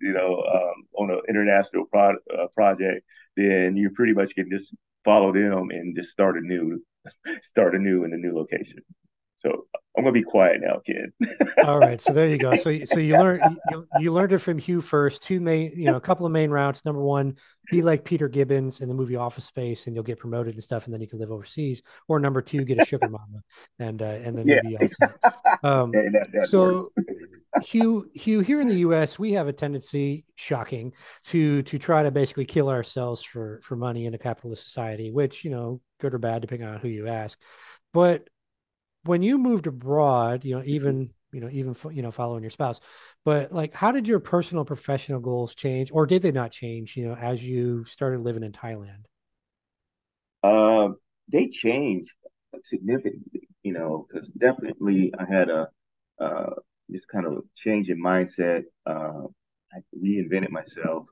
you 0.00 0.12
know 0.12 0.42
um, 0.52 0.86
on 0.94 1.10
an 1.10 1.20
international 1.28 1.86
pro- 1.86 2.16
uh, 2.36 2.46
project 2.54 3.06
then 3.36 3.76
you 3.76 3.90
pretty 3.90 4.12
much 4.12 4.34
can 4.34 4.50
just 4.50 4.74
follow 5.04 5.32
them 5.32 5.70
and 5.70 5.94
just 5.96 6.10
start 6.10 6.36
a 6.36 6.40
new 6.40 6.82
start 7.42 7.74
a 7.74 7.78
new 7.78 8.04
in 8.04 8.12
a 8.12 8.16
new 8.16 8.34
location. 8.36 8.80
So 9.36 9.66
I'm 9.96 10.04
gonna 10.04 10.12
be 10.12 10.22
quiet 10.22 10.60
now, 10.62 10.80
kid. 10.86 11.12
All 11.64 11.78
right, 11.78 12.00
so 12.00 12.12
there 12.12 12.26
you 12.26 12.38
go. 12.38 12.56
So 12.56 12.76
so 12.84 12.98
you 12.98 13.18
learned 13.18 13.42
you, 13.70 13.86
you, 13.98 14.12
learned 14.12 14.32
it 14.32 14.38
from 14.38 14.56
Hugh 14.56 14.80
first. 14.80 15.22
Two 15.22 15.38
main, 15.38 15.72
you 15.76 15.84
know, 15.84 15.96
a 15.96 16.00
couple 16.00 16.24
of 16.24 16.32
main 16.32 16.50
routes. 16.50 16.84
Number 16.86 17.02
one, 17.02 17.36
be 17.70 17.82
like 17.82 18.04
Peter 18.04 18.26
Gibbons 18.28 18.80
in 18.80 18.88
the 18.88 18.94
movie 18.94 19.16
Office 19.16 19.44
Space, 19.44 19.86
and 19.86 19.94
you'll 19.94 20.04
get 20.04 20.18
promoted 20.18 20.54
and 20.54 20.62
stuff, 20.62 20.86
and 20.86 20.94
then 20.94 21.02
you 21.02 21.08
can 21.08 21.18
live 21.18 21.30
overseas. 21.30 21.82
Or 22.08 22.18
number 22.18 22.40
two, 22.40 22.64
get 22.64 22.80
a 22.80 22.86
sugar 22.86 23.08
mama, 23.08 23.42
and 23.78 24.00
uh, 24.00 24.06
and 24.06 24.38
then 24.38 24.48
yeah. 24.48 24.60
you'll 24.64 24.78
be 24.78 24.88
Um, 25.62 25.90
that, 25.92 26.26
that 26.32 26.48
so. 26.48 26.90
Hugh, 27.62 28.08
Hugh, 28.14 28.40
here 28.40 28.62
in 28.62 28.66
the 28.66 28.76
U.S., 28.76 29.18
we 29.18 29.32
have 29.32 29.46
a 29.46 29.52
tendency, 29.52 30.24
shocking, 30.36 30.94
to 31.24 31.62
to 31.64 31.78
try 31.78 32.02
to 32.02 32.10
basically 32.10 32.46
kill 32.46 32.70
ourselves 32.70 33.22
for 33.22 33.60
for 33.62 33.76
money 33.76 34.06
in 34.06 34.14
a 34.14 34.18
capitalist 34.18 34.64
society, 34.64 35.10
which 35.10 35.44
you 35.44 35.50
know, 35.50 35.82
good 36.00 36.14
or 36.14 36.18
bad, 36.18 36.40
depending 36.40 36.66
on 36.66 36.78
who 36.80 36.88
you 36.88 37.08
ask. 37.08 37.38
But 37.92 38.26
when 39.04 39.22
you 39.22 39.38
moved 39.38 39.66
abroad, 39.66 40.44
you 40.44 40.56
know, 40.56 40.62
even 40.64 41.10
you 41.32 41.40
know, 41.40 41.48
even 41.50 41.74
you 41.92 42.02
know, 42.02 42.10
following 42.10 42.42
your 42.42 42.50
spouse, 42.50 42.80
but 43.24 43.52
like, 43.52 43.74
how 43.74 43.90
did 43.90 44.06
your 44.06 44.20
personal 44.20 44.64
professional 44.64 45.20
goals 45.20 45.54
change, 45.54 45.90
or 45.92 46.06
did 46.06 46.22
they 46.22 46.32
not 46.32 46.52
change? 46.52 46.96
You 46.96 47.08
know, 47.08 47.14
as 47.14 47.42
you 47.44 47.84
started 47.84 48.20
living 48.20 48.42
in 48.42 48.52
Thailand. 48.52 49.04
Uh, 50.42 50.90
they 51.30 51.48
changed 51.48 52.10
significantly. 52.64 53.48
You 53.62 53.72
know, 53.74 54.06
because 54.08 54.28
definitely 54.32 55.12
I 55.18 55.24
had 55.24 55.48
a 55.48 55.68
uh, 56.20 56.50
this 56.88 57.04
kind 57.06 57.26
of 57.26 57.44
change 57.56 57.88
in 57.88 58.02
mindset. 58.02 58.64
Uh, 58.84 59.26
I 59.72 59.78
reinvented 59.96 60.50
myself. 60.50 61.06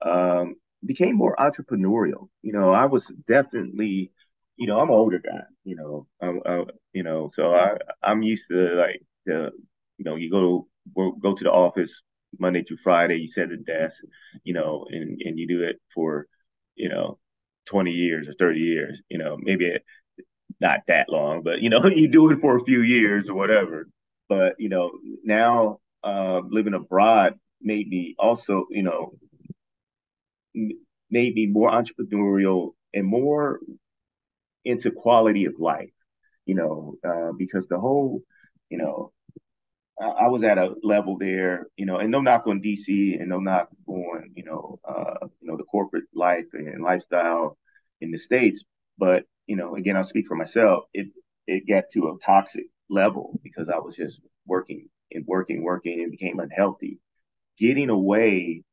Um, 0.00 0.54
became 0.84 1.16
more 1.16 1.34
entrepreneurial. 1.36 2.28
You 2.42 2.52
know, 2.52 2.70
I 2.72 2.86
was 2.86 3.10
definitely 3.26 4.12
you 4.56 4.66
know, 4.66 4.80
I'm 4.80 4.88
an 4.88 4.94
older 4.94 5.18
guy, 5.18 5.42
you 5.64 5.76
know, 5.76 6.06
I'm, 6.20 6.40
I, 6.46 6.64
you 6.92 7.02
know, 7.02 7.30
so 7.34 7.54
I, 7.54 7.76
I'm 8.02 8.22
used 8.22 8.44
to 8.50 8.74
like 8.74 9.02
the, 9.26 9.50
you 9.98 10.04
know, 10.04 10.16
you 10.16 10.30
go 10.30 10.66
to 10.94 11.16
go 11.20 11.34
to 11.34 11.44
the 11.44 11.50
office 11.50 12.02
Monday 12.38 12.62
through 12.62 12.78
Friday, 12.78 13.16
you 13.16 13.28
set 13.28 13.50
a 13.50 13.56
desk, 13.56 13.96
you 14.44 14.54
know, 14.54 14.86
and, 14.90 15.20
and 15.24 15.38
you 15.38 15.46
do 15.46 15.62
it 15.62 15.80
for, 15.94 16.26
you 16.74 16.88
know, 16.88 17.18
20 17.66 17.90
years 17.90 18.28
or 18.28 18.34
30 18.34 18.60
years, 18.60 19.02
you 19.08 19.18
know, 19.18 19.36
maybe 19.40 19.76
not 20.60 20.80
that 20.88 21.08
long, 21.08 21.42
but, 21.42 21.60
you 21.60 21.70
know, 21.70 21.84
you 21.86 22.08
do 22.08 22.30
it 22.30 22.40
for 22.40 22.56
a 22.56 22.64
few 22.64 22.80
years 22.80 23.28
or 23.28 23.34
whatever. 23.34 23.88
But, 24.28 24.56
you 24.58 24.68
know, 24.68 24.92
now 25.24 25.80
uh, 26.02 26.40
living 26.48 26.74
abroad 26.74 27.34
made 27.60 27.88
me 27.88 28.14
also, 28.18 28.66
you 28.70 28.82
know, 28.82 29.12
made 30.54 31.34
me 31.34 31.46
more 31.46 31.70
entrepreneurial 31.70 32.72
and 32.94 33.06
more 33.06 33.60
into 34.66 34.90
quality 34.90 35.44
of 35.44 35.54
life, 35.58 35.92
you 36.44 36.54
know, 36.56 36.96
uh, 37.08 37.32
because 37.38 37.68
the 37.68 37.78
whole, 37.78 38.20
you 38.68 38.76
know, 38.76 39.12
I, 40.00 40.24
I, 40.24 40.28
was 40.28 40.42
at 40.42 40.58
a 40.58 40.74
level 40.82 41.16
there, 41.18 41.68
you 41.76 41.86
know, 41.86 41.98
and 41.98 42.10
no 42.10 42.20
knock 42.20 42.48
on 42.48 42.60
DC 42.60 43.18
and 43.18 43.28
no 43.28 43.38
knock 43.38 43.68
on, 43.86 44.32
you 44.34 44.44
know, 44.44 44.80
uh, 44.86 45.26
you 45.40 45.48
know, 45.48 45.56
the 45.56 45.62
corporate 45.62 46.04
life 46.12 46.46
and 46.52 46.82
lifestyle 46.82 47.56
in 48.00 48.10
the 48.10 48.18
States. 48.18 48.64
But, 48.98 49.24
you 49.46 49.54
know, 49.54 49.76
again, 49.76 49.96
I'll 49.96 50.04
speak 50.04 50.26
for 50.26 50.36
myself. 50.36 50.84
It, 50.92 51.08
it 51.46 51.68
got 51.68 51.84
to 51.92 52.08
a 52.08 52.18
toxic 52.18 52.66
level 52.90 53.38
because 53.44 53.68
I 53.68 53.78
was 53.78 53.94
just 53.94 54.20
working 54.46 54.88
and 55.12 55.24
working, 55.28 55.62
working 55.62 56.02
and 56.02 56.10
became 56.10 56.40
unhealthy. 56.40 56.98
Getting 57.56 57.88
away 57.88 58.64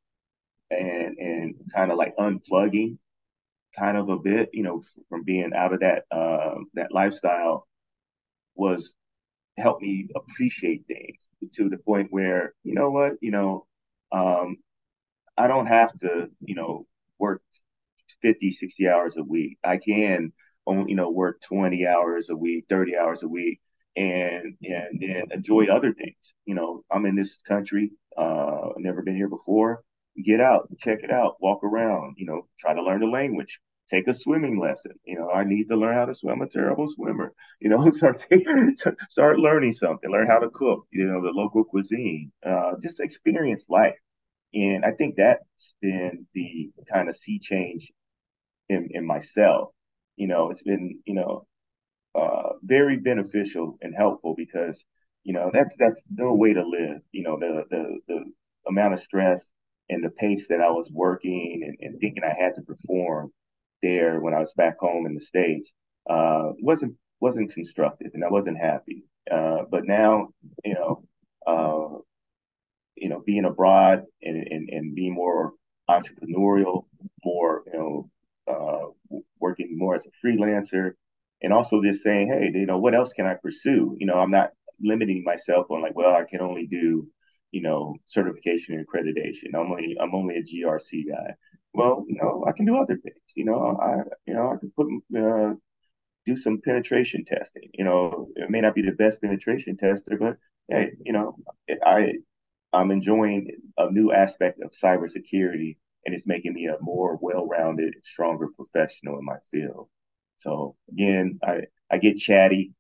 and 0.71 1.17
and 1.17 1.56
kind 1.73 1.91
of 1.91 1.97
like 1.97 2.17
unplugging 2.17 2.97
kind 3.77 3.97
of 3.97 4.09
a 4.09 4.17
bit, 4.17 4.49
you 4.53 4.63
know, 4.63 4.83
from 5.09 5.23
being 5.23 5.51
out 5.55 5.73
of 5.73 5.81
that 5.81 6.05
uh, 6.12 6.55
that 6.75 6.91
lifestyle 6.91 7.67
was 8.55 8.93
helped 9.57 9.81
me 9.81 10.09
appreciate 10.15 10.86
things 10.88 11.17
to 11.53 11.69
the 11.69 11.77
point 11.77 12.07
where, 12.12 12.53
you 12.63 12.73
know 12.75 12.91
what, 12.91 13.13
you 13.21 13.31
know, 13.31 13.65
um, 14.12 14.57
I 15.38 15.47
don't 15.47 15.67
have 15.67 15.93
to, 15.99 16.29
you 16.41 16.55
know, 16.55 16.88
work 17.19 17.41
50, 18.21 18.51
60 18.51 18.88
hours 18.88 19.17
a 19.17 19.23
week. 19.23 19.57
I 19.63 19.77
can 19.77 20.33
only, 20.67 20.91
you 20.91 20.95
know, 20.95 21.09
work 21.12 21.41
20 21.41 21.88
hours 21.88 22.29
a 22.29 22.36
week, 22.36 22.65
30 22.69 22.97
hours 22.97 23.23
a 23.23 23.27
week 23.27 23.59
and 23.95 24.55
and 24.63 24.99
then 25.01 25.25
enjoy 25.31 25.65
other 25.67 25.93
things. 25.93 26.33
You 26.45 26.55
know, 26.55 26.83
I'm 26.91 27.05
in 27.05 27.15
this 27.15 27.38
country, 27.47 27.91
uh, 28.17 28.69
never 28.77 29.01
been 29.01 29.15
here 29.15 29.29
before 29.29 29.83
get 30.26 30.39
out, 30.39 30.69
check 30.80 30.99
it 31.04 31.12
out, 31.12 31.38
walk 31.41 31.63
around, 31.63 32.15
you 32.17 32.26
know, 32.26 32.47
try 32.60 32.73
to 32.73 32.84
learn 32.84 32.99
the 33.02 33.08
language, 33.08 33.60
take 33.89 34.08
a 34.08 34.13
swimming 34.13 34.60
lesson. 34.60 34.93
You 35.06 35.17
know, 35.19 35.30
I 35.30 35.43
need 35.43 35.69
to 35.69 35.76
learn 35.76 35.95
how 35.95 36.06
to 36.06 36.15
swim. 36.15 36.36
I'm 36.36 36.41
a 36.47 36.49
terrible 36.49 36.88
swimmer. 36.93 37.34
You 37.62 37.69
know, 37.69 37.91
start 37.93 38.26
start 39.10 39.39
learning 39.39 39.73
something, 39.76 40.12
learn 40.12 40.28
how 40.28 40.39
to 40.39 40.49
cook. 40.49 40.86
You 40.91 41.06
know, 41.06 41.21
the 41.21 41.32
local 41.32 41.63
cuisine. 41.63 42.32
Uh, 42.45 42.73
just 42.82 42.99
experience 42.99 43.65
life, 43.69 43.95
and 44.54 44.86
I 44.86 44.91
think 44.91 45.15
that's 45.17 45.76
been 45.82 46.28
the 46.34 46.71
kind 46.91 47.10
of 47.10 47.15
sea 47.15 47.39
change 47.39 47.91
in 48.69 48.89
in 48.91 49.06
myself. 49.06 49.69
You 50.17 50.28
know, 50.28 50.52
it's 50.52 50.63
been 50.63 50.99
you 51.06 51.15
know 51.15 51.47
uh, 52.15 52.52
very 52.63 52.97
beneficial 52.97 53.78
and 53.82 53.95
helpful 53.95 54.36
because 54.38 54.84
you 55.23 55.34
know 55.34 55.52
that's 55.54 55.76
that's 55.78 56.02
no 56.10 56.34
way 56.34 56.54
to 56.54 56.65
live. 56.65 57.02
You 57.12 57.23
know, 57.23 57.39
the 57.39 57.63
the 57.69 57.99
the 58.08 58.26
amount 58.67 58.93
of 58.93 58.99
stress 58.99 59.49
and 59.89 60.04
the 60.04 60.10
pace 60.10 60.48
that 60.50 60.62
I 60.62 60.69
was 60.69 60.89
working 60.91 61.62
and, 61.65 61.78
and 61.82 62.00
thinking 62.00 62.24
I 62.24 62.34
had 62.41 62.56
to 62.56 62.62
perform 62.62 63.32
there 63.82 64.19
when 64.19 64.34
I 64.34 64.39
was 64.39 64.54
back 64.54 64.80
home 64.80 65.06
in 65.06 65.13
the 65.13 65.19
states 65.22 65.74
uh, 66.10 66.52
wasn't 66.62 66.96
wasn't 67.19 67.54
constructive, 67.54 68.12
and 68.13 68.24
I 68.24 68.30
wasn't 68.30 68.58
happy. 68.58 69.04
Uh, 69.32 69.60
but 69.69 69.86
now, 69.86 70.30
you 70.65 70.74
know, 70.74 71.04
uh, 71.48 72.00
you 72.96 73.10
know, 73.10 73.24
being 73.26 73.46
abroad 73.46 74.04
and, 74.22 74.36
and, 74.50 74.69
and 74.69 74.96
being 74.96 75.13
more 75.13 75.54
entrepreneurial, 75.89 76.86
more 77.24 77.63
you 77.72 77.80
know, 77.80 78.10
uh, 78.52 79.17
working 79.39 79.78
more 79.78 79.96
as 79.96 80.04
a 80.06 80.28
freelancer, 80.28 80.91
and 81.41 81.54
also 81.54 81.82
just 81.82 82.04
saying, 82.04 82.28
hey, 82.28 82.52
you 82.58 82.65
know, 82.65 82.78
what 82.78 82.96
else 82.96 83.13
can 83.13 83.26
I 83.26 83.36
pursue? 83.36 83.96
You 84.00 84.06
know, 84.06 84.15
I'm 84.15 84.32
not 84.32 84.50
limiting 84.82 85.24
myself 85.24 85.67
on 85.69 85.82
like, 85.82 85.96
well, 85.96 86.13
I 86.13 86.26
can 86.30 86.41
only 86.41 86.67
do 86.67 87.08
you 87.54 87.62
know, 87.63 87.96
certification 88.08 88.76
and 88.76 88.88
accreditation. 88.88 89.56
I'm 89.56 89.72
only 89.72 89.98
I'm 90.02 90.16
only 90.16 90.38
a 90.38 90.44
GRC 90.44 91.10
guy. 91.10 91.36
Well, 91.74 92.06
you 92.10 92.18
know, 92.22 92.46
I 92.48 92.54
can 92.54 92.66
do 92.66 92.78
other 92.78 92.98
things. 92.98 93.22
You 93.36 93.46
know, 93.46 93.80
I 93.82 93.98
you 94.28 94.36
know 94.36 94.54
I 94.54 94.58
can 94.58 94.72
put 94.78 94.88
uh, 95.18 95.56
do 96.26 96.38
some 96.38 96.62
penetration 96.63 97.26
testing. 97.26 97.70
You 97.74 97.86
know, 97.86 98.30
it 98.36 98.50
may 98.50 98.62
not 98.62 98.76
be 98.76 98.82
the 98.84 98.92
best 98.92 99.22
penetration 99.22 99.78
tester, 99.78 100.18
but 100.20 100.38
hey, 100.70 100.92
you 101.06 101.13
know, 101.13 101.38
I 101.86 102.13
I'm 102.74 102.92
enjoying 102.92 103.52
a 103.78 103.92
new 103.92 104.12
aspect 104.12 104.62
of 104.62 104.72
cybersecurity, 104.72 105.78
and 106.06 106.16
it's 106.16 106.28
making 106.28 106.54
me 106.54 106.68
a 106.68 106.78
more 106.82 107.18
well-rounded, 107.22 107.95
stronger 108.04 108.49
professional 108.56 109.20
in 109.20 109.26
my 109.26 109.38
field. 109.51 109.89
So 110.39 110.76
again, 110.91 111.39
I 111.43 111.64
I 111.91 111.97
get 111.99 112.18
chatty. 112.18 112.74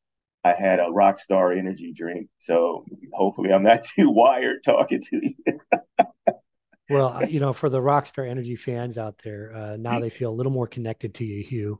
I 0.43 0.53
had 0.53 0.79
a 0.79 0.87
Rockstar 0.87 1.57
energy 1.57 1.93
drink, 1.93 2.27
so 2.39 2.85
hopefully 3.13 3.51
I'm 3.51 3.61
not 3.61 3.83
too 3.95 4.09
wired 4.09 4.63
talking 4.63 5.01
to 5.01 5.21
you. 5.21 5.59
well, 6.89 7.25
you 7.27 7.39
know, 7.39 7.53
for 7.53 7.69
the 7.69 7.79
Rockstar 7.79 8.29
Energy 8.29 8.55
fans 8.55 8.97
out 8.97 9.19
there, 9.19 9.53
uh, 9.55 9.77
now 9.77 9.99
they 9.99 10.09
feel 10.09 10.31
a 10.31 10.35
little 10.35 10.51
more 10.51 10.67
connected 10.67 11.13
to 11.15 11.25
you, 11.25 11.43
Hugh. 11.43 11.79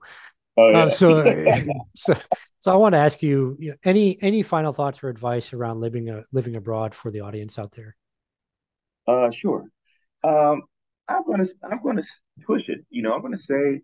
Oh, 0.56 0.70
yeah. 0.70 0.84
uh, 0.84 0.90
so, 0.90 1.44
so, 1.96 2.14
so 2.60 2.72
I 2.72 2.76
want 2.76 2.94
to 2.94 3.00
ask 3.00 3.22
you, 3.22 3.58
you 3.60 3.72
know, 3.72 3.78
any 3.84 4.22
any 4.22 4.44
final 4.44 4.72
thoughts 4.72 5.04
or 5.04 5.10
advice 5.10 5.52
around 5.52 5.82
living 5.82 6.10
a, 6.10 6.24
living 6.32 6.56
abroad 6.56 6.94
for 6.94 7.12
the 7.12 7.22
audience 7.22 7.58
out 7.58 7.72
there? 7.72 7.96
Uh, 9.08 9.32
sure. 9.32 9.66
Um, 10.24 10.64
I'm 11.08 11.24
gonna 11.26 11.48
I'm 11.70 11.82
gonna 11.84 12.04
push 12.46 12.70
it. 12.70 12.86
You 12.90 13.02
know, 13.02 13.14
I'm 13.14 13.22
gonna 13.22 13.38
say 13.38 13.82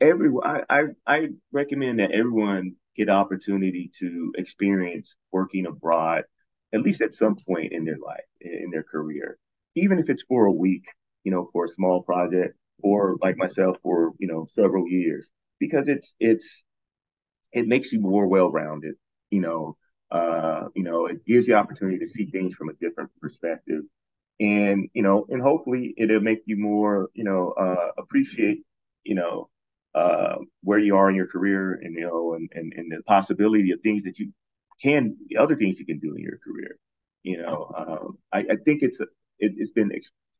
everyone. 0.00 0.46
I 0.46 0.62
I, 0.68 0.82
I 1.06 1.28
recommend 1.52 2.00
that 2.00 2.10
everyone 2.10 2.74
get 2.98 3.10
opportunity 3.10 3.90
to 4.00 4.32
experience 4.38 5.16
working 5.32 5.66
abroad, 5.66 6.24
at 6.74 6.82
least 6.82 7.00
at 7.02 7.14
some 7.14 7.36
point 7.36 7.72
in 7.72 7.84
their 7.86 7.98
life, 7.98 8.28
in 8.40 8.70
their 8.72 8.84
career, 8.84 9.38
even 9.76 9.98
if 9.98 10.10
it's 10.10 10.24
for 10.24 10.46
a 10.46 10.52
week, 10.52 10.84
you 11.24 11.32
know, 11.32 11.48
for 11.52 11.64
a 11.66 11.68
small 11.68 12.02
project. 12.02 12.56
or 12.82 13.16
like 13.24 13.36
myself 13.36 13.76
for 13.82 14.12
you 14.22 14.28
know 14.28 14.46
several 14.54 14.86
years 14.88 15.24
because 15.64 15.88
it's 15.88 16.14
it's 16.20 16.64
it 17.52 17.66
makes 17.68 17.92
you 17.92 18.00
more 18.00 18.26
well-rounded. 18.26 18.94
You 19.30 19.40
know, 19.40 19.76
uh, 20.10 20.68
you 20.74 20.82
know, 20.82 21.06
it 21.06 21.24
gives 21.26 21.46
you 21.46 21.54
opportunity 21.54 21.98
to 21.98 22.06
see 22.06 22.26
things 22.26 22.54
from 22.54 22.68
a 22.70 22.74
different 22.74 23.10
perspective, 23.20 23.82
and 24.40 24.88
you 24.94 25.02
know, 25.02 25.26
and 25.30 25.42
hopefully 25.42 25.94
it'll 25.98 26.20
make 26.20 26.42
you 26.46 26.56
more, 26.58 27.10
you 27.14 27.24
know, 27.24 27.52
uh, 27.52 27.90
appreciate, 27.98 28.62
you 29.04 29.14
know, 29.14 29.48
uh, 29.94 30.36
where 30.62 30.78
you 30.78 30.96
are 30.96 31.08
in 31.10 31.16
your 31.16 31.26
career, 31.26 31.74
and 31.82 31.94
you 31.94 32.02
know, 32.02 32.34
and, 32.34 32.48
and 32.54 32.72
and 32.76 32.92
the 32.92 33.02
possibility 33.04 33.70
of 33.72 33.80
things 33.80 34.04
that 34.04 34.18
you 34.18 34.32
can, 34.80 35.16
other 35.38 35.56
things 35.56 35.78
you 35.78 35.86
can 35.86 35.98
do 35.98 36.14
in 36.14 36.22
your 36.22 36.38
career. 36.38 36.78
You 37.22 37.42
know, 37.42 37.72
um, 37.76 38.18
I, 38.32 38.38
I 38.38 38.56
think 38.64 38.82
it's 38.82 39.00
a, 39.00 39.06
it, 39.38 39.52
has 39.58 39.72
been 39.72 39.90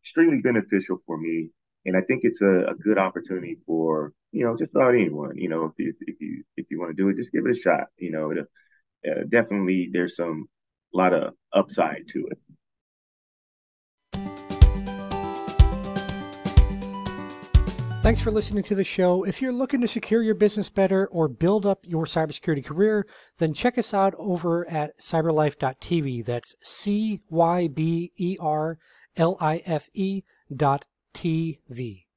extremely 0.02 0.40
beneficial 0.40 0.98
for 1.06 1.18
me 1.18 1.50
and 1.88 1.96
I 1.96 2.02
think 2.02 2.20
it's 2.24 2.40
a, 2.40 2.66
a, 2.66 2.74
good 2.74 2.98
opportunity 2.98 3.56
for 3.66 4.12
you 4.32 4.44
know 4.44 4.56
just 4.56 4.74
about 4.74 4.94
anyone. 4.94 5.36
You 5.36 5.48
know, 5.48 5.64
if, 5.64 5.72
you 5.78 5.94
if 6.00 6.20
you 6.20 6.44
if 6.56 6.66
you 6.70 6.78
want 6.78 6.96
to 6.96 7.02
do 7.02 7.08
it, 7.08 7.16
just 7.16 7.32
give 7.32 7.46
it 7.46 7.56
a 7.56 7.58
shot. 7.58 7.86
You 7.96 8.10
know, 8.10 8.30
it, 8.30 8.38
uh, 9.08 9.24
definitely 9.28 9.88
there's 9.92 10.16
some 10.16 10.48
a 10.94 10.96
lot 10.96 11.14
of 11.14 11.34
upside 11.52 12.08
to 12.08 12.26
it. 12.30 12.38
Thanks 18.08 18.22
for 18.22 18.30
listening 18.30 18.62
to 18.62 18.74
the 18.74 18.84
show. 18.84 19.22
If 19.22 19.42
you're 19.42 19.52
looking 19.52 19.82
to 19.82 19.86
secure 19.86 20.22
your 20.22 20.34
business 20.34 20.70
better 20.70 21.06
or 21.08 21.28
build 21.28 21.66
up 21.66 21.80
your 21.86 22.06
cybersecurity 22.06 22.64
career, 22.64 23.06
then 23.36 23.52
check 23.52 23.76
us 23.76 23.92
out 23.92 24.14
over 24.16 24.66
at 24.66 24.98
cyberlife.tv. 24.98 26.24
That's 26.24 26.54
C 26.62 27.20
Y 27.28 27.68
B 27.68 28.12
E 28.16 28.38
R 28.40 28.78
L 29.18 29.36
I 29.42 29.58
F 29.66 29.90
E 29.92 30.22
dot 30.50 30.86
TV. 31.12 32.07